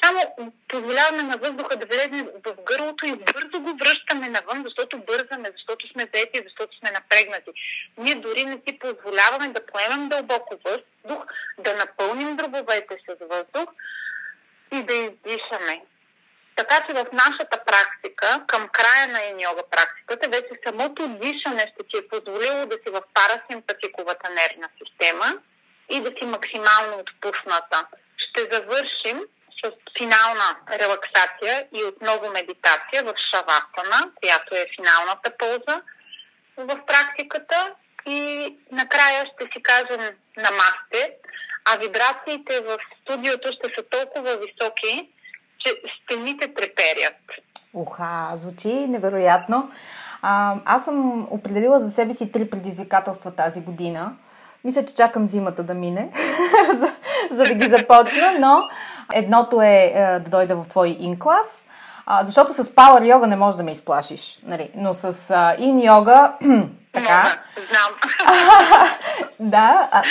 само 0.02 0.20
позволяваме 0.68 1.22
на 1.22 1.36
въздуха 1.36 1.76
да 1.76 1.86
влезе 1.86 2.24
в 2.46 2.54
гърлото 2.66 3.06
и 3.06 3.16
бързо 3.16 3.62
го 3.62 3.76
връщаме 3.80 4.28
навън, 4.28 4.64
защото 4.64 4.98
бързаме, 4.98 5.50
защото 5.52 5.88
сме 5.92 6.06
заети, 6.14 6.42
защото 6.44 6.78
сме 6.78 6.90
напрегнати. 6.90 7.50
Ние 7.98 8.14
дори 8.14 8.44
не 8.44 8.52
си 8.52 8.78
позволяваме 8.78 9.48
да 9.48 9.66
поемем 9.66 10.08
дълбоко 10.08 10.54
въздух, 10.64 11.24
да 11.58 11.76
напълним 11.76 12.36
дробовете 12.36 12.96
с 13.08 13.16
въздух 13.20 13.74
и 14.72 14.82
да 14.82 14.94
издишаме. 14.94 15.82
Така 16.56 16.80
че 16.86 16.94
в 16.94 17.06
нашата 17.12 17.58
практика, 17.66 18.44
към 18.46 18.68
края 18.68 19.08
на 19.08 19.42
йога 19.42 19.62
практиката, 19.70 20.28
вече 20.28 20.60
самото 20.66 21.08
дишане 21.08 21.60
ще 21.60 21.86
ти 21.88 21.98
е 21.98 22.08
позволило 22.08 22.66
да 22.66 22.74
си 22.74 22.88
в 22.92 23.02
парасимпатиковата 23.14 24.30
нервна 24.30 24.68
система 24.78 25.38
и 25.90 26.00
да 26.00 26.10
си 26.18 26.24
максимално 26.24 26.98
отпусната. 26.98 27.86
Ще 28.16 28.48
завършим 28.52 29.20
с 29.64 29.70
финална 29.98 30.56
релаксация 30.72 31.66
и 31.74 31.84
отново 31.84 32.30
медитация 32.30 33.02
в 33.04 33.14
шавасана, 33.30 34.12
която 34.20 34.54
е 34.54 34.66
финалната 34.76 35.36
полза 35.38 35.82
в 36.56 36.86
практиката. 36.86 37.74
И 38.06 38.56
накрая 38.72 39.26
ще 39.26 39.44
си 39.52 39.62
кажем 39.62 40.16
намасте, 40.36 41.16
а 41.64 41.76
вибрациите 41.76 42.60
в 42.60 42.78
студиото 43.02 43.52
ще 43.52 43.74
са 43.74 43.82
толкова 43.90 44.36
високи, 44.36 45.12
че 45.64 45.72
стените 46.04 46.54
треперят. 46.54 47.16
Уха, 47.74 48.30
звучи 48.34 48.86
невероятно. 48.88 49.70
А, 50.22 50.56
аз 50.64 50.84
съм 50.84 51.26
определила 51.30 51.80
за 51.80 51.90
себе 51.90 52.14
си 52.14 52.32
три 52.32 52.50
предизвикателства 52.50 53.30
тази 53.30 53.60
година. 53.60 54.12
Мисля, 54.64 54.84
че 54.84 54.94
чакам 54.94 55.28
зимата 55.28 55.62
да 55.62 55.74
мине, 55.74 56.10
за, 56.74 56.92
за 57.30 57.44
да 57.44 57.54
ги 57.54 57.68
започна, 57.68 58.32
но 58.40 58.62
едното 59.12 59.62
е, 59.62 59.92
е 59.94 60.18
да 60.18 60.30
дойда 60.30 60.56
в 60.56 60.68
твой 60.68 60.88
ин-клас, 60.88 61.64
а, 62.06 62.26
защото 62.26 62.52
с 62.52 62.64
Power 62.64 63.14
Yoga 63.14 63.26
не 63.26 63.36
можеш 63.36 63.56
да 63.56 63.62
ме 63.62 63.72
изплашиш. 63.72 64.38
Нали? 64.42 64.70
Но 64.74 64.94
с 64.94 65.34
ин 65.58 65.82
йога, 65.82 66.32
така. 66.92 67.26
Знам. 67.70 67.90
да. 69.40 69.88
А, 69.92 70.02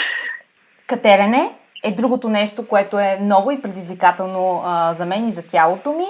катерене, 0.87 1.58
е 1.83 1.91
другото 1.91 2.29
нещо, 2.29 2.67
което 2.67 2.99
е 2.99 3.19
ново 3.21 3.51
и 3.51 3.61
предизвикателно 3.61 4.61
а, 4.65 4.93
за 4.93 5.05
мен 5.05 5.27
и 5.27 5.31
за 5.31 5.43
тялото 5.47 5.93
ми. 5.93 6.05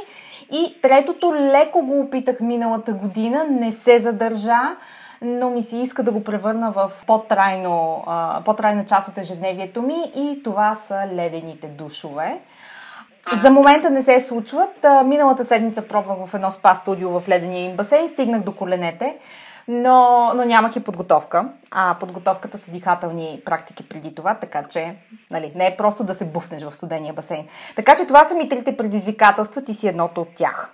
И 0.51 0.81
третото, 0.81 1.33
леко 1.35 1.81
го 1.81 1.99
опитах 1.99 2.39
миналата 2.39 2.93
година, 2.93 3.45
не 3.49 3.71
се 3.71 3.99
задържа, 3.99 4.75
но 5.21 5.49
ми 5.49 5.63
се 5.63 5.77
иска 5.77 6.03
да 6.03 6.11
го 6.11 6.23
превърна 6.23 6.71
в 6.71 6.91
по-трайно, 7.07 8.03
а, 8.07 8.41
по-трайна 8.45 8.85
част 8.85 9.07
от 9.07 9.17
ежедневието 9.17 9.81
ми 9.81 10.11
и 10.15 10.43
това 10.43 10.75
са 10.75 11.03
ледените 11.13 11.67
душове. 11.67 12.39
За 13.41 13.51
момента 13.51 13.89
не 13.89 14.01
се 14.01 14.19
случват. 14.19 14.85
Миналата 15.05 15.43
седмица 15.43 15.87
пробвах 15.87 16.17
в 16.25 16.33
едно 16.33 16.51
спа 16.51 16.75
студио 16.75 17.19
в 17.19 17.29
ледения 17.29 17.65
им 17.65 17.75
басейн, 17.75 18.07
стигнах 18.09 18.41
до 18.41 18.55
коленете 18.55 19.17
но, 19.71 20.31
но 20.35 20.45
нямах 20.45 20.75
и 20.75 20.83
подготовка. 20.83 21.45
А 21.71 21.97
подготовката 21.99 22.57
са 22.57 22.71
дихателни 22.71 23.41
практики 23.45 23.89
преди 23.89 24.15
това, 24.15 24.35
така 24.35 24.63
че 24.63 24.95
нали, 25.31 25.51
не 25.55 25.67
е 25.67 25.77
просто 25.77 26.03
да 26.03 26.13
се 26.13 26.25
буфнеш 26.25 26.63
в 26.63 26.75
студения 26.75 27.13
басейн. 27.13 27.47
Така 27.75 27.95
че 27.95 28.07
това 28.07 28.23
са 28.23 28.35
ми 28.35 28.49
трите 28.49 28.77
предизвикателства, 28.77 29.63
ти 29.63 29.73
си 29.73 29.87
едното 29.87 30.21
от 30.21 30.29
тях. 30.35 30.73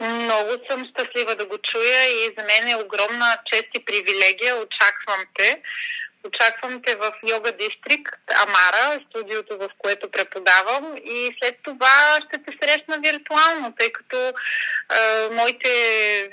Много 0.00 0.50
съм 0.70 0.84
щастлива 0.90 1.36
да 1.36 1.46
го 1.46 1.58
чуя 1.58 2.04
и 2.04 2.34
за 2.38 2.44
мен 2.44 2.68
е 2.68 2.84
огромна 2.84 3.36
чест 3.44 3.68
и 3.74 3.84
привилегия. 3.84 4.54
Очаквам 4.54 5.20
те. 5.34 5.62
Очаквам 6.26 6.82
те 6.86 6.94
в 6.94 7.12
Йога 7.30 7.52
Дистрикт, 7.52 8.20
Амара, 8.46 9.00
студиото, 9.10 9.58
в 9.58 9.68
което 9.78 10.10
преподавам 10.10 10.96
и 11.04 11.36
след 11.42 11.58
това 11.62 12.18
ще 12.24 12.42
те 12.42 12.52
срещна 12.62 12.98
виртуално, 13.04 13.74
тъй 13.78 13.92
като 13.92 14.16
е, 14.16 14.32
моите 15.32 15.68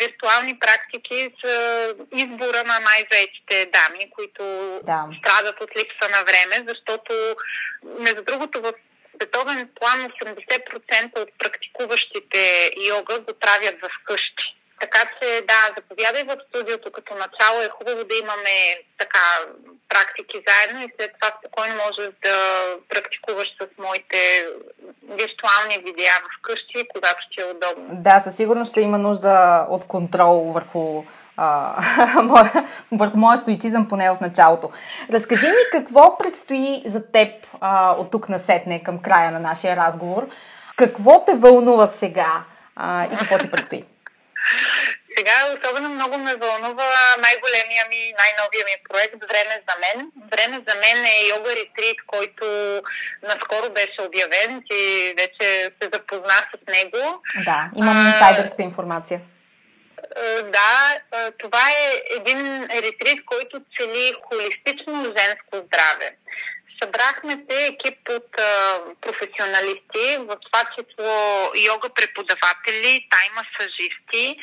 виртуални 0.02 0.60
практики 0.60 1.30
са 1.46 1.88
избора 2.16 2.64
на 2.66 2.80
най-заетите 2.80 3.72
дами, 3.74 4.12
които 4.12 4.44
да. 4.84 5.06
страдат 5.20 5.62
от 5.62 5.70
липса 5.78 6.10
на 6.12 6.24
време, 6.24 6.66
защото, 6.68 7.36
между 8.00 8.24
другото, 8.24 8.62
в 8.62 8.74
световен 9.16 9.70
план 9.80 10.10
80% 10.10 11.20
от 11.20 11.30
практикуващите 11.39 12.72
йога 12.88 13.20
го 13.20 13.34
правят 13.39 13.76
в 13.82 13.89
къщи. 14.06 14.56
Така 14.84 15.01
че 15.15 15.27
да, 15.51 15.59
заповядай 15.77 16.23
в 16.23 16.36
студиото 16.47 16.91
като 16.91 17.13
начало. 17.13 17.61
Е 17.61 17.69
хубаво 17.77 18.01
да 18.09 18.15
имаме 18.23 18.55
така 18.97 19.25
практики 19.89 20.38
заедно 20.47 20.79
и 20.86 20.93
след 20.95 21.11
това 21.19 21.29
спокойно 21.38 21.75
можеш 21.86 22.09
да 22.23 22.36
практикуваш 22.89 23.47
с 23.47 23.67
моите 23.86 24.19
виртуални 25.03 25.75
видеа 25.86 26.13
вкъщи, 26.38 26.88
когато 26.95 27.19
ще 27.31 27.41
е 27.41 27.51
удобно. 27.53 28.01
Да, 28.01 28.19
със 28.19 28.36
сигурност 28.36 28.71
ще 28.71 28.81
има 28.81 28.97
нужда 28.97 29.65
от 29.69 29.88
контрол 29.88 30.51
върху 30.51 31.03
а, 31.38 31.75
върху 32.91 33.17
моя 33.17 33.38
стоицизъм, 33.38 33.89
поне 33.89 34.11
в 34.11 34.21
началото. 34.21 34.71
Разкажи 35.11 35.47
ми 35.47 35.63
какво 35.71 36.17
предстои 36.17 36.84
за 36.86 37.11
теб 37.11 37.47
а, 37.61 37.91
от 37.91 38.11
тук 38.11 38.29
насетне 38.29 38.84
към 38.84 39.01
края 39.01 39.31
на 39.31 39.39
нашия 39.39 39.75
разговор. 39.75 40.27
Какво 40.75 41.25
те 41.25 41.36
вълнува 41.36 41.88
сега 41.88 42.43
а, 42.75 43.05
и 43.05 43.17
какво 43.17 43.38
ти 43.38 43.51
предстои? 43.51 43.84
Сега 45.18 45.32
особено 45.56 45.89
много 45.89 46.18
ме 46.18 46.36
вълнува 46.36 46.91
най-големия 47.18 47.86
ми, 47.89 48.14
най-новия 48.22 48.66
ми 48.66 48.84
проект 48.89 49.16
Време 49.32 49.56
за 49.68 49.76
мен. 49.84 50.12
Време 50.32 50.64
за 50.68 50.76
мен 50.80 51.06
е 51.06 51.28
йога 51.30 51.50
ретрит, 51.50 51.98
който 52.08 52.46
наскоро 53.24 53.74
беше 53.74 54.02
обявен. 54.08 54.62
и 54.72 55.14
вече 55.18 55.72
се 55.82 55.89
запозна 55.94 56.39
с 56.52 56.74
него. 56.74 57.22
Да, 57.46 57.70
имам 57.76 58.08
инсайдърска 58.08 58.64
информация. 58.64 59.22
да, 60.44 61.00
това 61.38 61.70
е 61.70 62.02
един 62.20 62.64
ретрит, 62.64 63.26
който 63.26 63.62
цели 63.78 64.14
холистично 64.24 65.04
женско 65.04 65.56
здраве. 65.66 66.18
Събрахме 66.84 67.45
се 67.49 67.65
екип 67.65 68.09
от 68.09 68.39
а, 68.39 68.79
професионалисти, 69.01 70.17
в 70.19 70.38
това 70.45 70.63
число 70.75 71.51
йога 71.55 71.89
преподаватели, 71.89 73.07
таймасажисти, 73.09 74.38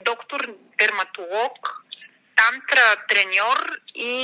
доктор 0.00 0.40
дерматолог, 0.78 1.52
тантра 2.36 2.96
треньор 3.08 3.58
и 3.94 4.14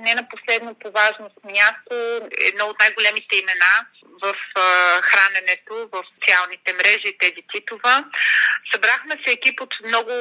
не 0.00 0.14
на 0.14 0.28
последно 0.28 0.74
по 0.74 0.90
важност 0.90 1.36
място, 1.44 2.28
едно 2.38 2.64
от 2.66 2.80
най-големите 2.80 3.36
имена 3.36 3.86
в 4.22 4.34
храненето, 5.02 5.88
в 5.92 6.02
социалните 6.14 6.72
мрежи, 6.72 7.18
тези 7.18 7.42
титова. 7.52 8.04
Събрахме 8.72 9.14
се 9.24 9.32
екип 9.32 9.60
от 9.60 9.74
много 9.84 10.12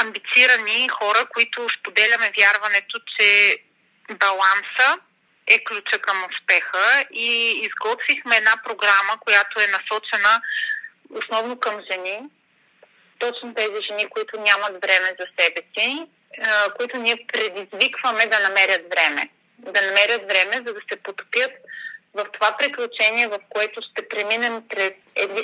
амбицирани 0.00 0.88
хора, 0.88 1.26
които 1.34 1.66
споделяме 1.78 2.32
вярването, 2.38 3.00
че 3.16 3.58
баланса 4.18 4.98
е 5.46 5.64
ключа 5.64 5.98
към 5.98 6.26
успеха 6.30 7.04
и 7.10 7.60
изготвихме 7.62 8.36
една 8.36 8.54
програма, 8.64 9.18
която 9.20 9.60
е 9.60 9.66
насочена 9.66 10.40
основно 11.10 11.60
към 11.60 11.80
жени, 11.92 12.20
точно 13.18 13.54
тези 13.54 13.82
жени, 13.82 14.06
които 14.10 14.40
нямат 14.40 14.84
време 14.84 15.16
за 15.20 15.26
себе 15.38 15.62
си, 15.78 16.06
които 16.76 16.98
ние 16.98 17.26
предизвикваме 17.32 18.26
да 18.26 18.40
намерят 18.40 18.82
време. 18.94 19.28
Да 19.58 19.82
намерят 19.82 20.22
време, 20.32 20.56
за 20.56 20.74
да 20.74 20.80
се 20.90 20.96
потопят 20.96 21.52
в 22.14 22.24
това 22.32 22.56
приключение, 22.58 23.28
в 23.28 23.38
което 23.48 23.82
ще 23.82 24.08
преминем 24.08 24.68
през 24.68 24.92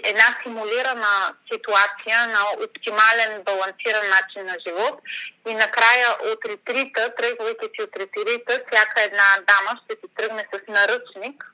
една 0.05 0.29
симулирана 0.43 1.35
ситуация 1.53 2.27
на 2.27 2.65
оптимален, 2.65 3.43
балансиран 3.43 4.07
начин 4.17 4.47
на 4.47 4.57
живот 4.67 5.01
и 5.49 5.55
накрая 5.55 6.09
от 6.33 6.45
ретрита, 6.45 7.15
тръгвайки 7.15 7.67
си 7.75 7.83
от 7.83 7.97
ретрита, 7.97 8.53
всяка 8.71 9.03
една 9.03 9.29
дама 9.47 9.81
ще 9.85 9.97
си 10.01 10.15
тръгне 10.17 10.47
с 10.55 10.59
наръчник, 10.69 11.53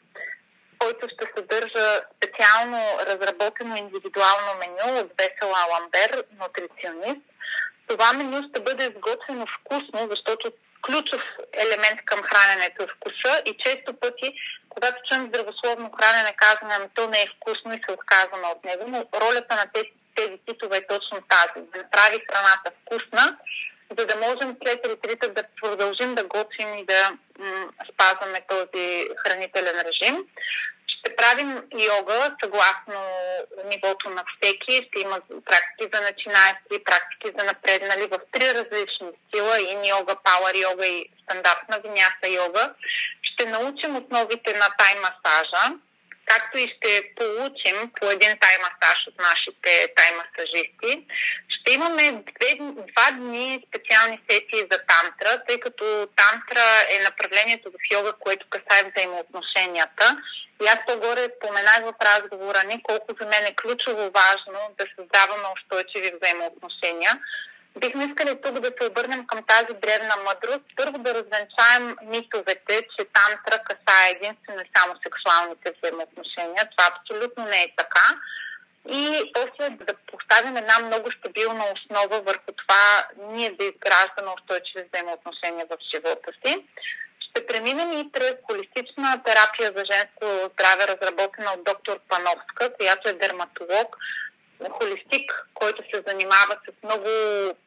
който 0.79 1.09
ще 1.09 1.33
съдържа 1.37 2.01
специално 2.17 2.79
разработено 3.07 3.77
индивидуално 3.77 4.59
меню 4.59 5.01
от 5.01 5.13
Весела 5.19 5.67
Ламбер, 5.71 6.25
нутриционист. 6.41 7.27
Това 7.89 8.13
меню 8.13 8.49
ще 8.49 8.61
бъде 8.61 8.85
изготвено 8.85 9.47
вкусно, 9.47 10.09
защото 10.11 10.53
ключов 10.87 11.23
елемент 11.53 11.99
към 12.05 12.21
храненето 12.23 12.85
е 12.85 12.93
вкуса 12.95 13.43
и 13.47 13.57
често 13.65 13.95
пъти 13.95 14.35
когато 14.77 15.03
чуем 15.09 15.27
здравословно 15.29 15.91
хранене, 15.99 16.35
казваме, 16.37 16.75
ами 16.77 16.89
то 16.95 17.09
не 17.09 17.23
е 17.23 17.33
вкусно 17.37 17.75
и 17.75 17.83
се 17.85 17.95
отказваме 17.95 18.47
от 18.49 18.65
него, 18.65 18.85
но 18.89 19.21
ролята 19.21 19.55
на 19.55 19.67
тези, 19.75 19.93
тези 20.15 20.39
титове 20.47 20.77
е 20.77 20.87
точно 20.87 21.19
тази, 21.29 21.67
да 21.67 21.79
направи 21.79 22.25
храната 22.31 22.71
вкусна, 22.81 23.37
за 23.99 24.07
да 24.07 24.17
можем 24.17 24.57
след 24.63 24.87
ретрита 24.87 25.29
да 25.29 25.45
продължим 25.63 26.15
да 26.15 26.25
готвим 26.25 26.75
и 26.75 26.85
да 26.85 27.11
м- 27.39 27.69
спазваме 27.93 28.41
този 28.49 29.09
хранителен 29.17 29.81
режим. 29.87 30.25
Ще 31.07 31.17
правим 31.17 31.63
йога 31.79 32.37
съгласно 32.43 33.01
нивото 33.65 34.11
на 34.11 34.25
всеки. 34.25 34.89
Ще 34.89 35.01
има 35.01 35.21
практики 35.45 35.91
за 35.95 36.01
начинаещи, 36.01 36.85
практики 36.85 37.35
за 37.39 37.45
напреднали 37.45 38.07
в 38.07 38.19
три 38.33 38.55
различни 38.55 39.09
стила. 39.29 39.61
И 39.61 39.89
йога, 39.89 40.15
пауър 40.25 40.55
йога 40.55 40.87
и 40.87 41.09
стандартна 41.25 41.79
виняса 41.85 42.29
йога 42.29 42.75
ще 43.23 43.47
научим 43.47 43.97
основите 43.97 44.53
на 44.53 44.69
тай 44.79 44.95
масажа, 44.95 45.75
както 46.27 46.59
и 46.59 46.75
ще 46.77 47.15
получим 47.17 47.91
по 48.01 48.11
един 48.11 48.33
тай 48.41 48.57
масаж 48.59 48.99
от 49.09 49.19
нашите 49.19 49.95
тай 49.97 50.11
масажисти. 50.21 51.07
Ще 51.49 51.73
имаме 51.73 52.13
две, 52.13 52.51
два 52.93 53.11
дни 53.13 53.65
специални 53.69 54.21
сесии 54.31 54.69
за 54.71 54.79
тантра, 54.91 55.45
тъй 55.49 55.61
като 55.61 56.09
тантра 56.17 56.67
е 56.95 57.05
направлението 57.05 57.71
в 57.71 57.95
йога, 57.95 58.13
което 58.13 58.47
касае 58.49 58.91
взаимоотношенията. 58.91 60.23
И 60.63 60.67
аз 60.67 60.79
по-горе 60.87 61.29
споменах 61.37 61.81
в 61.83 61.95
разговора 62.03 62.61
ни 62.67 62.83
колко 62.83 63.07
за 63.21 63.27
мен 63.27 63.45
е 63.45 63.55
ключово 63.55 64.11
важно 64.21 64.61
да 64.79 64.85
създаваме 64.97 65.49
устойчиви 65.57 66.13
взаимоотношения 66.21 67.21
Бихме 67.77 68.05
искали 68.05 68.41
тук 68.41 68.61
да 68.61 68.71
се 68.81 68.89
обърнем 68.91 69.27
към 69.27 69.43
тази 69.43 69.81
древна 69.83 70.17
мъдрост. 70.17 70.65
Първо 70.77 70.99
да 70.99 71.15
развенчаем 71.15 71.97
митовете, 72.03 72.75
че 72.99 73.07
тантра 73.13 73.65
касае 73.65 74.11
единствено 74.11 74.63
само 74.77 74.95
сексуалните 75.03 75.73
взаимоотношения. 75.73 76.71
Това 76.71 76.89
абсолютно 76.93 77.45
не 77.45 77.63
е 77.63 77.75
така. 77.77 78.07
И 78.89 79.33
после 79.35 79.71
да 79.71 79.95
поставим 80.13 80.57
една 80.57 80.79
много 80.79 81.11
стабилна 81.13 81.65
основа 81.75 82.23
върху 82.23 82.53
това 82.57 83.07
ние 83.19 83.51
да 83.51 83.65
изграждаме 83.65 84.31
устойчиви 84.37 84.89
взаимоотношения 84.93 85.67
в 85.71 85.77
живота 85.95 86.31
си. 86.45 86.67
Ще 87.31 87.47
преминем 87.47 87.93
и 87.93 88.13
през 88.13 88.35
холистична 88.43 89.23
терапия 89.25 89.73
за 89.77 89.85
женско 89.93 90.51
здраве, 90.53 90.89
разработена 90.89 91.51
от 91.53 91.65
доктор 91.65 92.01
Пановска, 92.09 92.75
която 92.77 93.09
е 93.09 93.13
дерматолог, 93.13 93.97
холистик, 94.71 95.49
който 95.55 95.83
се 95.95 96.03
занимава 96.07 96.57
с 96.65 96.83
много 96.83 97.09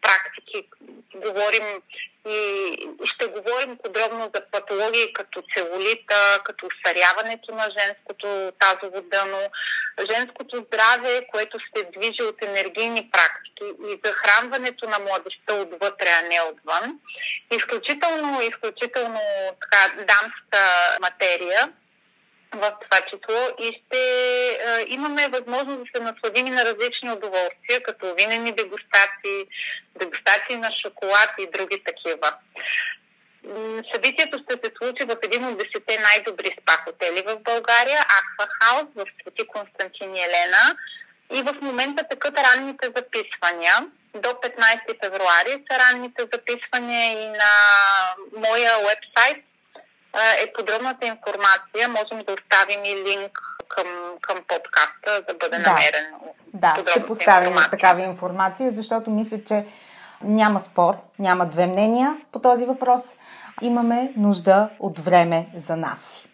практики. 0.01 0.67
Говорим 1.15 1.81
и 2.27 2.87
ще 3.05 3.27
говорим 3.27 3.77
подробно 3.83 4.31
за 4.35 4.41
патологии 4.51 5.13
като 5.13 5.43
целулита, 5.53 6.41
като 6.43 6.67
устаряването 6.67 7.55
на 7.55 7.67
женското 7.79 8.51
тазово 8.59 9.01
дъно, 9.01 9.39
женското 10.11 10.55
здраве, 10.55 11.27
което 11.31 11.57
се 11.59 11.83
движи 11.97 12.23
от 12.23 12.43
енергийни 12.43 13.09
практики 13.11 13.65
и 13.89 13.99
захранването 14.05 14.89
на 14.89 14.99
младеща 14.99 15.53
отвътре, 15.53 16.09
а 16.09 16.21
не 16.21 16.41
отвън. 16.41 16.99
Изключително, 17.51 18.41
изключително 18.41 19.19
така, 19.61 19.93
дамска 19.97 20.61
материя, 21.01 21.73
в 22.53 22.71
това 22.81 23.01
число 23.01 23.49
и 23.59 23.67
ще 23.67 24.01
а, 24.67 24.85
имаме 24.87 25.27
възможност 25.27 25.79
да 25.79 25.85
се 25.95 26.03
насладим 26.03 26.47
и 26.47 26.49
на 26.49 26.65
различни 26.65 27.11
удоволствия, 27.11 27.83
като 27.83 28.15
винени 28.15 28.51
дегустации, 28.51 29.39
дегустации 29.99 30.55
на 30.55 30.71
шоколад 30.71 31.29
и 31.39 31.47
други 31.53 31.83
такива. 31.83 32.31
Събитието 33.93 34.39
ще 34.43 34.53
се 34.63 34.71
случи 34.77 35.03
в 35.05 35.15
един 35.23 35.45
от 35.45 35.57
десете 35.57 35.99
най-добри 35.99 36.51
спа 36.61 36.73
хотели 36.73 37.23
в 37.27 37.39
България, 37.39 37.99
Аква 37.99 38.47
Хаус 38.59 38.89
в 38.95 39.05
Свети 39.21 39.47
Константин 39.47 40.11
Елена. 40.11 40.75
И 41.33 41.41
в 41.41 41.61
момента 41.61 42.03
такът 42.09 42.39
ранните 42.39 42.87
записвания. 42.95 43.75
До 44.13 44.29
15 44.29 45.05
февруари 45.05 45.63
са 45.71 45.79
ранните 45.79 46.23
записвания 46.33 47.11
и 47.11 47.27
на 47.27 47.51
моя 48.37 48.71
вебсайт 48.77 49.45
е 50.43 50.53
подробната 50.53 51.07
информация. 51.07 51.89
Можем 51.89 52.25
да 52.25 52.33
оставим 52.33 52.85
и 52.85 52.95
линк 52.95 53.39
към, 53.67 53.87
към 54.21 54.37
подкаста, 54.47 55.21
да 55.27 55.33
бъде 55.33 55.63
да. 55.63 55.69
намерен. 55.69 56.05
Да, 56.53 56.75
ще 56.89 57.05
поставим 57.05 57.47
информация. 57.47 57.69
такава 57.69 58.01
информация, 58.01 58.71
защото 58.71 59.11
мисля, 59.11 59.43
че 59.43 59.65
няма 60.21 60.59
спор, 60.59 60.97
няма 61.19 61.45
две 61.45 61.67
мнения 61.67 62.17
по 62.31 62.39
този 62.39 62.65
въпрос. 62.65 63.01
Имаме 63.61 64.13
нужда 64.15 64.69
от 64.79 64.99
време 64.99 65.47
за 65.55 65.75
нас. 65.75 66.28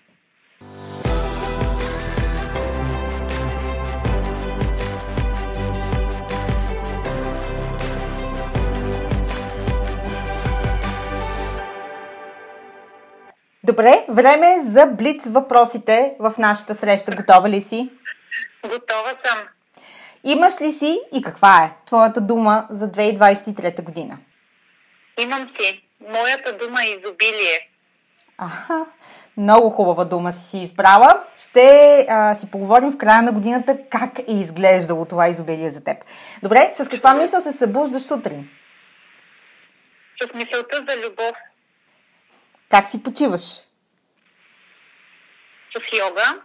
Добре, 13.66 14.06
време 14.10 14.54
е 14.54 14.62
за 14.62 14.86
блиц 14.86 15.28
въпросите 15.28 16.16
в 16.20 16.34
нашата 16.38 16.76
среща. 16.76 17.16
Готова 17.16 17.50
ли 17.50 17.62
си? 17.62 17.90
Готова 18.64 19.10
съм. 19.26 19.40
Имаш 20.24 20.62
ли 20.62 20.72
си 20.72 21.00
и 21.14 21.22
каква 21.22 21.64
е 21.64 21.86
твоята 21.86 22.22
дума 22.22 22.68
за 22.70 22.92
2023 22.92 23.84
година? 23.84 24.18
Имам 25.20 25.50
си. 25.60 25.84
Моята 26.02 26.58
дума 26.58 26.78
е 26.84 26.90
изобилие. 26.90 27.70
Аха, 28.38 28.86
много 29.38 29.70
хубава 29.70 30.06
дума 30.06 30.32
си 30.32 30.58
избрала. 30.58 31.24
Ще 31.36 32.06
а, 32.10 32.36
си 32.36 32.52
поговорим 32.52 32.92
в 32.92 32.98
края 32.98 33.22
на 33.22 33.32
годината 33.32 33.78
как 33.90 34.20
е 34.20 34.24
изглеждало 34.28 35.06
това 35.06 35.28
изобилие 35.28 35.70
за 35.70 35.84
теб. 35.84 35.98
Добре, 36.44 36.72
с 36.74 36.90
каква 36.90 37.14
мисъл 37.14 37.42
се 37.42 37.52
събуждаш 37.52 38.02
сутрин? 38.02 38.50
С 40.22 40.34
мисълта 40.34 40.86
за 40.90 40.98
любов. 40.98 41.32
Как 42.70 42.88
си 42.88 43.04
почиваш? 43.04 43.42
С 45.76 45.98
йога, 46.00 46.42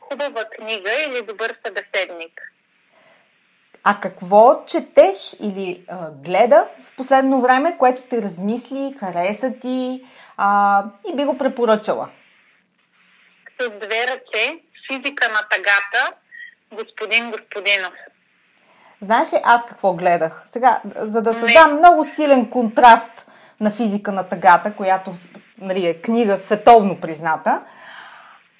хубава 0.00 0.44
книга 0.44 0.90
или 1.08 1.22
добър 1.22 1.58
събеседник. 1.66 2.40
А 3.82 4.00
какво 4.00 4.64
четеш 4.66 5.36
или 5.40 5.84
а, 5.88 6.10
гледа 6.10 6.68
в 6.82 6.96
последно 6.96 7.40
време, 7.40 7.78
което 7.78 8.02
те 8.02 8.22
размисли, 8.22 8.96
хареса 9.00 9.52
ти 9.60 10.04
а, 10.36 10.84
и 11.12 11.16
би 11.16 11.24
го 11.24 11.38
препоръчала? 11.38 12.08
С 13.60 13.70
две 13.70 14.06
ръце, 14.06 14.60
физика 14.90 15.28
на 15.28 15.40
тагата, 15.50 16.16
господин 16.72 17.30
Господинов. 17.30 17.92
Знаеш 19.00 19.32
ли 19.32 19.40
аз 19.44 19.66
какво 19.66 19.94
гледах? 19.94 20.42
Сега, 20.44 20.80
за 20.96 21.22
да 21.22 21.34
създам 21.34 21.76
много 21.76 22.04
силен 22.04 22.50
контраст 22.50 23.30
на 23.60 23.70
физика 23.70 24.12
на 24.12 24.22
тъгата, 24.22 24.72
която 24.72 25.10
нали, 25.60 25.86
е 25.86 25.94
книга 25.94 26.36
световно 26.36 27.00
призната, 27.00 27.60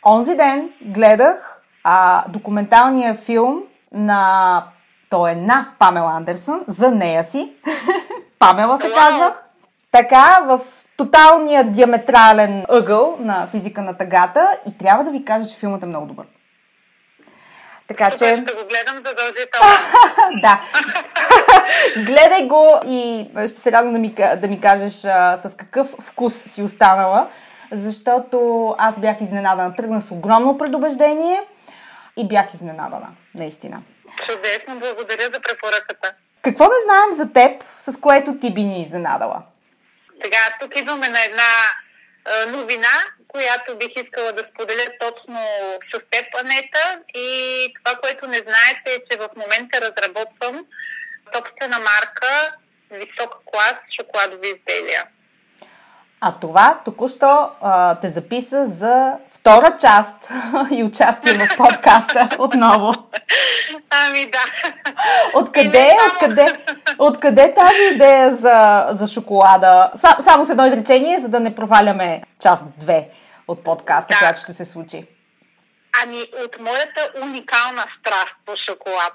онзи 0.07 0.37
ден 0.37 0.71
гледах 0.83 1.63
а, 1.85 2.25
документалния 2.29 3.15
филм 3.15 3.63
на... 3.93 4.65
Той 5.11 5.31
е 5.31 5.35
на 5.35 5.69
Памела 5.79 6.13
Андерсън, 6.13 6.65
за 6.67 6.91
нея 6.91 7.25
си. 7.25 7.53
Памела 8.39 8.79
се 8.79 8.93
казва. 8.93 9.35
Така, 9.91 10.41
в 10.47 10.61
тоталния 10.97 11.65
диаметрален 11.65 12.65
ъгъл 12.69 13.17
на 13.21 13.47
физика 13.47 13.83
на 13.83 13.97
тъгата 13.97 14.59
и 14.69 14.79
трябва 14.79 15.05
да 15.05 15.11
ви 15.11 15.25
кажа, 15.25 15.49
че 15.49 15.57
филмът 15.57 15.83
е 15.83 15.87
много 15.87 16.07
добър. 16.07 16.27
Така 17.89 18.11
че... 18.11 18.17
Ще 18.17 18.37
го 18.37 18.69
гледам 18.69 19.03
задължително. 19.05 19.69
да. 20.43 20.61
Гледай 21.97 22.47
го 22.47 22.81
и 22.87 23.29
ще 23.49 23.59
се 23.59 23.73
радвам 23.73 23.93
да 23.93 23.99
ми, 23.99 24.15
да 24.37 24.49
ми 24.49 24.61
кажеш 24.61 25.05
а, 25.05 25.37
с 25.39 25.57
какъв 25.57 25.95
вкус 26.01 26.35
си 26.35 26.63
останала, 26.63 27.31
защото 27.73 28.69
аз 28.79 29.01
бях 29.01 29.21
изненадана. 29.21 29.77
Тръгна 29.77 30.03
с 30.03 30.11
огромно 30.11 30.59
предубеждение 30.59 31.43
и 32.17 32.29
бях 32.29 32.55
изненадана, 32.55 33.09
наистина. 33.35 33.83
Чудесно, 34.27 34.81
благодаря 34.81 35.25
за 35.25 35.41
препоръката. 35.41 36.15
Какво 36.43 36.65
не 36.65 36.75
знаем 36.85 37.13
за 37.13 37.33
теб, 37.33 37.65
с 37.81 38.01
което 38.01 38.39
ти 38.39 38.55
би 38.55 38.65
ни 38.65 38.83
изненадала? 38.83 39.43
Сега, 40.25 40.39
тук 40.61 40.81
идваме 40.81 41.09
на 41.09 41.19
една 41.25 41.51
новина, 42.59 42.89
която 43.35 43.79
бих 43.79 43.93
искала 44.05 44.33
да 44.33 44.43
споделя 44.51 44.89
точно 45.01 45.39
с 45.91 45.99
теб, 46.11 46.27
Анета. 46.41 46.85
И 47.15 47.29
това, 47.79 47.99
което 48.03 48.29
не 48.29 48.41
знаете 48.47 48.87
е, 48.87 49.03
че 49.11 49.19
в 49.19 49.29
момента 49.37 49.81
разработвам 49.81 50.67
собствена 51.35 51.79
марка 51.79 52.57
висок 52.91 53.31
клас 53.53 53.75
шоколадови 54.01 54.49
изделия. 54.49 55.03
А 56.21 56.33
това 56.41 56.81
току-що 56.85 57.51
а, 57.61 57.95
те 57.95 58.09
записа 58.09 58.67
за 58.67 59.13
втора 59.29 59.77
част 59.81 60.29
и 60.71 60.85
участие 60.85 61.33
в 61.33 61.57
подкаста 61.57 62.29
отново. 62.39 62.93
Ами 63.91 64.31
да. 64.31 64.39
Откъде, 65.35 65.97
откъде, 66.13 66.47
откъде 66.99 67.55
тази 67.55 67.95
идея 67.95 68.31
за, 68.31 68.87
за 68.91 69.07
шоколада? 69.07 69.91
Са, 69.95 70.17
само 70.21 70.45
с 70.45 70.51
едно 70.51 70.67
изречение, 70.67 71.21
за 71.21 71.29
да 71.29 71.41
не 71.41 71.55
проваляме 71.55 72.23
част 72.41 72.65
две 72.79 73.09
от 73.49 73.65
подкаста, 73.65 74.13
да. 74.13 74.19
която 74.19 74.41
ще 74.41 74.53
се 74.53 74.65
случи. 74.65 75.07
Ами 76.03 76.25
от 76.45 76.59
моята 76.61 77.13
уникална 77.23 77.85
страст 78.01 78.35
по 78.47 78.57
шоколад. 78.57 79.13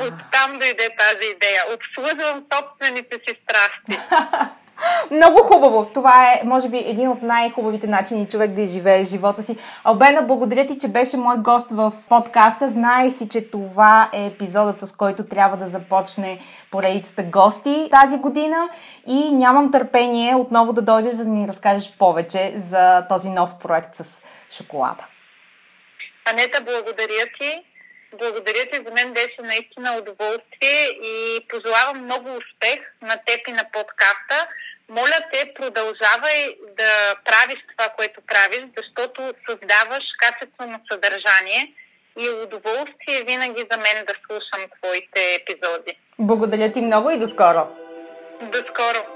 От 0.00 0.14
там 0.32 0.58
дойде 0.58 0.88
тази 0.98 1.26
идея. 1.36 1.62
Обслужвам 1.74 2.44
собствените 2.52 3.20
си 3.28 3.36
страсти. 3.42 4.00
Много 5.10 5.38
хубаво. 5.38 5.90
Това 5.94 6.32
е, 6.32 6.42
може 6.44 6.68
би, 6.68 6.78
един 6.78 7.08
от 7.08 7.22
най-хубавите 7.22 7.86
начини 7.86 8.28
човек 8.28 8.50
да 8.50 8.60
изживее 8.60 9.04
живота 9.04 9.42
си. 9.42 9.56
Албена, 9.84 10.22
благодаря 10.22 10.66
ти, 10.66 10.78
че 10.78 10.88
беше 10.88 11.16
мой 11.16 11.36
гост 11.36 11.70
в 11.70 11.92
подкаста. 12.08 12.68
Знай 12.68 13.10
си, 13.10 13.28
че 13.28 13.50
това 13.50 14.10
е 14.12 14.26
епизодът, 14.26 14.80
с 14.80 14.96
който 14.96 15.24
трябва 15.24 15.56
да 15.56 15.66
започне 15.66 16.38
поредицата 16.70 17.22
гости 17.22 17.88
тази 17.90 18.18
година 18.18 18.68
и 19.06 19.32
нямам 19.32 19.70
търпение 19.70 20.34
отново 20.34 20.72
да 20.72 20.82
дойдеш, 20.82 21.14
за 21.14 21.24
да 21.24 21.30
ни 21.30 21.48
разкажеш 21.48 21.96
повече 21.98 22.52
за 22.56 23.06
този 23.08 23.30
нов 23.30 23.58
проект 23.58 23.94
с 23.94 24.22
шоколада. 24.50 25.06
Анета, 26.32 26.64
благодаря 26.64 27.26
ти. 27.40 27.75
Благодаря 28.12 28.64
ти, 28.72 28.76
за 28.86 28.92
мен 28.92 29.14
беше 29.14 29.40
наистина 29.42 29.96
удоволствие 29.98 30.80
и 31.02 31.40
пожелавам 31.48 32.04
много 32.04 32.28
успех 32.28 32.80
на 33.02 33.16
теб 33.26 33.48
и 33.48 33.52
на 33.52 33.64
подкаста. 33.72 34.48
Моля 34.88 35.20
те, 35.32 35.54
продължавай 35.54 36.56
да 36.76 37.14
правиш 37.24 37.58
това, 37.76 37.88
което 37.96 38.20
правиш, 38.26 38.62
защото 38.76 39.20
създаваш 39.48 40.04
качествено 40.18 40.80
съдържание 40.90 41.72
и 42.18 42.28
удоволствие 42.28 43.24
винаги 43.26 43.64
за 43.70 43.78
мен 43.78 44.04
да 44.06 44.14
слушам 44.26 44.70
твоите 44.82 45.34
епизоди. 45.34 45.98
Благодаря 46.18 46.72
ти 46.72 46.80
много 46.80 47.10
и 47.10 47.18
до 47.18 47.26
скоро! 47.26 47.68
До 48.42 48.58
скоро! 48.58 49.15